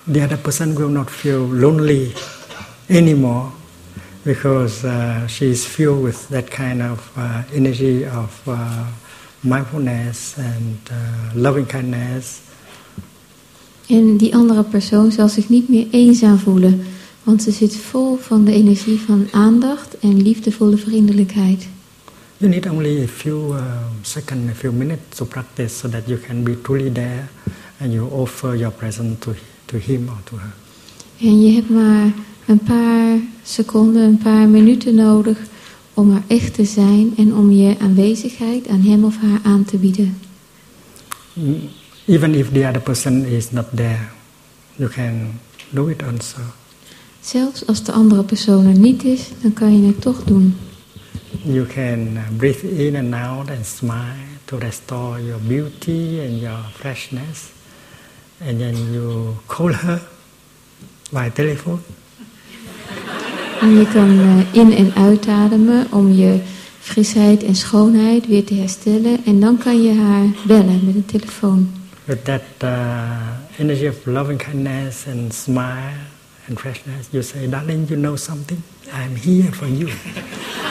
the 0.06 0.22
other 0.22 0.36
person 0.36 0.74
will 0.74 0.88
not 0.88 1.10
feel 1.10 1.40
lonely 1.40 2.12
anymore 2.88 3.50
because 4.24 4.84
uh, 4.84 5.26
she 5.26 5.50
is 5.50 5.66
filled 5.66 6.02
with 6.02 6.28
that 6.28 6.50
kind 6.50 6.82
of 6.82 7.10
uh, 7.16 7.42
energy 7.52 8.04
of 8.06 8.48
uh, 8.48 8.86
mindfulness 9.42 10.36
and 10.38 10.78
uh, 10.90 11.34
loving 11.34 11.66
kindness. 11.66 12.40
En 13.86 14.16
die 14.16 14.34
andere 14.34 14.62
persoon 14.62 15.12
zal 15.12 15.28
zich 15.28 15.48
niet 15.48 15.68
meer 15.68 15.86
eenzaam 15.90 16.38
voelen, 16.38 16.82
want 17.22 17.42
ze 17.42 17.50
zit 17.50 17.76
vol 17.76 18.16
van 18.16 18.44
de 18.44 18.52
energie 18.52 19.00
van 19.00 19.28
aandacht 19.32 19.98
en 19.98 20.22
liefdevolle 20.22 20.76
vriendelijkheid. 20.76 21.68
You 22.44 22.52
need 22.52 22.66
only 22.66 23.04
a 23.04 23.08
few 23.08 23.54
uh, 23.54 23.62
seconds, 24.02 24.50
a 24.50 24.54
few 24.54 24.70
minutes 24.70 25.16
to 25.16 25.24
practice 25.24 25.72
so 25.72 25.88
that 25.88 26.06
you 26.06 26.18
can 26.18 26.44
be 26.44 26.56
truly 26.56 26.90
there 26.90 27.26
and 27.80 27.90
you 27.90 28.06
offer 28.12 28.54
your 28.54 28.70
presence 28.70 29.18
to, 29.20 29.34
to 29.66 29.78
him 29.78 30.10
or 30.10 30.18
to 30.24 30.36
her. 30.36 30.52
En 31.20 31.42
je 31.42 31.54
hebt 31.54 31.70
maar 31.70 32.12
een 32.46 32.58
paar 32.58 33.18
seconden, 33.42 34.02
een 34.02 34.18
paar 34.18 34.48
minuten 34.48 34.94
nodig 34.94 35.38
om 35.94 36.14
er 36.14 36.22
echt 36.26 36.54
te 36.54 36.64
zijn 36.64 37.16
en 37.16 37.34
om 37.34 37.50
je 37.50 37.76
aanwezigheid 37.78 38.68
aan 38.68 38.80
hem 38.80 39.04
of 39.04 39.16
haar 39.20 39.40
aan 39.42 39.64
te 39.64 39.76
bieden. 39.76 40.18
Even 42.06 42.34
if 42.34 42.52
the 42.52 42.66
other 42.66 42.80
person 42.80 43.24
is 43.24 43.50
not 43.50 43.66
there, 43.74 44.08
you 44.76 44.90
can 44.90 45.40
do 45.70 45.86
it 45.86 46.02
also. 46.02 46.38
Zelfs 47.20 47.66
als 47.66 47.84
de 47.84 47.92
andere 47.92 48.22
persoon 48.22 48.66
er 48.66 48.78
niet 48.78 49.04
is, 49.04 49.28
dan 49.42 49.52
kan 49.52 49.80
je 49.80 49.86
het 49.86 50.00
toch 50.00 50.24
doen. 50.24 50.54
You 51.44 51.66
can 51.66 52.16
uh, 52.16 52.30
breathe 52.36 52.64
in 52.64 52.96
and 52.96 53.14
out 53.14 53.50
and 53.50 53.66
smile 53.66 54.26
to 54.46 54.56
restore 54.58 55.20
your 55.20 55.38
beauty 55.38 56.20
and 56.20 56.40
your 56.40 56.58
freshness. 56.74 57.50
And 58.40 58.58
then 58.60 58.76
you 58.92 59.36
call 59.46 59.72
her 59.72 60.00
by 61.12 61.30
telephone. 61.30 61.78
En 63.60 63.70
je 63.78 63.86
kan 63.92 64.20
eh, 64.20 64.54
in- 64.60 64.72
en 64.76 64.94
uitademen 64.94 65.86
om 65.92 66.12
je 66.12 66.40
frisheid 66.80 67.42
en 67.42 67.54
schoonheid 67.54 68.26
weer 68.26 68.44
te 68.44 68.54
herstellen. 68.54 69.18
En 69.24 69.40
dan 69.40 69.58
kan 69.58 69.82
je 69.82 69.94
haar 69.94 70.26
bellen 70.46 70.80
met 70.84 70.94
een 70.94 71.06
telefoon. 71.06 71.72
With 72.04 72.24
that 72.24 72.42
uh, 72.64 73.10
energy 73.58 73.86
of 73.86 74.06
loving 74.06 74.38
kindness 74.38 75.04
and 75.06 75.34
smile 75.34 75.92
and 76.48 76.58
freshness, 76.58 77.08
you 77.10 77.22
say, 77.22 77.46
darling, 77.46 77.88
you 77.88 77.96
know 77.96 78.16
something? 78.16 78.62
I'm 78.92 79.16
here 79.16 79.52
for 79.52 79.68
you. 79.68 79.88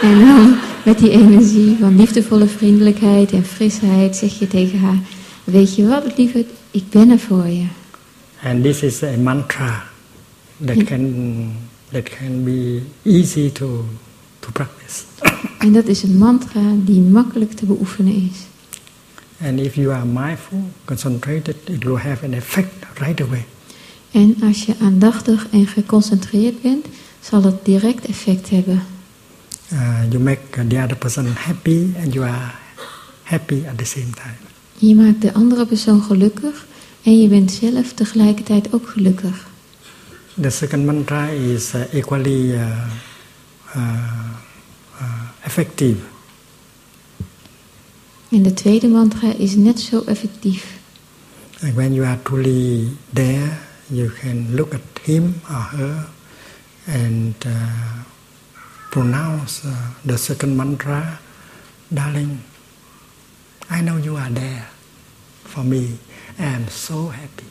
En 0.02 0.20
dan 0.20 0.58
met 0.86 1.00
die 1.00 1.10
energie 1.10 1.78
van 1.80 1.96
liefdevolle 1.96 2.48
vriendelijkheid 2.48 3.32
en 3.32 3.46
frisheid 3.46 4.16
zeg 4.16 4.40
je 4.40 4.48
tegen 4.48 4.80
haar... 4.80 4.98
Weet 5.44 5.76
je 5.76 5.88
wat, 5.88 6.18
lieverd, 6.18 6.50
ik 6.72 6.90
ben 6.90 7.10
er 7.10 7.20
voor 7.20 7.48
je. 7.48 7.66
And 8.44 8.64
this 8.64 8.82
is 8.84 9.04
a 9.04 9.18
mantra 9.18 9.84
that 10.66 10.84
can, 10.84 11.56
that 11.92 12.10
can 12.10 12.44
be 12.44 12.82
easy 13.04 13.52
to, 13.52 13.86
to 14.40 14.52
practice. 14.52 15.04
En 15.60 15.74
dat 15.74 15.88
is 15.88 16.04
een 16.04 16.18
mantra 16.18 16.62
die 16.78 17.00
makkelijk 17.00 17.52
te 17.52 17.66
beoefenen 17.66 18.30
is. 18.30 18.38
And 19.48 19.60
if 19.60 19.76
you 19.76 19.94
are 19.94 20.06
mindful, 20.06 20.70
concentrated, 20.86 21.56
it 21.66 21.84
will 21.84 21.98
have 21.98 22.26
an 22.26 22.34
effect 22.34 22.74
right 23.00 23.22
away. 23.22 23.46
En 24.14 24.36
als 24.44 24.66
je 24.66 24.74
aandachtig 24.82 25.48
en 25.52 25.68
geconcentreerd 25.68 26.62
bent, 26.62 26.86
zal 27.20 27.44
het 27.44 27.66
direct 27.66 28.06
effect 28.06 28.50
hebben. 28.50 28.84
Uh, 29.72 30.00
you 30.10 30.24
make 30.24 30.68
the 30.68 30.82
other 30.84 30.98
person 30.98 31.26
happy 31.26 31.88
and 32.04 32.14
you 32.14 32.26
are 32.26 32.52
happy 33.24 33.64
at 33.68 33.78
the 33.78 33.86
same 33.86 34.10
time. 34.10 34.38
Je 34.78 34.96
maakt 34.96 35.22
de 35.22 35.34
andere 35.34 35.66
persoon 35.66 36.02
gelukkig 36.02 36.66
en 37.04 37.22
je 37.22 37.28
bent 37.28 37.52
zelf 37.52 37.94
tegelijkertijd 37.94 38.74
ook 38.74 38.88
gelukkig. 38.88 39.48
The 40.42 40.50
second 40.50 40.86
mantra 40.86 41.28
is 41.28 41.74
uh, 41.74 41.94
equally 41.94 42.52
uh, 42.52 42.60
uh, 43.76 43.84
uh, 45.02 45.22
effective. 45.44 45.98
En 48.30 48.44
de 48.44 48.54
tweede 48.54 48.88
mantra 48.88 49.34
is 49.38 49.56
net 49.56 49.80
zo 49.80 50.04
effectief. 50.06 50.66
And 51.62 51.74
when 51.74 51.94
you 51.94 52.08
are 52.08 52.20
truly 52.24 52.88
there, 53.14 53.58
you 53.90 54.10
can 54.10 54.56
look 54.56 54.74
at 54.74 55.00
him 55.04 55.42
or 55.50 55.64
her 55.78 56.08
and 56.88 57.36
uh, 57.46 58.04
pronounce 58.92 59.66
uh, 59.66 59.74
the 60.06 60.18
second 60.18 60.56
mantra, 60.56 61.20
darling, 61.94 62.44
I 63.70 63.82
know 63.82 63.98
you 63.98 64.16
are 64.18 64.30
there 64.30 64.68
for 65.44 65.64
me. 65.64 65.98
I 66.40 66.46
am 66.46 66.68
so 66.68 67.10
happy. 67.10 67.44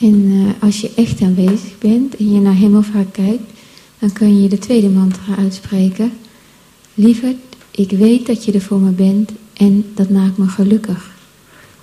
En 0.00 0.30
eh, 0.30 0.62
als 0.62 0.80
je 0.80 0.92
echt 0.94 1.20
aanwezig 1.20 1.78
bent 1.78 2.16
en 2.16 2.32
je 2.32 2.40
naar 2.40 2.58
hem 2.58 2.76
of 2.76 2.92
haar 2.92 3.04
kijkt, 3.04 3.52
dan 3.98 4.12
kun 4.12 4.42
je 4.42 4.48
de 4.48 4.58
tweede 4.58 4.88
mantra 4.88 5.36
uitspreken. 5.36 6.12
Lieverd, 6.94 7.36
ik 7.70 7.90
weet 7.90 8.26
dat 8.26 8.44
je 8.44 8.52
er 8.52 8.60
voor 8.60 8.80
me 8.80 8.90
bent 8.90 9.30
en 9.52 9.84
dat 9.94 10.10
maakt 10.10 10.36
me 10.36 10.48
gelukkig. 10.48 11.16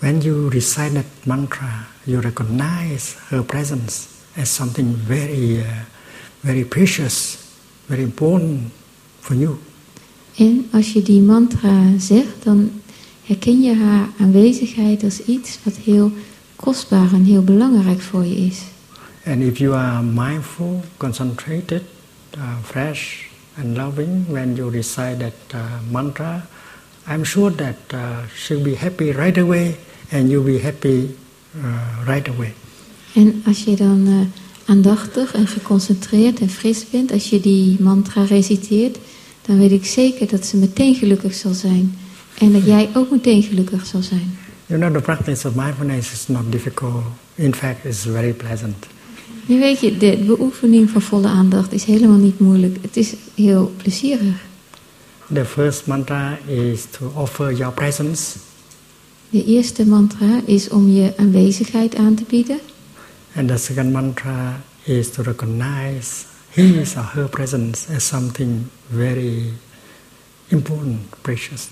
When 0.05 0.21
you 0.21 0.49
recite 0.49 0.93
that 0.93 1.09
mantra, 1.25 1.87
you 2.05 2.21
recognize 2.21 3.17
her 3.29 3.41
presence 3.41 4.21
as 4.37 4.51
something 4.51 4.93
very, 4.93 5.61
uh, 5.61 5.65
very 6.43 6.63
precious, 6.63 7.41
very 7.87 8.03
important 8.03 8.71
for 9.19 9.33
you. 9.33 9.57
En 10.37 10.67
als 10.71 10.93
je 10.93 11.01
die 11.01 11.21
mantra 11.21 11.97
zegt, 11.97 12.43
dan 12.43 12.71
herken 13.23 13.61
je 13.61 13.75
haar 13.75 14.07
aanwezigheid 14.19 15.03
als 15.03 15.23
iets 15.23 15.59
wat 15.63 15.75
heel 15.75 16.11
kostbaar 16.55 17.13
en 17.13 17.23
heel 17.23 17.43
belangrijk 17.43 18.01
voor 18.01 18.25
je 18.25 18.35
is. 18.35 18.61
And 19.25 19.41
if 19.41 19.57
you 19.57 19.75
are 19.75 20.03
mindful, 20.03 20.83
concentrated, 20.97 21.83
uh, 22.37 22.41
fresh, 22.63 23.23
and 23.57 23.77
loving 23.77 24.25
when 24.27 24.55
you 24.55 24.69
recite 24.69 25.17
that 25.17 25.53
uh, 25.53 25.61
mantra, 25.91 26.45
I'm 27.07 27.23
sure 27.23 27.55
that 27.55 27.93
uh, 27.93 27.99
she'll 28.35 28.63
be 28.63 28.75
happy 28.75 29.11
right 29.11 29.37
away, 29.37 29.75
and 30.11 30.29
you'll 30.29 30.43
be 30.43 30.61
happy 30.61 31.07
uh, 31.55 32.07
right 32.07 32.27
away. 32.27 32.53
En 33.13 33.41
als 33.45 33.63
je 33.63 33.75
dan 33.75 34.07
eh, 34.07 34.69
aandachtig 34.69 35.33
en 35.33 35.47
geconcentreerd 35.47 36.39
en 36.39 36.49
fris 36.49 36.89
bent, 36.89 37.11
als 37.11 37.29
je 37.29 37.39
die 37.39 37.77
mantra 37.79 38.23
reciteert, 38.23 38.97
dan 39.41 39.57
weet 39.57 39.71
ik 39.71 39.85
zeker 39.85 40.27
dat 40.27 40.45
ze 40.45 40.57
meteen 40.57 40.95
gelukkig 40.95 41.33
zal 41.33 41.53
zijn. 41.53 41.97
En 42.37 42.51
dat 42.51 42.65
jij 42.65 42.89
ook 42.93 43.11
meteen 43.11 43.43
gelukkig 43.43 43.85
zal 43.85 44.01
zijn. 44.01 44.37
You 44.65 44.79
know, 44.79 44.93
the 44.93 45.01
practice 45.01 45.47
of 45.47 45.55
mindfulness 45.55 46.11
is 46.11 46.27
not 46.27 46.51
difficult. 46.51 47.03
In 47.35 47.53
fact, 47.53 47.85
it's 47.85 47.99
very 48.01 48.33
pleasant. 48.33 48.75
Nu 49.45 49.59
weet 49.59 49.79
je, 49.79 49.97
de 49.97 50.23
beoefening 50.25 50.89
van 50.89 51.01
volle 51.01 51.27
aandacht 51.27 51.71
is 51.71 51.83
helemaal 51.83 52.17
niet 52.17 52.39
moeilijk. 52.39 52.77
Het 52.81 52.97
is 52.97 53.13
heel 53.35 53.73
plezierig. 53.77 54.35
The 55.33 55.45
first 55.45 55.87
mantra 55.87 56.37
is 56.45 56.85
to 56.97 57.11
offer 57.15 57.53
your 57.53 57.73
presence. 57.73 58.37
De 59.35 59.45
eerste 59.45 59.85
mantra 59.85 60.41
is 60.45 60.69
om 60.69 60.89
je 60.89 61.13
aanwezigheid 61.17 61.95
aan 61.95 62.15
te 62.15 62.23
bieden. 62.27 62.59
And 63.35 63.47
the 63.47 63.57
second 63.57 63.91
mantra 63.91 64.61
is 64.83 65.11
to 65.11 65.21
recognize 65.21 66.23
his 66.49 66.95
or 66.95 67.09
her 67.13 67.27
presence 67.29 67.93
as 67.95 68.07
something 68.07 68.49
very 68.95 69.43
important, 70.47 70.99
precious. 71.21 71.67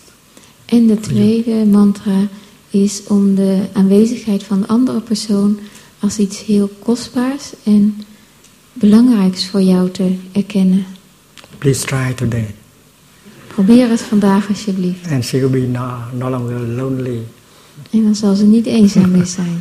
En 0.66 0.88
de 0.88 0.99
tweede 0.99 1.66
mantra 1.66 2.28
is 2.70 3.01
om 3.07 3.36
de 3.36 3.68
aanwezigheid 3.74 4.43
van 4.43 4.61
de 4.61 4.68
andere 4.68 5.01
persoon 5.01 5.59
als 5.99 6.18
iets 6.18 6.45
heel 6.45 6.70
kostbaars 6.80 7.51
en 7.64 8.03
belangrijks 8.74 9.47
voor 9.47 9.61
jou 9.61 9.91
te 9.91 10.16
erkennen. 10.32 10.86
Please 11.57 11.86
try 11.86 12.14
today. 12.14 12.55
Probeer 13.47 13.89
het 13.89 14.01
vandaag 14.01 14.49
alsjeblieft. 14.49 15.11
And 15.11 15.26
she 15.26 15.39
will 15.39 15.61
be 15.61 15.68
no, 15.68 15.97
no 16.14 16.30
longer 16.30 16.59
lonely. 16.59 17.22
En 17.94 18.04
dan 18.04 18.16
zal 18.16 18.36
ze 18.36 18.46
niet 18.46 18.66
eenzaam 18.66 19.12
meer 19.12 19.26
zijn. 19.26 19.60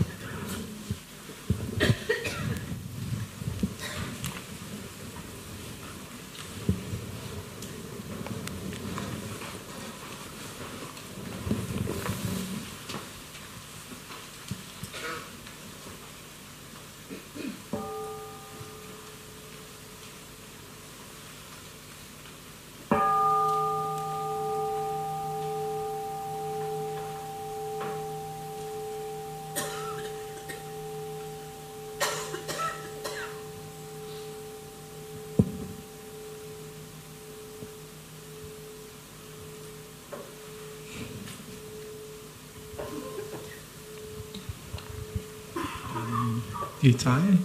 Itai. 46.82 47.38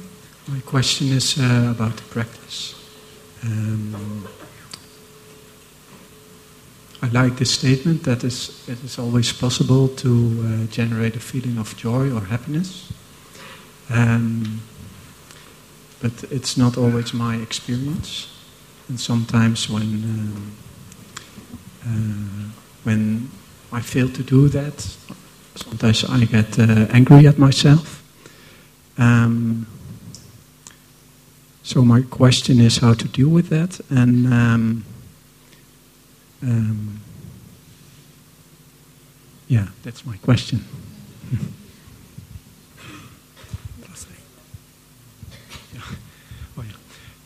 My 0.48 0.60
question 0.62 1.10
is 1.10 1.38
uh, 1.38 1.74
about 1.76 1.96
the 1.96 2.04
practice. 2.04 2.74
Um, 3.44 4.28
I 7.04 7.08
like 7.10 7.38
this 7.38 7.52
statement 7.52 8.04
that 8.04 8.24
is, 8.24 8.68
it 8.68 8.84
is 8.84 8.98
always 8.98 9.32
possible 9.32 9.90
to 9.90 10.10
uh, 10.10 10.72
generate 10.72 11.16
a 11.16 11.20
feeling 11.20 11.60
of 11.60 11.78
joy 11.78 12.12
or 12.12 12.22
happiness. 12.22 12.92
Um, 13.92 14.62
but 16.02 16.24
it's 16.32 16.58
not 16.58 16.76
always 16.76 17.14
my 17.14 17.36
experience. 17.36 18.34
And 18.90 19.00
sometimes 19.00 19.70
when, 19.70 19.84
um, 19.84 20.52
uh, 21.86 22.52
when 22.84 23.30
I 23.72 23.82
fail 23.82 24.10
to 24.10 24.24
do 24.24 24.48
that, 24.50 24.98
sometimes 25.56 26.06
I 26.06 26.26
get 26.26 26.58
uh, 26.58 26.88
angry 26.90 27.28
at 27.28 27.38
myself. 27.38 27.97
Um, 28.98 29.68
so 31.62 31.84
my 31.84 32.02
question 32.02 32.60
is 32.60 32.78
how 32.78 32.94
to 32.94 33.08
deal 33.08 33.30
with 33.30 33.50
that, 33.50 33.80
and 33.90 34.34
um, 34.34 34.86
um, 36.42 37.02
yeah, 39.48 39.68
that's 39.84 40.06
my 40.06 40.18
question. 40.18 40.66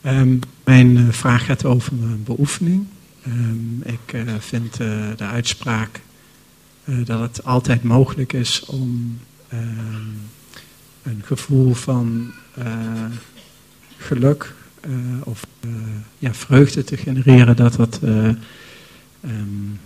Ehm, 0.02 0.38
mijn 0.64 0.96
eh, 0.96 1.08
vraag 1.08 1.44
gaat 1.44 1.64
over 1.64 1.94
mijn 1.94 2.22
beoefening. 2.22 2.86
Ehm, 3.22 3.80
ik 3.82 4.12
uh, 4.12 4.34
vind 4.38 4.76
de 4.76 5.14
uitspraak 5.18 6.00
dat 6.84 7.20
het 7.20 7.44
altijd 7.44 7.82
mogelijk 7.82 8.32
is 8.32 8.64
om 8.64 9.18
een 11.02 11.22
gevoel 11.24 11.74
van 11.74 12.32
uh, 12.58 12.64
geluk 13.96 14.54
uh, 14.88 14.96
of 15.24 15.46
uh, 15.66 15.72
ja, 16.18 16.34
vreugde 16.34 16.84
te 16.84 16.96
genereren, 16.96 17.56
dat 17.56 17.74
dat. 17.76 18.00
Um, 19.24 19.80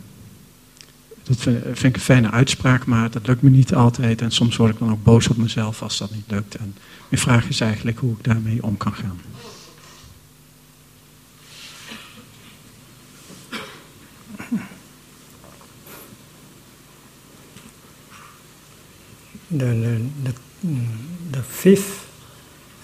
dat 1.23 1.41
vind, 1.41 1.83
ik 1.83 1.95
een 1.95 2.01
fijne 2.01 2.31
uitspraak, 2.31 2.85
maar 2.85 3.11
dat 3.11 3.27
lukt 3.27 3.43
me 3.43 3.51
niet 3.51 3.75
altijd. 3.75 4.23
En 4.23 4.31
soms 4.31 4.57
word 4.57 4.73
ik 4.73 4.79
dan 4.79 4.91
ook 4.91 5.05
boos 5.05 5.29
op 5.29 5.37
mezelf 5.37 5.83
als 5.83 5.99
dat 5.99 6.11
niet 6.11 6.31
lukt. 6.31 6.55
En 6.55 6.75
mijn 7.09 7.23
vraag 7.23 7.49
is 7.49 7.61
eigenlijk 7.61 7.99
hoe 7.99 8.13
ik 8.13 8.25
daarmee 8.25 8.63
om 8.63 8.77
kan 8.77 8.95
gaan. 8.95 9.21
The 19.49 20.46
the 20.63 21.43
fifth 21.43 22.07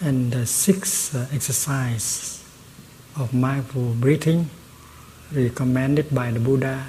and 0.01 0.33
the 0.33 0.47
sixth 0.47 1.15
uh, 1.15 1.35
exercise 1.35 2.39
of 3.17 3.33
mindful 3.33 3.95
breathing 4.01 4.49
recommended 5.33 6.11
by 6.11 6.31
the 6.33 6.39
Buddha 6.39 6.85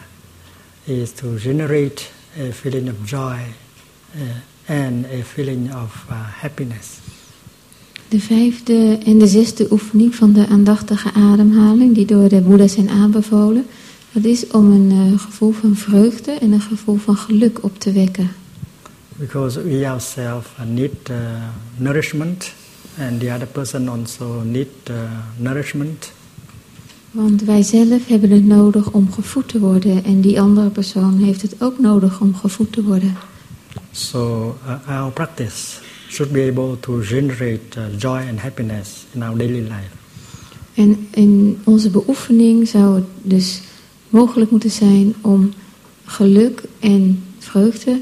is 0.87 1.13
to 1.13 1.37
generate 1.37 2.11
a 2.37 2.51
feeling 2.51 2.89
of 2.89 3.05
joy 3.05 3.39
uh, 4.17 4.19
and 4.67 5.05
a 5.05 5.23
feeling 5.23 5.71
of 5.71 6.05
uh, 6.09 6.15
happiness. 6.15 6.99
De 8.07 8.19
vijfde 8.19 8.99
en 9.05 9.17
de 9.17 9.27
zesde 9.27 9.67
oefening 9.71 10.15
van 10.15 10.33
de 10.33 10.47
aandachtige 10.47 11.13
ademhaling, 11.13 11.95
die 11.95 12.05
door 12.05 12.29
de 12.29 12.41
Boeddha 12.41 12.67
zijn 12.67 12.89
aanbevolen, 12.89 13.65
dat 14.11 14.23
is 14.23 14.47
om 14.47 14.71
een 14.71 15.19
gevoel 15.19 15.51
van 15.51 15.75
vreugde 15.75 16.31
en 16.31 16.51
een 16.51 16.61
gevoel 16.61 16.97
van 16.97 17.15
geluk 17.15 17.63
op 17.63 17.79
te 17.79 17.91
wekken. 17.91 18.31
Because 19.19 19.63
we 19.63 19.85
ourselves 19.85 20.47
need 20.65 21.09
uh, 21.09 21.15
nourishment 21.77 22.53
and 22.97 23.19
the 23.19 23.29
other 23.29 23.47
person 23.47 23.89
also 23.89 24.41
need 24.41 24.89
uh, 24.89 24.95
nourishment. 25.37 26.11
Want 27.11 27.41
wij 27.41 27.63
zelf 27.63 28.07
hebben 28.07 28.31
het 28.31 28.45
nodig 28.45 28.91
om 28.91 29.11
gevoed 29.11 29.47
te 29.47 29.59
worden 29.59 30.03
en 30.03 30.21
die 30.21 30.41
andere 30.41 30.69
persoon 30.69 31.17
heeft 31.17 31.41
het 31.41 31.55
ook 31.59 31.79
nodig 31.79 32.19
om 32.19 32.35
gevoed 32.35 32.71
te 32.71 32.83
worden. 32.83 33.15
So 33.91 34.55
uh, 34.65 34.99
our 34.99 35.11
practice 35.11 35.79
should 36.09 36.31
be 36.31 36.47
able 36.51 36.79
to 36.79 37.01
generate 37.01 37.97
joy 37.97 38.19
and 38.29 38.39
happiness 38.39 39.05
in 39.11 39.23
our 39.23 39.37
daily 39.37 39.61
life. 39.61 40.01
En 40.73 41.07
in 41.11 41.59
onze 41.63 41.89
beoefening 41.89 42.67
zou 42.67 42.95
het 42.95 43.05
dus 43.21 43.61
mogelijk 44.09 44.51
moeten 44.51 44.71
zijn 44.71 45.15
om 45.21 45.53
geluk 46.05 46.63
en 46.79 47.23
vreugde 47.39 48.01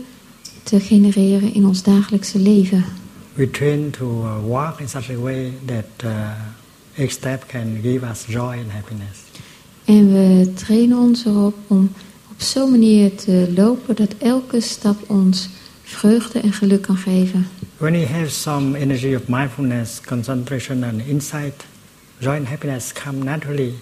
te 0.63 0.79
genereren 0.79 1.53
in 1.53 1.65
ons 1.65 1.83
dagelijkse 1.83 2.39
leven. 2.39 2.85
We 3.33 3.49
train 3.49 3.89
to 3.89 4.05
walk 4.47 4.79
in 4.79 4.89
such 4.89 5.09
a 5.09 5.19
way 5.19 5.53
that 5.65 5.85
uh, 6.03 6.11
each 6.95 7.11
step 7.11 7.47
can 7.47 7.79
give 7.81 8.05
us 8.05 8.25
joy 8.27 8.57
and 8.57 8.71
happiness. 8.71 9.17
En 9.85 10.13
we 10.13 10.53
trainen 10.53 10.97
ons 10.97 11.25
erop 11.25 11.55
om 11.67 11.91
op 12.31 12.41
zo'n 12.41 12.71
manier 12.71 13.15
te 13.15 13.51
lopen 13.55 13.95
dat 13.95 14.13
elke 14.17 14.61
stap 14.61 15.09
ons 15.09 15.49
vreugde 15.83 16.39
en 16.39 16.53
geluk 16.53 16.81
kan 16.81 16.97
geven. 16.97 17.47
When 17.77 17.93
you 17.93 18.05
have 18.05 18.29
some 18.29 18.77
energy 18.77 19.15
of 19.15 19.27
mindfulness, 19.27 20.01
concentration 20.01 20.83
and 20.83 21.01
insight, 21.07 21.65
joy 22.17 22.35
and 22.35 22.47
happiness 22.47 22.93
come 22.93 23.23
naturally. 23.23 23.73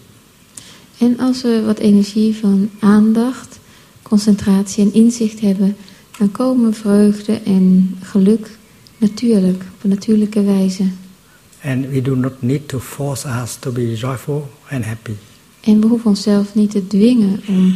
En 0.98 1.20
als 1.20 1.42
we 1.42 1.62
wat 1.66 1.78
energie 1.78 2.36
van 2.36 2.70
aandacht, 2.80 3.60
concentratie 4.02 4.84
en 4.84 4.94
inzicht 4.94 5.40
hebben, 5.40 5.76
dan 6.20 6.32
komen 6.32 6.74
vreugde 6.74 7.34
en 7.34 7.96
geluk 8.02 8.58
natuurlijk, 8.98 9.64
op 9.74 9.84
een 9.84 9.90
natuurlijke 9.90 10.44
wijze. 10.44 10.84
And 11.64 11.86
we 11.90 12.02
do 12.02 12.16
not 12.16 12.42
need 12.42 12.68
to 12.68 12.80
force 12.80 13.28
us 13.42 13.56
to 13.56 13.72
be 13.72 13.96
joyful 13.96 14.50
and 14.70 14.86
happy. 14.86 15.12
En 15.62 15.82
we 15.82 15.88
hoeven 15.88 16.10
onszelf 16.10 16.56
niet 16.56 16.72
te 16.72 16.88
dwingen 16.88 17.42
om 17.48 17.76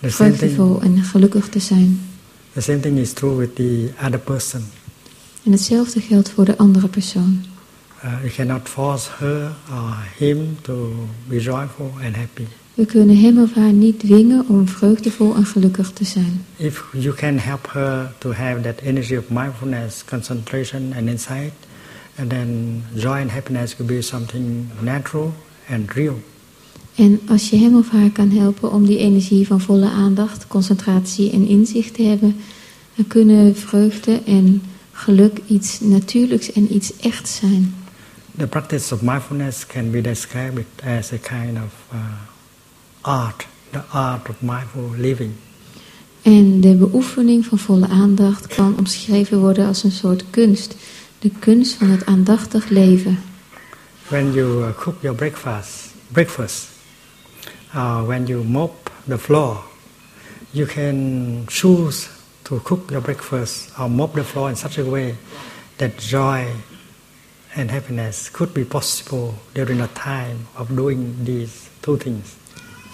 vreugdevol 0.00 0.80
en 0.80 1.02
gelukkig 1.02 1.48
te 1.48 1.58
zijn. 1.58 2.00
The 2.52 2.60
same 2.60 2.80
thing 2.80 2.98
is 2.98 3.12
true 3.12 3.36
with 3.36 3.54
the 3.54 3.90
other 4.04 4.18
person. 4.18 4.64
En 5.44 5.52
hetzelfde 5.52 6.00
geldt 6.00 6.30
voor 6.30 6.44
de 6.44 6.58
andere 6.58 6.88
persoon. 6.88 7.44
Uh, 8.04 8.12
you 8.22 8.30
cannot 8.30 8.68
force 8.68 9.10
her 9.18 9.52
or 9.70 9.96
him 10.16 10.56
to 10.60 10.92
be 11.28 11.40
joyful 11.40 11.92
and 12.04 12.16
happy. 12.16 12.46
We 12.74 12.86
kunnen 12.86 13.16
hem 13.16 13.38
of 13.38 13.54
haar 13.54 13.72
niet 13.72 13.98
dwingen 13.98 14.48
om 14.48 14.68
vreugdevol 14.68 15.34
en 15.34 15.46
gelukkig 15.46 15.90
te 15.90 16.04
zijn. 16.04 16.44
If 16.56 16.84
you 16.92 17.14
can 17.14 17.38
help 17.38 17.68
her 17.72 18.12
to 18.18 18.32
have 18.32 18.60
that 18.60 18.80
energy 18.80 19.16
of 19.16 19.24
mindfulness, 19.28 20.04
concentration 20.04 20.92
and 20.96 21.08
insight, 21.08 21.52
and 22.18 22.30
then 22.30 22.82
joy 22.94 23.20
and 23.20 23.30
happiness 23.30 23.76
will 23.76 23.86
be 23.86 24.02
something 24.02 24.66
natural 24.80 25.34
and 25.70 25.90
real. 25.92 26.22
En 26.94 27.20
als 27.28 27.50
je 27.50 27.56
hem 27.56 27.76
of 27.76 27.90
haar 27.90 28.10
kan 28.10 28.30
helpen 28.30 28.72
om 28.72 28.86
die 28.86 28.98
energie 28.98 29.46
van 29.46 29.60
volle 29.60 29.90
aandacht, 29.90 30.46
concentratie 30.46 31.30
en 31.30 31.46
inzicht 31.46 31.94
te 31.94 32.02
hebben, 32.02 32.36
dan 32.94 33.06
kunnen 33.06 33.56
vreugde 33.56 34.22
en 34.26 34.62
geluk 34.92 35.38
iets 35.46 35.80
natuurlijks 35.80 36.52
en 36.52 36.74
iets 36.74 36.96
echts 37.00 37.36
zijn. 37.36 37.74
The 38.38 38.46
practice 38.46 38.94
of 38.94 39.02
mindfulness 39.02 39.66
can 39.66 39.90
be 39.90 40.00
described 40.00 40.64
as 40.98 41.12
a 41.12 41.16
kind 41.16 41.56
of 41.56 41.72
uh, 41.92 41.98
art, 43.04 43.46
the 43.70 43.82
art 43.92 44.28
of 44.28 44.42
mindful 44.42 44.90
living. 44.96 45.32
En 46.22 46.60
de 46.60 46.74
beoefening 46.74 47.46
van 47.46 47.58
volle 47.58 47.88
aandacht 47.88 48.46
kan 48.46 48.78
omschreven 48.78 49.38
worden 49.38 49.66
als 49.66 49.82
een 49.82 49.90
soort 49.90 50.24
kunst. 50.30 50.74
De 51.18 51.30
kunst 51.38 51.74
van 51.74 51.88
het 51.88 52.06
aandachtig 52.06 52.68
leven. 52.68 53.18
When 54.08 54.32
you 54.32 54.60
uh, 54.60 54.68
cook 54.78 54.94
your 55.00 55.16
breakfast, 55.16 55.94
breakfast, 56.12 56.68
uh, 57.74 58.02
when 58.06 58.26
you 58.26 58.44
mop 58.44 58.90
the 59.08 59.18
floor, 59.18 59.64
you 60.50 60.66
can 60.66 61.42
choose 61.46 62.08
to 62.42 62.60
cook 62.62 62.90
your 62.90 63.02
breakfast 63.02 63.70
or 63.78 63.90
mop 63.90 64.14
the 64.14 64.24
floor 64.24 64.48
in 64.48 64.56
such 64.56 64.78
a 64.78 64.84
way 64.84 65.14
that 65.76 65.98
joy 65.98 66.46
and 67.54 67.70
happiness 67.70 68.30
could 68.30 68.52
be 68.52 68.64
possible 68.64 69.34
during 69.54 69.78
the 69.78 69.88
time 69.94 70.46
of 70.56 70.68
doing 70.68 71.24
these 71.24 71.68
two 71.80 71.96
things. 71.96 72.36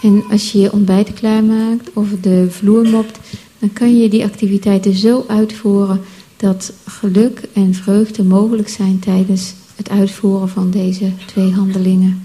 En 0.02 0.24
als 0.30 0.52
je 0.52 0.58
je 0.58 0.72
ontbijt 0.72 1.12
klaarmaakt 1.12 1.90
of 1.92 2.08
de 2.20 2.50
vloer 2.50 2.88
mopt, 2.88 3.18
dan 3.58 3.72
kan 3.72 3.96
je 3.96 4.08
die 4.08 4.24
activiteiten 4.24 4.94
zo 4.94 5.24
uitvoeren 5.28 6.00
dat 6.36 6.72
geluk 6.86 7.42
en 7.52 7.74
vreugde 7.74 8.22
mogelijk 8.22 8.68
zijn 8.68 8.98
tijdens 8.98 9.54
het 9.76 9.90
uitvoeren 9.90 10.48
van 10.48 10.70
deze 10.70 11.12
twee 11.26 11.52
handelingen. 11.52 12.22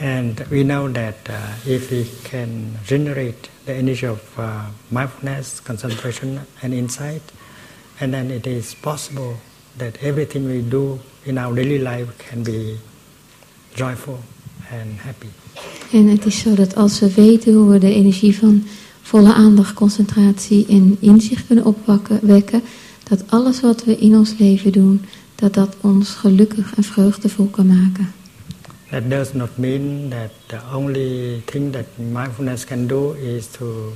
And 0.00 0.40
we 0.48 0.62
know 0.64 0.92
that 0.92 1.14
uh, 1.28 1.72
if 1.74 1.88
we 1.88 2.04
can 2.22 2.76
generate 2.84 3.48
the 3.64 3.72
energy 3.72 4.06
of 4.06 4.20
uh, 4.38 4.64
mindfulness, 4.88 5.62
concentration, 5.62 6.38
and 6.62 6.72
insight, 6.72 7.32
and 8.00 8.12
then 8.12 8.30
it 8.30 8.46
is 8.46 8.74
possible 8.80 9.36
that 9.76 9.96
everything 10.02 10.46
we 10.46 10.68
do 10.68 10.98
in 11.22 11.38
our 11.38 11.54
daily 11.54 11.78
life 11.78 12.12
can 12.28 12.42
be 12.42 12.76
joyful 13.74 14.18
and 14.70 14.98
happy. 14.98 15.43
En 15.92 16.08
het 16.08 16.26
is 16.26 16.38
zo 16.38 16.54
dat 16.54 16.74
als 16.74 17.00
we 17.00 17.14
weten 17.14 17.54
hoe 17.54 17.70
we 17.70 17.78
de 17.78 17.94
energie 17.94 18.36
van 18.38 18.64
volle 19.02 19.32
aandacht, 19.32 19.74
concentratie 19.74 20.66
en 20.68 20.96
inzicht 21.00 21.46
kunnen 21.46 21.64
opwekken, 21.64 22.62
dat 23.08 23.24
alles 23.26 23.60
wat 23.60 23.84
we 23.84 23.98
in 23.98 24.16
ons 24.16 24.34
leven 24.38 24.72
doen, 24.72 25.00
dat 25.34 25.54
dat 25.54 25.76
ons 25.80 26.08
gelukkig 26.08 26.74
en 26.76 26.82
vreugdevol 26.82 27.46
kan 27.46 27.66
maken. 27.66 28.12
That 28.90 29.10
does 29.10 29.32
not 29.32 29.48
mean 29.54 30.08
that 30.08 30.30
the 30.46 30.76
only 30.76 31.42
thing 31.44 31.72
that 31.72 31.84
mindfulness 32.12 32.64
can 32.64 32.86
do 32.86 33.12
is 33.12 33.46
to, 33.46 33.92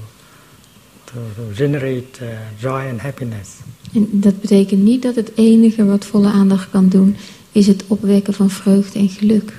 to, 1.05 1.15
to 1.37 1.43
generate 1.55 2.23
uh, 2.23 2.29
joy 2.61 2.89
and 2.91 3.01
happiness. 3.01 3.49
En 3.93 4.09
dat 4.11 4.41
betekent 4.41 4.83
niet 4.83 5.03
dat 5.03 5.15
het 5.15 5.31
enige 5.35 5.85
wat 5.85 6.05
volle 6.05 6.31
aandacht 6.31 6.71
kan 6.71 6.89
doen, 6.89 7.17
is 7.53 7.67
het 7.67 7.85
opwekken 7.87 8.35
van 8.35 8.51
vreugde 8.51 8.99
en 8.99 9.09
geluk. 9.09 9.53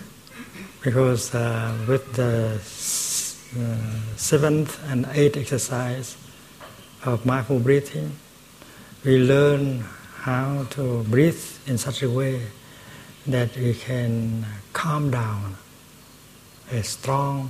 Because 0.82 1.36
uh, 1.36 1.76
with 1.88 2.14
the 2.14 2.56
uh, 2.56 3.76
seventh 4.16 4.80
and 4.90 5.06
eighth 5.14 5.38
exercise 5.38 6.16
of 7.06 7.26
mindful 7.26 7.60
breathing, 7.60 8.12
we 9.04 9.18
learn 9.18 9.84
how 10.22 10.66
to 10.70 11.04
breathe 11.10 11.42
in 11.68 11.78
such 11.78 12.04
a 12.04 12.10
way 12.10 12.42
that 13.28 13.56
we 13.58 13.74
can 13.74 14.46
calm 14.74 15.12
down 15.12 15.56
a 16.72 16.84
strong, 16.84 17.50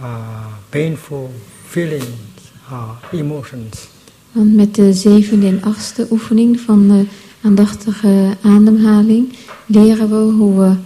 uh, 0.00 0.52
painful 0.70 1.30
feelings 1.64 2.52
or 2.70 2.98
emotions. 3.12 3.88
Want 4.32 4.54
met 4.54 4.74
de 4.74 4.92
zevende 4.92 5.46
en 5.46 5.62
achtste 5.62 6.06
oefening 6.10 6.60
van 6.60 6.88
de 6.88 7.06
aandachtige 7.42 8.36
ademhaling 8.42 9.32
leren 9.66 10.08
we 10.08 10.32
hoe 10.32 10.60
we 10.60 10.76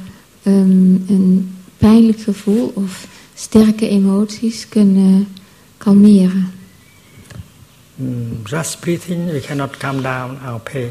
ehm, 0.42 0.94
een 1.06 1.54
pijnlijk 1.76 2.20
gevoel 2.20 2.72
of 2.74 3.06
sterke 3.34 3.88
emoties 3.88 4.68
kunnen 4.68 5.28
kalmeren. 5.76 6.52
Mm, 7.94 8.40
just 8.44 8.80
breathing, 8.80 9.30
we 9.30 9.40
cannot 9.40 9.76
calm 9.76 10.02
down 10.02 10.38
our 10.44 10.60
pain. 10.60 10.90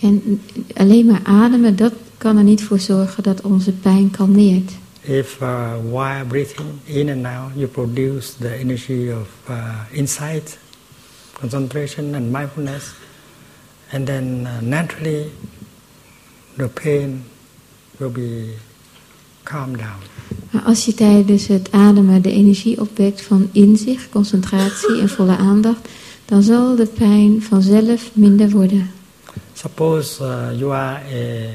En 0.00 0.40
alleen 0.74 1.06
maar 1.06 1.20
ademen, 1.22 1.76
dat 1.76 1.92
kan 2.18 2.36
er 2.36 2.44
niet 2.44 2.64
voor 2.64 2.78
zorgen 2.78 3.22
dat 3.22 3.40
onze 3.40 3.72
pijn 3.72 4.10
kalmeert. 4.10 4.72
If 5.00 5.40
uh, 5.40 5.72
while 5.90 6.24
breathing 6.24 6.68
in 6.84 7.08
and 7.08 7.26
out, 7.26 7.52
you 7.54 7.66
produce 7.66 8.32
the 8.38 8.54
energy 8.54 9.10
of 9.20 9.28
uh, 9.50 9.80
insight, 9.90 10.58
concentration, 11.32 12.14
and 12.14 12.32
mindfulness, 12.32 12.94
and 13.92 14.06
then 14.06 14.40
uh, 14.40 14.60
naturally 14.60 15.30
the 16.56 16.68
pain 16.68 17.24
will 17.96 18.10
be 18.10 18.54
calmed 19.42 19.78
down. 19.78 20.02
Maar 20.50 20.62
als 20.62 20.84
je 20.84 20.94
tijdens 20.94 21.46
het 21.46 21.68
ademen 21.72 22.22
de 22.22 22.30
energie 22.30 22.80
opwekt 22.80 23.22
van 23.22 23.48
inzicht, 23.52 24.08
concentratie 24.08 25.00
en 25.00 25.08
volle 25.08 25.36
aandacht, 25.36 25.88
dan 26.24 26.42
zal 26.42 26.76
de 26.76 26.86
pijn 26.86 27.42
vanzelf 27.42 28.10
minder 28.12 28.50
worden. 28.50 28.90
Suppose 29.52 30.24
uh, 30.24 30.58
you 30.58 30.72
are 30.72 31.00
a, 31.12 31.50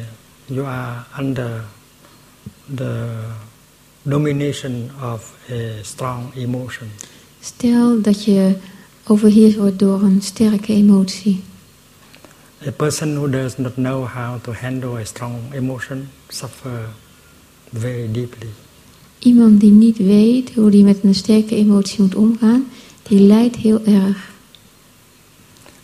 you 0.46 0.66
are 0.66 1.04
under 1.20 1.64
the 2.76 3.06
domination 4.02 4.90
of 5.14 5.34
a 5.50 5.84
strong 5.84 6.36
emotion. 6.36 6.88
Stel 7.40 8.02
dat 8.02 8.24
je 8.24 8.56
overheerst 9.08 9.58
wordt 9.58 9.80
door 9.80 10.02
een 10.02 10.22
sterke 10.22 10.74
emotie. 10.74 11.44
A 12.68 12.72
person 12.72 13.16
who 13.16 13.28
does 13.28 13.58
not 13.58 13.76
know 13.76 14.06
how 14.06 14.38
to 14.44 14.54
handle 14.54 14.98
a 14.98 15.06
strong 15.06 15.52
emotion 15.54 16.10
suffer 16.30 16.90
very 17.72 18.12
deeply. 18.12 18.50
Iemand 19.20 19.60
die 19.60 19.72
niet 19.72 19.98
weet 19.98 20.52
hoe 20.54 20.70
die 20.70 20.84
met 20.84 20.98
een 21.04 21.16
sterke 21.16 21.56
emotie 21.56 22.02
moet 22.02 22.16
omgaan, 22.16 22.66
die 23.04 23.20
lijdt 23.20 23.56
heel 23.56 23.82
erg. 23.86 24.30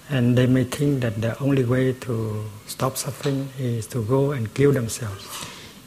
And 0.10 0.36
they 0.36 0.48
may 0.48 0.66
think 0.66 1.02
that 1.02 1.22
the 1.22 1.36
only 1.40 1.66
way 1.66 1.96
to 2.00 2.44
stop 2.66 2.98
suffering 2.98 3.46
is 3.78 3.88
to 3.88 4.06
go 4.08 4.32
and 4.32 4.52
kill 4.52 4.72
themselves. 4.72 5.26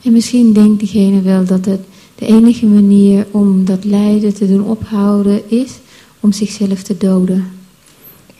En 0.02 0.12
misschien 0.12 0.52
denkt 0.52 0.78
diegene 0.78 1.22
wel 1.22 1.44
dat 1.44 1.64
het 1.64 1.80
de 2.14 2.26
enige 2.26 2.66
manier 2.66 3.26
om 3.30 3.64
dat 3.64 3.84
lijden 3.84 4.34
te 4.34 4.46
doen 4.46 4.64
ophouden 4.64 5.50
is 5.50 5.78
om 6.20 6.32
zichzelf 6.32 6.82
te 6.82 6.96
doden. 6.96 7.59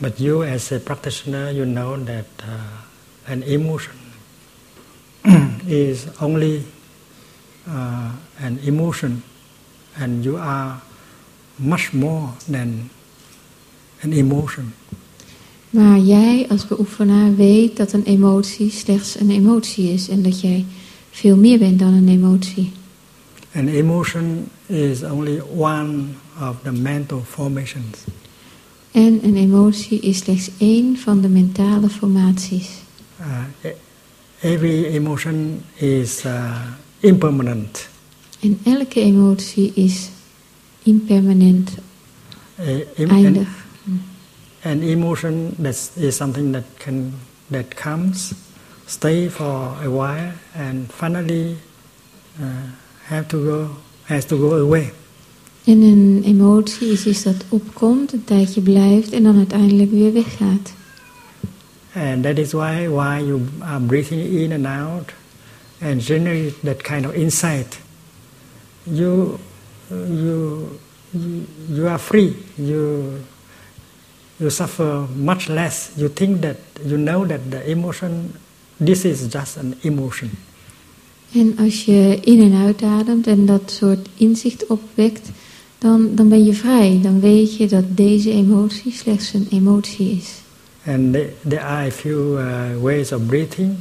But 0.01 0.19
you, 0.19 0.43
as 0.43 0.73
a 0.73 0.81
practitioner, 0.81 1.51
you 1.51 1.67
know 1.67 1.97
that 2.05 2.25
uh, 2.41 3.33
an 3.33 3.43
emotion 3.43 3.93
is 5.69 6.09
only 6.21 6.65
uh, 7.69 8.13
an 8.41 8.59
emotion, 8.65 9.23
and 10.01 10.25
you 10.25 10.39
are 10.39 10.81
much 11.59 11.93
more 11.93 12.33
than 12.49 12.89
an 14.03 14.13
emotion. 14.13 14.73
Maar 15.71 15.99
jij 15.99 16.47
als 16.49 16.67
beoefenaar 16.67 17.37
weet 17.37 17.77
dat 17.77 17.93
een 17.93 18.05
emotie 18.05 18.71
slechts 18.71 19.21
een 19.21 19.31
emotie 19.31 19.93
is 19.93 20.09
en 20.09 20.23
dat 20.23 20.41
jij 20.41 20.65
veel 21.11 21.37
meer 21.37 21.59
bent 21.59 21.79
dan 21.79 21.93
een 21.93 22.09
emotie. 22.09 22.73
An 23.55 23.69
emotion 23.69 24.49
is 24.67 25.03
only 25.03 25.43
one 25.57 26.05
of 26.41 26.57
the 26.63 26.73
mental 26.73 27.23
formations. 27.27 28.05
En 28.93 29.21
een 29.25 29.37
emotie 29.37 30.01
is 30.01 30.19
slechts 30.19 30.51
één 30.59 30.97
van 30.97 31.21
de 31.21 31.29
mentale 31.29 31.89
formaties. 31.89 32.69
Uh, 33.21 33.71
every 34.41 34.85
emotion 34.85 35.61
is 35.75 36.25
uh, 36.25 36.61
impermanent. 37.01 37.89
En 38.41 38.59
elke 38.65 39.01
emotie 39.01 39.73
is 39.75 40.09
impermanent, 40.83 41.71
Uh, 42.61 42.99
em- 42.99 43.11
eindig. 43.11 43.49
An, 43.87 44.03
an 44.73 44.83
emotion 44.83 45.55
that 45.63 45.91
is 45.97 46.17
something 46.17 46.53
that 46.53 46.65
can 46.77 47.15
that 47.51 47.75
comes, 47.75 48.33
stay 48.87 49.29
for 49.31 49.77
a 49.85 49.89
while, 49.89 50.33
and 50.55 50.93
finally 50.93 51.57
uh, 52.41 52.47
have 53.03 53.27
to 53.29 53.45
go 53.45 53.69
has 54.03 54.25
to 54.27 54.37
go 54.37 54.59
away. 54.59 54.93
En 55.65 55.81
een 55.81 56.23
emotie 56.25 56.93
is 56.93 57.07
iets 57.07 57.23
dat 57.23 57.45
opkomt, 57.49 58.13
een 58.13 58.25
tijdje 58.25 58.61
blijft 58.61 59.13
en 59.13 59.23
dan 59.23 59.37
uiteindelijk 59.37 59.91
weer 59.91 60.13
weggaat. 60.13 60.73
And 61.95 62.23
that 62.23 62.39
is 62.39 62.53
why 62.53 62.87
while 62.89 63.27
you 63.27 63.41
are 63.59 63.81
breathing 63.81 64.23
in 64.23 64.53
and 64.53 64.67
out 64.67 65.13
and 65.83 66.03
generate 66.03 66.55
that 66.63 66.83
kind 66.83 67.07
of 67.07 67.13
insight, 67.13 67.79
you 68.83 69.39
you 69.89 70.69
you, 71.11 71.47
you 71.69 71.89
are 71.89 71.99
free. 71.99 72.37
You 72.55 73.19
you 74.39 74.51
suffer 74.51 75.07
much 75.17 75.49
less. 75.49 75.91
You 75.97 76.09
think 76.09 76.41
that 76.43 76.57
you 76.85 76.97
know 76.97 77.27
that 77.27 77.51
the 77.51 77.69
emotion, 77.71 78.35
this 78.79 79.05
is 79.05 79.27
just 79.29 79.57
an 79.57 79.75
emotion. 79.83 80.31
En 81.33 81.59
als 81.59 81.85
je 81.85 82.19
in 82.23 82.41
en 82.41 82.61
uitademt 82.61 83.27
en 83.27 83.47
dat 83.47 83.71
soort 83.71 84.09
inzicht 84.17 84.67
opwekt, 84.67 85.29
dan, 85.81 86.15
dan 86.15 86.29
ben 86.29 86.45
je 86.45 86.55
vrij. 86.55 86.99
Dan 87.03 87.21
weet 87.21 87.57
je 87.57 87.69
dat 87.69 87.85
deze 87.89 88.31
emotie 88.31 88.93
slechts 88.93 89.33
een 89.33 89.47
emotie 89.51 90.11
is. 90.11 90.41
And 90.87 91.13
there, 91.49 91.61
are 91.61 91.87
a 91.87 91.91
few 91.91 92.39
uh, 92.39 92.77
ways 92.81 93.13
of 93.13 93.27
breathing 93.27 93.77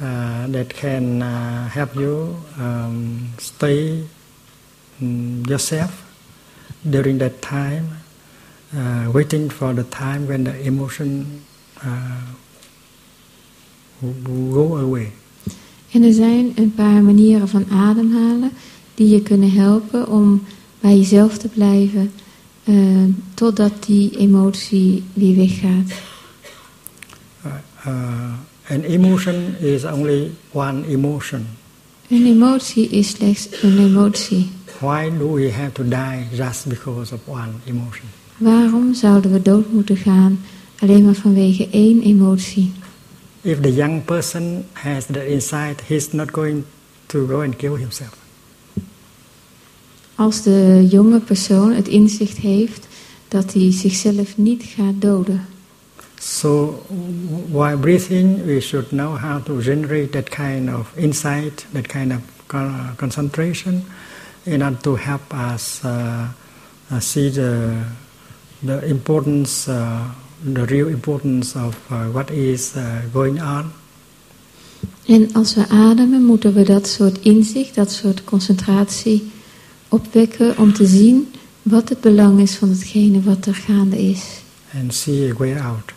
uh, 0.00 0.44
that 0.50 0.66
can 0.66 1.20
uh, 1.20 1.66
help 1.68 1.94
you 1.94 2.34
um, 2.60 3.30
stay 3.36 4.04
mm, 4.98 5.46
yourself 5.46 6.04
during 6.80 7.18
that 7.18 7.42
time, 7.42 7.84
uh, 8.76 9.10
waiting 9.12 9.50
for 9.52 9.74
the 9.74 9.84
time 9.88 10.26
when 10.26 10.44
the 10.44 10.54
emotion 10.64 11.42
uh, 11.84 12.22
go 14.52 14.76
away. 14.76 15.12
En 15.92 16.02
er 16.02 16.12
zijn 16.12 16.52
een 16.54 16.74
paar 16.74 17.02
manieren 17.02 17.48
van 17.48 17.64
ademhalen 17.70 18.50
die 18.94 19.08
je 19.08 19.22
kunnen 19.22 19.50
helpen 19.50 20.08
om 20.08 20.42
bij 20.80 20.96
jezelf 20.96 21.38
te 21.38 21.48
blijven 21.48 22.12
eh, 22.64 22.74
totdat 23.34 23.72
die 23.86 24.18
emotie 24.18 25.04
weer 25.12 25.36
weggaat. 25.36 25.90
Uh, 27.46 27.52
uh, 27.86 28.32
an 28.70 28.80
emotion 28.80 29.54
is 29.60 29.84
only 29.84 30.30
one 30.52 30.86
emotion. 30.88 31.46
Een 32.08 32.26
emotie 32.26 32.88
is 32.88 33.08
slechts 33.08 33.48
een 33.62 33.78
emotie. 33.78 34.48
Why 34.80 35.10
do 35.18 35.32
we 35.32 35.52
have 35.52 35.72
to 35.72 35.82
die 35.82 36.26
just 36.32 36.66
because 36.68 37.14
of 37.14 37.20
one 37.26 37.52
emotion? 37.64 38.06
Waarom 38.36 38.94
zouden 38.94 39.32
we 39.32 39.42
dood 39.42 39.72
moeten 39.72 39.96
gaan 39.96 40.38
alleen 40.78 41.04
maar 41.04 41.14
vanwege 41.14 41.68
één 41.70 42.02
emotie? 42.02 42.72
If 43.40 43.60
the 43.60 43.74
young 43.74 44.04
person 44.04 44.64
has 44.72 45.04
the 45.04 45.26
insight, 45.28 45.80
he's 45.86 46.12
not 46.12 46.30
going 46.30 46.64
to 47.06 47.26
go 47.26 47.40
and 47.40 47.56
kill 47.56 47.76
himself. 47.76 48.25
Als 50.16 50.42
de 50.42 50.86
jonge 50.90 51.20
persoon 51.20 51.72
het 51.72 51.88
inzicht 51.88 52.36
heeft 52.36 52.86
dat 53.28 53.52
hij 53.52 53.72
zichzelf 53.72 54.36
niet 54.36 54.62
gaat 54.62 55.00
doden. 55.00 55.40
So 56.20 56.82
while 57.52 57.76
breathing, 57.76 58.44
we 58.44 58.60
should 58.60 58.88
know 58.88 59.16
how 59.16 59.44
to 59.44 59.60
generate 59.60 60.08
that 60.08 60.28
kind 60.28 60.74
of 60.74 60.92
insight, 60.94 61.66
that 61.72 61.86
kind 61.86 62.12
of 62.12 62.18
con- 62.46 62.96
concentration, 62.96 63.84
in 64.42 64.62
order 64.62 64.80
to 64.80 64.96
help 64.96 65.32
us 65.54 65.80
uh, 65.84 66.22
uh, 66.92 67.00
see 67.00 67.30
the 67.30 67.68
the 68.64 68.86
importance, 68.86 69.70
uh, 69.70 70.00
the 70.52 70.64
real 70.64 70.88
importance 70.88 71.58
of 71.58 71.76
uh, 71.90 72.08
what 72.12 72.30
is 72.30 72.72
uh, 72.76 72.82
going 73.12 73.42
on. 73.42 73.72
En 75.06 75.32
als 75.32 75.54
we 75.54 75.68
ademen, 75.68 76.24
moeten 76.24 76.54
we 76.54 76.62
dat 76.62 76.88
soort 76.88 77.18
inzicht, 77.20 77.74
dat 77.74 77.92
soort 77.92 78.24
concentratie 78.24 79.30
opwekken 79.96 80.58
om 80.58 80.72
te 80.72 80.86
zien 80.86 81.28
wat 81.62 81.88
het 81.88 82.00
belang 82.00 82.40
is 82.40 82.54
van 82.54 82.68
hetgene 82.68 83.22
wat 83.22 83.46
er 83.46 83.54
gaande 83.54 83.98
is. 84.10 84.22
and 84.78 84.92
see 84.92 85.30
a 85.30 85.34
way 85.34 85.54
out. 85.58 85.92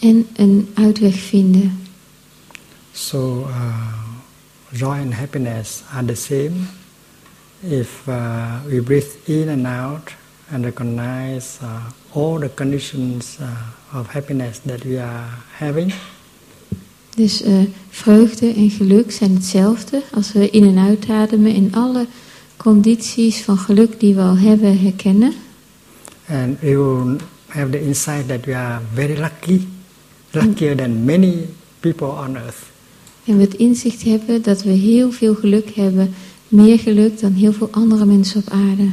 En 0.00 0.26
een 0.36 0.68
uitweg 0.74 1.14
vinden. 1.14 1.80
So 2.92 3.46
uh, 3.48 3.92
joy 4.72 4.98
and 4.98 5.14
happiness 5.14 5.82
are 5.92 6.06
the 6.06 6.14
same. 6.14 6.52
If 7.60 8.06
uh, 8.08 8.60
we 8.66 8.82
breathe 8.82 9.14
in 9.24 9.48
and 9.48 9.66
out 9.66 10.14
and 10.52 10.64
recognize 10.64 11.58
uh, 11.62 11.68
all 12.12 12.38
the 12.40 12.50
conditions 12.54 13.36
uh, 13.40 13.98
of 14.00 14.06
happiness 14.12 14.58
that 14.66 14.82
we 14.84 15.00
are 15.00 15.26
having, 15.58 15.92
Dus 17.16 17.42
eh, 17.42 17.54
vreugde 17.90 18.52
en 18.54 18.70
geluk 18.70 19.12
zijn 19.12 19.34
hetzelfde. 19.34 20.02
Als 20.12 20.32
we 20.32 20.50
in 20.50 20.64
en 20.64 20.78
uitademen 20.78 21.54
en 21.54 21.68
alle 21.74 22.06
condities 22.58 23.42
van 23.42 23.58
geluk 23.58 24.00
die 24.00 24.14
we 24.14 24.20
al 24.20 24.38
hebben 24.38 24.78
herkennen. 24.78 25.32
and 26.28 26.60
we 26.60 26.76
will 26.76 27.18
have 27.48 27.72
the 27.72 27.80
insight 27.80 28.28
that 28.28 28.46
we 28.46 28.54
are 28.54 28.80
very 28.92 29.16
lucky, 29.16 29.66
luckier 30.34 30.74
than 30.74 31.06
many 31.06 31.48
people 31.80 32.08
on 32.08 32.36
earth. 32.36 32.70
En 33.24 33.36
we 33.36 33.42
het 33.42 33.54
inzicht 33.54 34.02
hebben 34.02 34.42
dat 34.42 34.62
we 34.62 34.70
heel 34.70 35.12
veel 35.12 35.34
geluk 35.34 35.70
hebben. 35.70 36.14
Meer 36.48 36.78
geluk 36.78 37.20
dan 37.20 37.32
heel 37.32 37.52
veel 37.52 37.68
andere 37.70 38.04
mensen 38.04 38.40
op 38.40 38.50
aarde. 38.52 38.88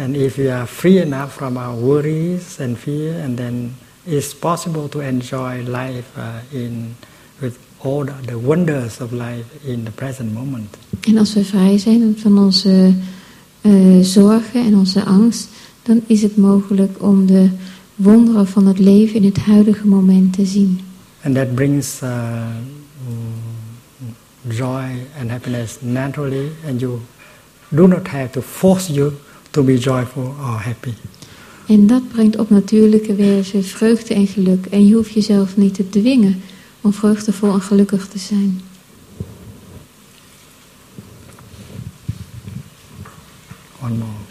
And 0.00 0.14
if 0.14 0.34
we 0.34 0.52
are 0.52 0.66
free 0.66 1.00
enough 1.00 1.32
from 1.32 1.56
our 1.56 1.80
worries 1.80 2.58
and 2.60 2.78
fear, 2.78 3.22
and 3.24 3.36
then 3.36 3.76
it's 4.04 4.34
possible 4.34 4.88
to 4.88 5.00
enjoy 5.00 5.62
life 5.66 6.04
uh, 6.16 6.60
in 6.60 6.96
all 7.82 8.04
the, 8.04 8.12
the 8.26 8.40
wonders 8.40 9.00
of 9.00 9.12
life 9.12 9.44
in 9.62 9.84
the 9.84 9.90
present 9.90 10.34
moment. 10.34 10.76
En 11.00 11.18
als 11.18 11.34
we 11.34 11.44
vrij 11.44 11.78
zijn 11.78 12.14
van 12.18 12.38
onze 12.38 12.92
eh, 13.60 14.00
zorgen 14.00 14.64
en 14.64 14.76
onze 14.76 15.04
angst, 15.04 15.48
dan 15.82 16.00
is 16.06 16.22
het 16.22 16.36
mogelijk 16.36 17.02
om 17.02 17.26
de 17.26 17.48
wonderen 17.94 18.46
van 18.46 18.66
het 18.66 18.78
leven 18.78 19.14
in 19.14 19.24
het 19.24 19.38
huidige 19.38 19.86
moment 19.86 20.32
te 20.32 20.46
zien. 20.46 20.80
And 21.22 21.34
that 21.34 21.54
brings 21.54 22.00
uh, 22.02 22.46
joy 24.48 25.06
and 25.20 25.30
happiness 25.30 25.76
naturally, 25.80 26.48
and 26.68 26.80
you 26.80 26.98
do 27.68 27.86
not 27.86 28.08
have 28.08 28.30
to 28.30 28.40
force 28.40 28.92
you 28.92 29.12
to 29.50 29.62
be 29.62 29.78
joyful 29.78 30.22
or 30.22 30.60
happy. 30.62 30.92
En 31.66 31.86
dat 31.86 32.08
brengt 32.08 32.38
op 32.38 32.50
natuurlijke 32.50 33.14
wijze 33.14 33.62
vreugde 33.62 34.14
en 34.14 34.26
geluk. 34.26 34.66
En 34.66 34.86
je 34.86 34.94
hoeft 34.94 35.12
jezelf 35.12 35.56
niet 35.56 35.74
te 35.74 35.88
dwingen 35.88 36.40
om 36.80 36.92
vreugdevol 36.92 37.52
en 37.52 37.62
gelukkig 37.62 38.08
te 38.08 38.18
zijn. 38.18 38.60
One. 43.82 44.29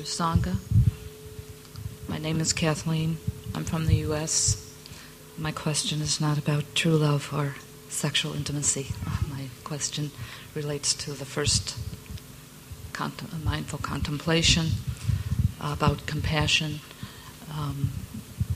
Dear 0.00 0.06
Sangha, 0.06 0.56
my 2.08 2.16
name 2.16 2.40
is 2.40 2.54
Kathleen. 2.54 3.18
I'm 3.54 3.64
from 3.64 3.84
the 3.84 3.96
U.S. 3.96 4.72
My 5.36 5.52
question 5.52 6.00
is 6.00 6.22
not 6.22 6.38
about 6.38 6.74
true 6.74 6.96
love 6.96 7.28
or 7.34 7.56
sexual 7.90 8.32
intimacy. 8.32 8.94
Uh, 9.06 9.18
My 9.28 9.48
question 9.62 10.10
relates 10.54 10.94
to 10.94 11.12
the 11.12 11.26
first 11.26 11.76
contem- 12.94 13.44
mindful 13.44 13.78
contemplation 13.80 14.68
about 15.60 16.06
compassion, 16.06 16.80
um, 17.52 17.90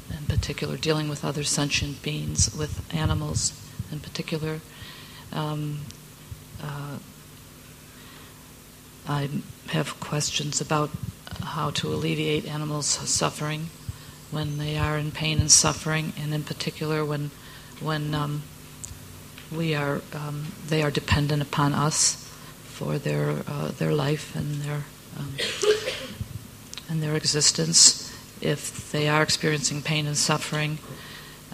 in 0.09 0.25
particular 0.25 0.79
dealing 0.79 1.11
with 1.11 1.27
other 1.27 1.45
sentient 1.45 2.01
beings, 2.01 2.57
with 2.57 2.91
animals 2.91 3.53
in 3.93 4.01
particular. 4.01 4.63
Um, 5.31 5.81
uh, 6.63 6.97
I 9.07 9.29
have 9.69 10.01
questions 10.01 10.63
about 10.63 10.89
how 11.55 11.71
to 11.71 11.89
alleviate 11.95 12.47
animals' 12.47 12.87
suffering 13.09 13.71
when 14.31 14.59
they 14.59 14.77
are 14.77 14.99
in 14.99 15.13
pain 15.13 15.39
and 15.39 15.51
suffering, 15.51 16.13
and 16.21 16.35
in 16.35 16.43
particular 16.43 17.05
when 17.05 17.31
when 17.81 18.15
um, 18.15 18.43
we 19.51 19.75
are 19.75 20.01
um, 20.13 20.47
they 20.67 20.83
are 20.83 20.91
dependent 20.91 21.43
upon 21.43 21.73
us 21.73 22.17
for 22.65 22.99
their 22.99 23.43
uh, 23.47 23.69
their 23.79 23.93
life 23.93 24.35
and 24.35 24.63
their 24.63 24.85
um, 25.19 25.35
and 26.89 27.03
their 27.03 27.15
existence. 27.17 28.11
If 28.41 28.91
they 28.91 29.09
are 29.09 29.23
experiencing 29.23 29.81
pain 29.83 30.07
and 30.07 30.17
suffering, 30.17 30.79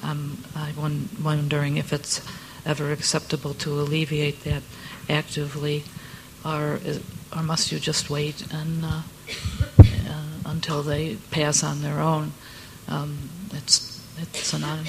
um, 0.03 0.43
I'm 0.57 1.11
wondering 1.23 1.77
if 1.77 1.93
it's 1.93 2.23
ever 2.65 2.91
acceptable 2.91 3.55
to 3.55 3.81
alleviate 3.81 4.45
that 4.45 4.63
actively, 5.09 5.85
or 6.45 6.81
or 7.37 7.43
must 7.43 7.71
you 7.71 7.79
just 7.79 8.09
wait 8.09 8.51
and 8.51 8.85
uh, 8.85 9.03
until 10.61 10.83
they 10.83 11.17
pass 11.31 11.65
on 11.65 11.81
their 11.81 12.01
own? 12.01 12.33
Um, 12.87 13.31
it's 13.53 13.99
it's 14.21 14.53
an 14.53 14.63
on, 14.63 14.81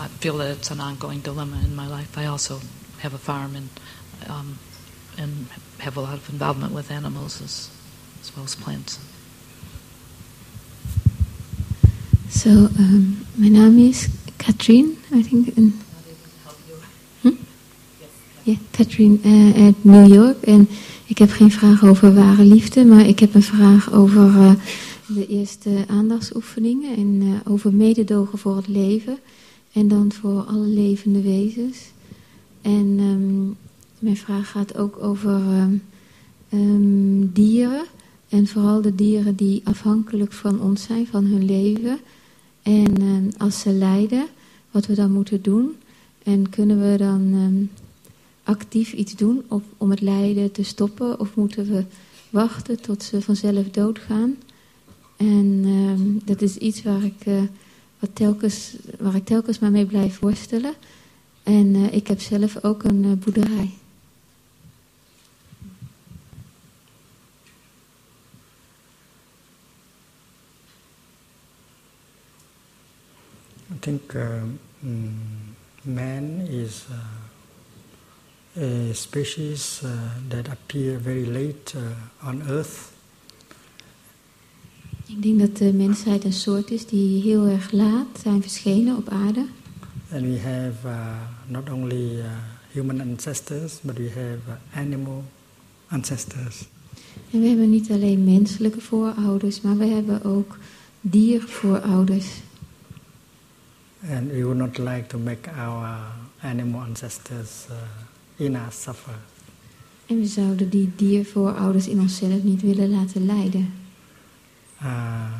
I 0.00 0.08
feel 0.20 0.38
that 0.38 0.50
it's 0.56 0.70
an 0.70 0.80
ongoing 0.80 1.20
dilemma 1.20 1.60
in 1.62 1.76
my 1.76 1.86
life. 1.86 2.16
I 2.16 2.24
also 2.24 2.60
have 3.00 3.12
a 3.12 3.18
farm 3.18 3.54
and 3.54 3.68
um, 4.30 4.58
and 5.18 5.46
have 5.80 5.98
a 5.98 6.00
lot 6.00 6.14
of 6.14 6.28
involvement 6.30 6.72
with 6.72 6.90
animals 6.90 7.42
as, 7.42 7.68
as 8.22 8.34
well 8.34 8.44
as 8.44 8.54
plants. 8.54 8.98
So, 12.30 12.50
um, 12.78 13.26
mijn 13.34 13.52
naam 13.52 13.78
is 13.78 14.08
Katrien, 14.36 14.96
I 15.12 15.22
think. 15.22 15.56
And, 15.56 15.74
hm? 17.20 17.32
Ja, 18.42 18.54
Katrien 18.70 19.20
uh, 19.24 19.64
uit 19.64 19.84
New 19.84 20.06
York. 20.12 20.42
En 20.42 20.68
ik 21.18 21.28
heb 21.28 21.36
geen 21.36 21.50
vraag 21.50 21.84
over 21.84 22.14
ware 22.14 22.44
liefde, 22.44 22.84
maar 22.84 23.06
ik 23.06 23.18
heb 23.18 23.34
een 23.34 23.42
vraag 23.42 23.92
over 23.92 24.26
uh, 24.26 24.52
de 25.06 25.26
eerste 25.26 25.84
aandachtsoefeningen 25.88 26.96
en 26.96 27.20
uh, 27.22 27.34
over 27.44 27.74
mededogen 27.74 28.38
voor 28.38 28.56
het 28.56 28.68
leven. 28.68 29.18
En 29.72 29.88
dan 29.88 30.12
voor 30.12 30.42
alle 30.42 30.66
levende 30.66 31.22
wezens. 31.22 31.78
En 32.62 32.98
um, 33.00 33.56
mijn 33.98 34.16
vraag 34.16 34.50
gaat 34.50 34.76
ook 34.76 35.02
over 35.02 35.30
um, 35.30 35.82
um, 36.52 37.30
dieren. 37.32 37.84
En 38.28 38.46
vooral 38.46 38.80
de 38.82 38.94
dieren 38.94 39.36
die 39.36 39.60
afhankelijk 39.64 40.32
van 40.32 40.60
ons 40.60 40.82
zijn, 40.82 41.06
van 41.06 41.24
hun 41.24 41.44
leven. 41.44 41.98
En 42.62 43.32
als 43.38 43.60
ze 43.60 43.72
lijden, 43.72 44.26
wat 44.70 44.86
we 44.86 44.94
dan 44.94 45.10
moeten 45.10 45.42
doen. 45.42 45.76
En 46.22 46.50
kunnen 46.50 46.90
we 46.90 46.96
dan 46.96 47.68
actief 48.48 48.92
iets 48.92 49.14
doen 49.16 49.44
op, 49.48 49.64
om 49.76 49.90
het 49.90 50.00
lijden 50.00 50.52
te 50.52 50.62
stoppen? 50.62 51.20
Of 51.20 51.34
moeten 51.34 51.66
we 51.66 51.84
wachten 52.30 52.80
tot 52.80 53.02
ze 53.02 53.22
vanzelf 53.22 53.70
doodgaan? 53.70 54.36
En 55.16 55.64
um, 55.66 56.20
dat 56.24 56.42
is 56.42 56.56
iets 56.56 56.82
waar 56.82 57.02
ik, 57.02 57.26
uh, 57.26 57.42
wat 57.98 58.10
telkens, 58.12 58.76
waar 58.98 59.14
ik 59.14 59.24
telkens 59.24 59.58
maar 59.58 59.70
mee 59.70 59.86
blijf 59.86 60.18
worstelen. 60.18 60.74
En 61.42 61.74
uh, 61.74 61.92
ik 61.92 62.06
heb 62.06 62.20
zelf 62.20 62.64
ook 62.64 62.84
een 62.84 63.04
uh, 63.04 63.12
boerderij. 63.12 63.70
I 73.72 73.78
think 73.80 74.12
uh, 74.12 74.42
mm, 74.78 75.14
man 75.82 76.40
is 76.40 76.86
uh, 78.58 78.90
a 78.90 78.94
species 78.94 79.80
uh, 79.84 79.88
that 80.28 80.48
appear 80.48 80.98
very 80.98 81.26
late 81.26 81.74
uh, 81.76 82.28
on 82.28 82.42
Earth. 82.48 82.92
Ik 85.06 85.22
denk 85.22 85.38
dat 85.38 85.56
de 85.56 85.72
mensheid 85.72 86.24
een 86.24 86.32
soort 86.32 86.70
is 86.70 86.86
die 86.86 87.22
heel 87.22 87.46
erg 87.46 87.70
laat 87.72 88.06
zijn 88.22 88.42
verschenen 88.42 88.96
op 88.96 89.08
aarde. 89.08 89.46
And 90.12 90.22
we 90.22 90.40
have 90.40 90.88
not 91.46 91.70
only 91.70 92.22
human 92.72 93.00
ancestors, 93.00 93.80
but 93.80 93.96
we 93.96 94.10
have 94.14 94.58
animal 94.74 95.24
ancestors. 95.88 96.66
En 97.30 97.40
we 97.40 97.46
hebben 97.46 97.70
niet 97.70 97.90
alleen 97.90 98.24
menselijke 98.24 98.80
voorouders, 98.80 99.60
maar 99.60 99.76
we 99.76 99.86
hebben 99.86 100.24
ook 100.24 100.58
diervoorouders. 101.00 102.26
And 104.10 104.30
we 104.30 104.42
would 104.42 104.56
not 104.56 104.78
like 104.78 105.06
to 105.06 105.18
make 105.18 105.50
our 105.50 105.98
animal 106.40 106.80
ancestors 106.80 107.66
in 108.38 108.56
us 108.56 108.82
suffer. 108.82 109.18
En 110.06 110.18
we 110.18 110.26
zouden 110.26 110.68
die 110.70 110.90
diervoorouders 110.96 111.88
in 111.88 112.00
onszelf 112.00 112.42
niet 112.42 112.62
willen 112.62 112.90
laten 112.90 113.26
lijden. 113.26 113.72
Uh, 114.82 115.32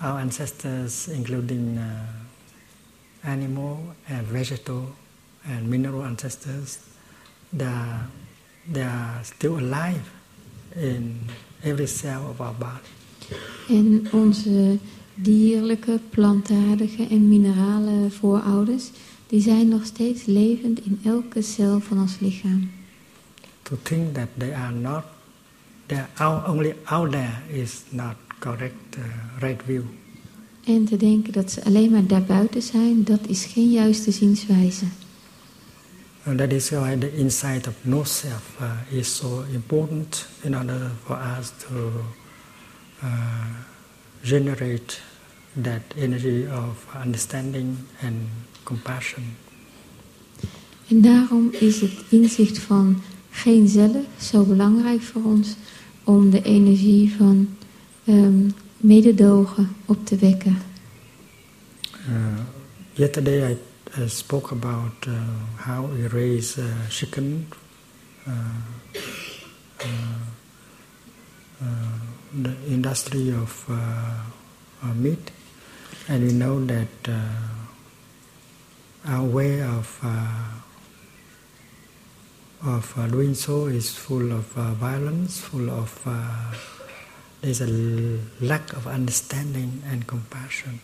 our 0.00 0.20
ancestors, 0.20 1.08
including 1.08 1.76
uh, 1.76 1.82
animal 3.30 3.94
and 4.08 4.26
vegetable 4.30 4.84
and 5.44 5.66
mineral 5.68 6.02
ancestors, 6.02 6.78
they 7.56 7.66
are, 7.66 8.06
they 8.72 8.82
are 8.82 9.24
still 9.24 9.56
alive 9.56 10.10
in 10.74 11.20
every 11.62 11.86
cell 11.86 12.20
of 12.30 12.40
our 12.40 12.54
body. 12.54 12.88
En 13.68 14.06
onze 14.12 14.78
dierlijke, 15.14 16.00
plantaardige 16.10 17.06
en 17.06 17.28
minerale 17.28 18.10
voorouders, 18.10 18.90
die 19.28 19.40
zijn 19.40 19.68
nog 19.68 19.84
steeds 19.84 20.24
levend 20.24 20.84
in 20.84 21.00
elke 21.04 21.42
cel 21.42 21.80
van 21.80 22.00
ons 22.00 22.18
lichaam. 22.20 22.70
To 23.62 23.76
think 23.82 24.14
that 24.14 24.28
they 24.36 24.54
are 24.54 24.72
not, 24.72 25.04
they 25.86 26.04
are 26.14 26.50
only 26.50 26.74
out 26.84 27.10
there 27.10 27.42
is 27.48 27.82
not 27.88 28.14
correct, 28.38 28.96
uh, 28.96 29.04
right 29.40 29.62
view. 29.64 29.82
En 30.64 30.84
te 30.84 30.96
denken 30.96 31.32
dat 31.32 31.50
ze 31.50 31.64
alleen 31.64 31.90
maar 31.90 32.06
daarbuiten 32.06 32.62
zijn, 32.62 33.04
dat 33.04 33.20
is 33.26 33.44
geen 33.44 33.70
juiste 33.70 34.10
zienswijze. 34.10 34.84
And 36.24 36.38
that 36.38 36.52
is 36.52 36.70
why 36.70 36.96
the 36.98 37.16
insight 37.16 37.66
of 37.66 37.74
no 37.82 38.04
self 38.04 38.56
uh, 38.60 38.98
is 38.98 39.16
so 39.16 39.44
important 39.52 40.26
in 40.42 40.56
order 40.56 40.90
for 41.04 41.18
us 41.38 41.52
to 41.68 41.90
uh, 43.02 43.08
generate 44.22 44.98
that 45.62 45.82
energy 45.96 46.46
of 46.46 46.86
understanding 47.04 47.76
and 48.02 48.28
compassion. 48.68 49.24
En 50.88 51.00
daarom 51.00 51.48
is 51.52 51.80
het 51.80 51.92
inzicht 52.08 52.58
van 52.58 53.02
geen 53.30 53.68
zelf 53.68 54.04
zo 54.20 54.44
belangrijk 54.44 55.02
voor 55.02 55.22
ons 55.22 55.56
om 56.04 56.30
de 56.30 56.42
energie 56.42 57.14
van 57.16 57.48
um, 58.04 58.54
mededogen 58.76 59.68
op 59.84 60.06
te 60.06 60.16
wekken. 60.16 60.58
Uh, 62.08 62.38
yesterday 62.92 63.52
I 63.52 63.56
uh, 63.98 64.08
spoke 64.08 64.52
about 64.52 65.06
uh, 65.06 65.14
how 65.56 65.92
we 65.92 66.08
raise 66.08 66.60
chicken. 66.88 67.46
the 72.42 72.54
industry 72.66 73.32
of 73.32 73.68
meat, 74.94 75.30
and 76.08 76.22
we 76.26 76.32
know 76.32 76.66
that 76.66 77.08
our 79.08 79.32
way 79.32 79.62
of 79.78 80.00
of 82.64 82.94
uh, 82.96 83.06
doing 83.10 83.34
so 83.34 83.66
is 83.66 83.90
full 83.90 84.32
of 84.32 84.56
uh, 84.56 84.72
violence, 84.74 85.38
full 85.38 85.70
of 85.70 86.02
uh, 86.06 86.12
there's 87.40 87.60
a 87.60 87.68
lack 88.40 88.72
of 88.76 88.86
understanding 88.86 89.82
and 89.90 90.06
compassion. 90.06 90.80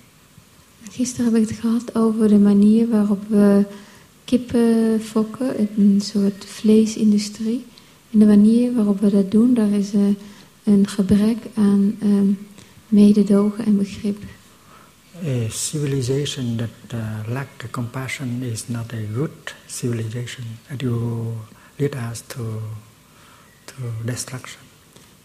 Gisteren 0.90 1.32
heb 1.32 1.42
ik 1.42 1.48
het 1.48 1.58
gehad 1.58 1.94
over 1.94 2.28
de 2.28 2.38
manier 2.38 2.88
waarop 2.88 3.22
we 3.28 3.66
kippen 4.24 5.00
fokken, 5.02 5.68
een 5.76 6.00
soort 6.00 6.44
vleesindustrie. 6.44 7.64
En 8.10 8.18
de 8.18 8.24
manier 8.24 8.74
waarop 8.74 9.00
we 9.00 9.10
dat 9.10 9.30
doen, 9.30 9.54
daar 9.54 9.70
is 9.70 9.92
een 10.64 10.88
gebrek 10.88 11.36
aan 11.54 11.96
um, 12.02 12.38
mededogen 12.88 13.64
en 13.64 13.76
begrip. 13.76 14.22
A 15.22 15.48
civilization 15.48 16.56
that 16.56 16.94
uh, 16.94 17.32
lacks 17.32 17.66
compassion 17.70 18.42
is 18.42 18.68
not 18.68 18.92
a 18.92 19.02
good 19.14 19.52
civilization. 19.66 20.44
It 20.70 20.82
will 20.82 21.36
lead 21.78 21.94
us 21.94 22.22
to, 22.22 22.62
to 23.66 23.74
destruction. 24.04 24.60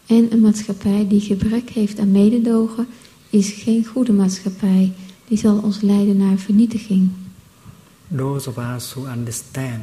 En 0.06 0.32
een 0.32 0.40
maatschappij 0.40 1.08
die 1.08 1.20
gebrek 1.20 1.70
heeft 1.70 1.98
aan 1.98 2.10
mededogen 2.10 2.86
is 3.30 3.50
geen 3.52 3.84
goede 3.84 4.12
maatschappij. 4.12 4.92
Die 5.28 5.38
zal 5.38 5.58
ons 5.58 5.80
leiden 5.80 6.16
naar 6.16 6.38
vernietiging. 6.38 7.10
Those 8.16 8.48
of 8.48 8.56
us 8.56 8.92
who 8.92 9.06
understand 9.06 9.82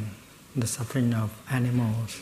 the 0.58 0.66
suffering 0.66 1.14
of 1.14 1.30
animals. 1.44 2.16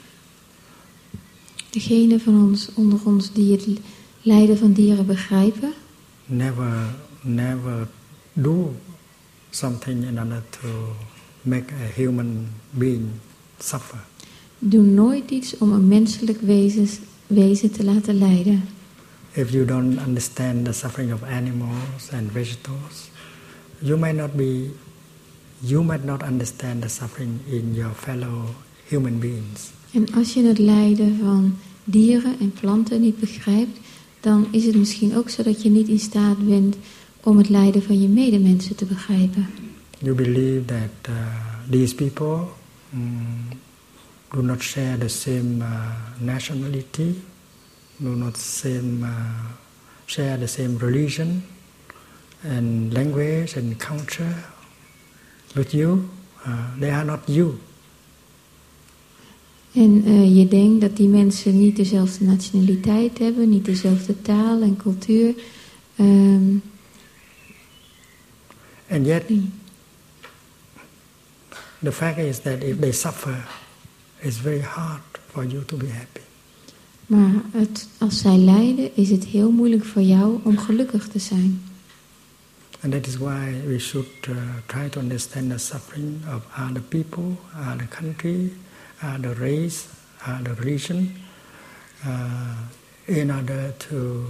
Degene 1.71 2.21
van 2.21 2.49
ons 2.49 2.69
onder 2.75 2.99
ons 3.05 3.33
die 3.33 3.53
het 3.53 3.67
lijden 4.23 4.59
van 4.59 4.73
dieren 4.73 5.07
begrijpen. 5.07 5.73
Never, 6.27 6.95
never 7.27 7.89
do 8.33 8.75
something 9.51 10.03
in 10.03 10.19
order 10.19 10.43
to 10.51 10.69
make 11.45 11.73
a 11.73 11.89
human 11.95 12.49
being 12.71 13.21
suffer. 13.59 13.99
Doe 14.59 14.83
nooit 14.83 15.31
iets 15.31 15.59
om 15.59 15.73
een 15.73 15.89
menselijk 15.89 16.41
wezen, 16.41 16.89
wezen 17.27 17.71
te 17.71 17.85
laten 17.85 18.19
lijden. 18.19 18.63
If 19.33 19.51
you 19.51 19.65
don't 19.65 19.99
understand 20.07 20.65
the 20.65 20.73
suffering 20.73 21.13
of 21.13 21.23
animals 21.23 22.11
and 22.13 22.33
vegetables, 22.33 23.11
you 23.79 23.99
might 23.99 24.17
not 24.17 24.33
be, 24.33 24.71
you 25.59 25.85
might 25.85 26.05
not 26.05 26.23
understand 26.23 26.83
the 26.83 26.89
suffering 26.89 27.41
in 27.47 27.75
your 27.75 27.95
fellow 27.95 28.45
human 28.89 29.19
beings. 29.19 29.71
En 29.93 30.15
als 30.15 30.35
je 30.35 30.43
het 30.43 30.59
lijden 30.59 31.19
van 31.19 31.57
dieren 31.85 32.39
en 32.41 32.53
planten 32.61 33.01
niet 33.01 33.21
begrijpt, 33.21 33.79
dan 34.21 34.47
is 34.51 34.65
het 34.65 34.77
misschien 34.77 35.17
ook 35.17 35.31
zo 35.31 35.43
dat 35.43 35.63
je 35.63 35.71
niet 35.71 35.89
in 35.89 35.99
staat 35.99 36.47
bent 36.47 36.77
om 37.27 37.39
het 37.39 37.49
lijden 37.49 37.83
van 37.83 38.01
je 38.01 38.09
medemensen 38.09 38.77
te 38.77 38.85
begrijpen. 38.85 39.47
You 39.99 40.15
believe 40.15 40.65
that 40.65 41.09
uh, 41.09 41.15
these 41.71 41.95
people 41.95 42.39
um, 42.95 43.49
do 44.31 44.43
not 44.43 44.63
share 44.63 44.99
the 44.99 45.09
same 45.09 45.57
uh, 45.59 45.91
nationality, 46.19 47.15
do 47.97 48.15
not 48.15 48.37
same, 48.37 48.99
uh, 49.01 49.09
share 50.05 50.39
the 50.39 50.47
same 50.47 50.79
religion 50.79 51.43
and 52.57 52.93
language 52.93 53.57
and 53.57 53.77
culture 53.77 54.35
with 55.55 55.73
you. 55.73 56.09
Uh, 56.47 56.81
they 56.81 56.91
are 56.91 57.05
not 57.05 57.21
you. 57.25 57.55
En 59.73 60.09
uh, 60.09 60.37
je 60.37 60.49
denkt 60.49 60.81
dat 60.81 60.97
die 60.97 61.09
mensen 61.09 61.59
niet 61.59 61.77
dezelfde 61.77 62.25
nationaliteit 62.25 63.19
hebben, 63.19 63.49
niet 63.49 63.65
dezelfde 63.65 64.23
taal 64.23 64.63
en 64.63 64.77
cultuur. 64.77 65.35
Um, 66.01 66.63
And 68.89 69.07
yet, 69.07 69.29
the 71.83 71.93
fact 71.93 72.19
is 72.19 72.41
that 72.41 72.63
if 72.63 72.81
they 72.81 72.93
suffer, 72.93 73.45
it's 74.23 74.37
very 74.37 74.61
hard 74.61 75.03
for 75.29 75.45
you 75.45 75.63
to 75.65 75.77
be 75.77 75.89
happy. 75.89 76.21
Maar 77.07 77.33
het, 77.53 77.89
als 77.99 78.21
zij 78.21 78.37
lijden, 78.37 78.97
is 78.97 79.11
het 79.11 79.25
heel 79.25 79.51
moeilijk 79.51 79.85
voor 79.85 80.03
jou 80.03 80.41
om 80.43 80.59
gelukkig 80.59 81.09
te 81.09 81.19
zijn. 81.19 81.63
And 82.83 82.93
that 82.93 83.07
is 83.07 83.17
why 83.17 83.55
we 83.67 83.79
should 83.79 84.27
uh, 84.29 84.37
try 84.67 84.89
to 84.89 85.01
understand 85.01 85.51
the 85.51 85.59
suffering 85.59 86.23
of 86.35 86.43
other 86.69 86.83
people, 86.83 87.37
other 87.73 87.89
country, 87.89 88.53
other 89.03 89.35
race, 89.35 89.87
other 90.27 90.55
religion, 90.55 91.17
uh, 92.07 92.51
in 93.05 93.31
order 93.31 93.75
to 93.89 94.25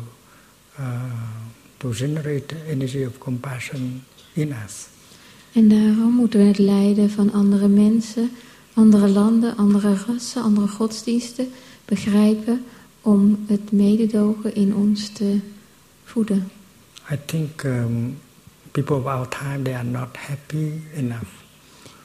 uh, 0.79 0.85
to 1.79 1.93
generate 1.93 2.49
the 2.49 2.71
energy 2.71 3.03
of 3.03 3.19
compassion 3.19 4.05
in 4.37 4.55
us. 4.65 4.87
En 5.53 5.69
daarom 5.69 6.13
moeten 6.13 6.41
we 6.41 6.47
het 6.47 6.59
lijden 6.59 7.11
van 7.11 7.33
andere 7.33 7.69
mensen, 7.69 8.31
andere 8.73 9.09
landen, 9.09 9.57
andere 9.57 9.97
rassen, 10.07 10.43
andere 10.43 10.69
godsdiensten 10.69 11.49
begrijpen 11.85 12.65
om 13.01 13.45
het 13.47 13.73
mededogen 13.73 14.55
in 14.55 14.75
ons 14.75 15.09
te 15.09 15.39
voeden. 16.05 16.51
I 17.13 17.19
think 17.25 17.63
um, 17.63 18.19
people 18.71 18.97
of 18.97 19.05
our 19.05 19.29
time 19.29 19.63
they 19.63 19.75
are 19.75 19.85
not 19.85 20.17
happy 20.17 20.71
enough. 20.97 21.31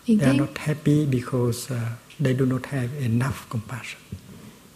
Ik 0.04 0.20
they 0.20 0.28
are 0.28 0.38
not 0.38 0.58
happy 0.58 1.06
because 1.08 1.74
uh, 1.74 1.82
they 2.22 2.36
do 2.36 2.46
not 2.46 2.66
have 2.66 2.88
enough 3.00 3.48
compassion. 3.48 4.00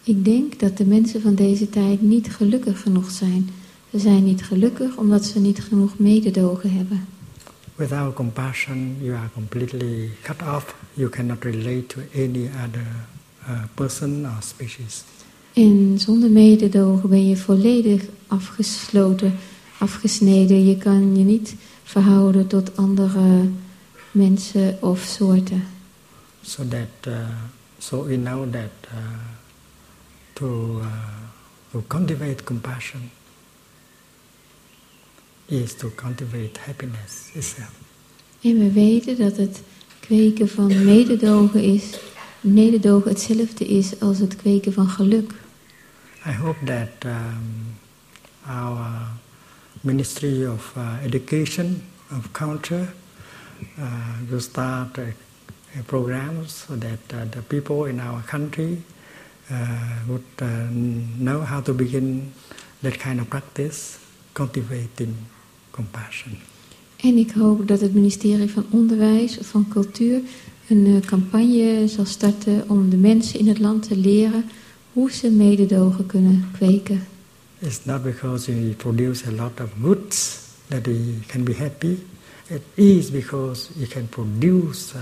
ik 0.03 0.25
denk 0.25 0.59
dat 0.59 0.77
de 0.77 0.85
mensen 0.85 1.21
van 1.21 1.35
deze 1.35 1.69
tijd 1.69 2.01
niet 2.01 2.31
gelukkig 2.31 2.81
genoeg 2.81 3.11
zijn. 3.11 3.49
Ze 3.91 3.99
zijn 3.99 4.23
niet 4.23 4.43
gelukkig 4.43 4.97
omdat 4.97 5.25
ze 5.25 5.39
niet 5.39 5.61
genoeg 5.63 5.99
mededogen 5.99 6.71
hebben. 6.71 7.05
Without 7.77 8.15
compassion, 8.15 8.97
you 9.01 9.15
are 9.15 9.29
completely 9.33 10.11
cut 10.23 10.41
off. 10.41 10.73
You 10.95 11.09
cannot 11.09 11.43
relate 11.43 11.89
to 11.89 11.99
any 12.13 12.47
other 12.63 12.87
uh, 13.49 13.65
person 13.75 14.25
or 14.25 14.41
species. 14.41 15.03
En 15.53 15.99
zonder 15.99 16.29
mededogen 16.29 17.09
ben 17.09 17.27
je 17.27 17.37
volledig 17.37 18.03
afgesloten, 18.27 19.33
afgesneden. 19.79 20.65
Je 20.65 20.77
kan 20.77 21.17
je 21.17 21.23
niet 21.23 21.55
verhouden 21.83 22.47
tot 22.47 22.77
andere 22.77 23.49
mensen 24.11 24.77
of 24.81 24.99
soorten. 24.99 25.63
So 26.41 26.67
that, 26.67 27.07
uh, 27.07 27.27
so 27.77 28.03
we 28.05 28.15
know 28.15 28.51
that 28.51 28.71
uh, 28.93 28.99
to 30.33 30.79
uh, 30.79 30.85
to 31.71 31.83
cultivate 31.87 32.43
compassion 32.43 33.11
is 35.45 35.73
to 35.75 35.91
cultivate 35.95 36.59
happiness 36.59 37.29
itself. 37.33 37.71
En 38.41 38.57
we 38.57 38.71
weten 38.71 39.17
dat 39.17 39.37
het 39.37 39.61
kweken 39.99 40.49
van 40.49 40.85
mededogen 40.85 41.63
is, 41.63 41.99
mededogen 42.39 43.09
hetzelfde 43.09 43.65
is 43.65 43.99
als 43.99 44.19
het 44.19 44.35
kweken 44.35 44.73
van 44.73 44.87
geluk. 44.89 45.33
I 46.25 46.31
hope 46.31 46.65
that 46.65 46.89
um, 47.05 47.77
our 48.47 49.07
Ministry 49.81 50.45
of 50.45 50.73
uh, 50.77 51.03
Education 51.03 51.81
of 52.11 52.31
Culture 52.31 52.87
uh, 53.79 53.85
will 54.29 54.39
start 54.39 54.97
a, 54.97 55.13
a 55.79 55.83
program 55.85 56.45
so 56.45 56.77
that 56.77 57.13
uh, 57.13 57.29
the 57.29 57.41
people 57.41 57.89
in 57.89 57.99
our 57.99 58.21
country 58.25 58.81
uh, 59.51 59.57
would 60.07 60.41
know 61.19 61.41
how 61.41 61.61
to 61.61 61.73
begin 61.73 62.33
that 62.81 62.99
kind 62.99 63.19
of 63.19 63.29
practice, 63.29 63.99
cultivating 64.33 65.15
compassion. 65.75 66.33
En 66.95 67.17
ik 67.17 67.31
hoop 67.31 67.67
dat 67.67 67.81
het 67.81 67.93
ministerie 67.93 68.49
van 68.49 68.65
Onderwijs 68.69 69.37
of 69.37 69.47
van 69.47 69.67
Cultuur 69.69 70.21
een 70.67 70.85
eh, 70.85 71.07
campagne 71.07 71.87
zal 71.87 72.05
starten 72.05 72.63
om 72.67 72.89
de 72.89 72.97
mensen 72.97 73.39
in 73.39 73.47
het 73.47 73.59
land 73.59 73.87
te 73.87 73.97
leren 73.97 74.45
hoe 74.93 75.11
ze 75.11 75.29
mededogen 75.31 76.05
kunnen 76.05 76.49
kweken. 76.53 77.07
It's 77.59 77.79
not 77.83 78.03
because 78.03 78.51
we 78.51 78.73
produce 78.77 79.27
a 79.27 79.31
lot 79.31 79.59
of 79.59 79.69
goods 79.81 80.39
that 80.67 80.85
we 80.85 81.19
can 81.27 81.43
be 81.43 81.53
happy. 81.53 81.95
It 82.47 82.61
is 82.73 83.11
because 83.11 83.69
we 83.77 83.87
can 83.87 84.09
produce 84.09 84.95
uh, 84.95 85.01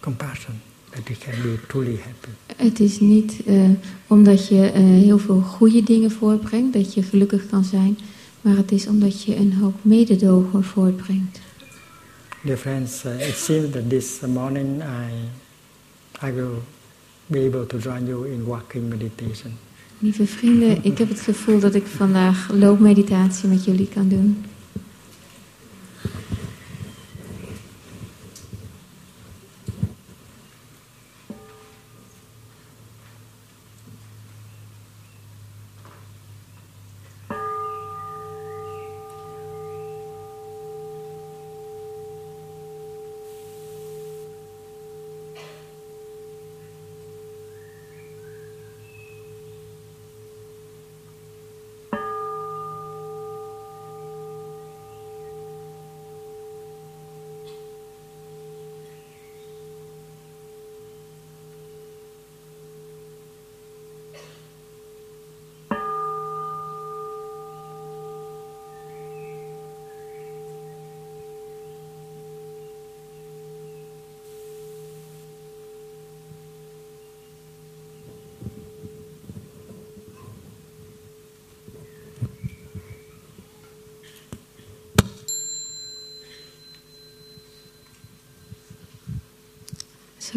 compassion 0.00 0.60
that 0.90 1.08
we 1.08 1.14
can 1.14 1.42
be 1.42 1.58
truly 1.66 1.96
happy. 1.96 2.62
Het 2.64 2.80
is 2.80 3.00
niet 3.00 3.42
eh, 3.46 3.70
omdat 4.06 4.48
je 4.48 4.70
eh, 4.70 4.82
heel 4.82 5.18
veel 5.18 5.40
goede 5.40 5.82
dingen 5.82 6.10
voortbrengt 6.10 6.72
dat 6.72 6.94
je 6.94 7.02
gelukkig 7.02 7.46
kan 7.46 7.64
zijn, 7.64 7.98
maar 8.40 8.56
het 8.56 8.72
is 8.72 8.86
omdat 8.86 9.22
je 9.22 9.36
een 9.36 9.52
hoop 9.52 9.74
mededogen 9.82 10.64
voortbrengt. 10.64 11.40
Dear 12.42 12.56
friends, 12.56 13.04
uh, 13.04 13.28
it 13.28 13.36
seems 13.36 13.72
that 13.72 13.90
this 13.90 14.20
morning 14.26 14.82
I, 14.82 16.26
I 16.26 16.32
will 16.32 16.62
be 17.26 17.38
able 17.46 17.66
to 17.66 17.78
join 17.78 18.06
you 18.06 18.28
in 18.28 18.44
walking 18.44 18.88
meditation. 18.88 19.52
Lieve 19.98 20.26
vrienden, 20.26 20.84
ik 20.84 20.98
heb 20.98 21.08
het 21.08 21.20
gevoel 21.20 21.60
dat 21.60 21.74
ik 21.74 21.86
vandaag 21.86 22.50
loopmeditatie 22.52 23.48
met 23.48 23.64
jullie 23.64 23.88
kan 23.88 24.08
doen. 24.08 24.44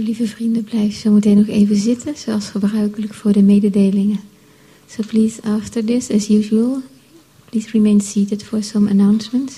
Lieve 0.02 0.28
vrienden, 0.28 0.64
blijf 0.64 0.96
zo 0.96 1.12
meteen 1.12 1.38
nog 1.38 1.48
even 1.48 1.76
zitten, 1.76 2.18
zoals 2.18 2.50
gebruikelijk 2.50 3.14
voor 3.14 3.32
de 3.32 3.42
mededelingen. 3.42 4.20
So 4.88 5.04
please, 5.08 5.42
after 5.42 5.86
this, 5.86 6.10
as 6.10 6.30
usual, 6.30 6.82
please 7.50 7.70
remain 7.72 8.02
seated 8.02 8.44
for 8.44 8.64
some 8.64 8.90
announcements. 8.90 9.54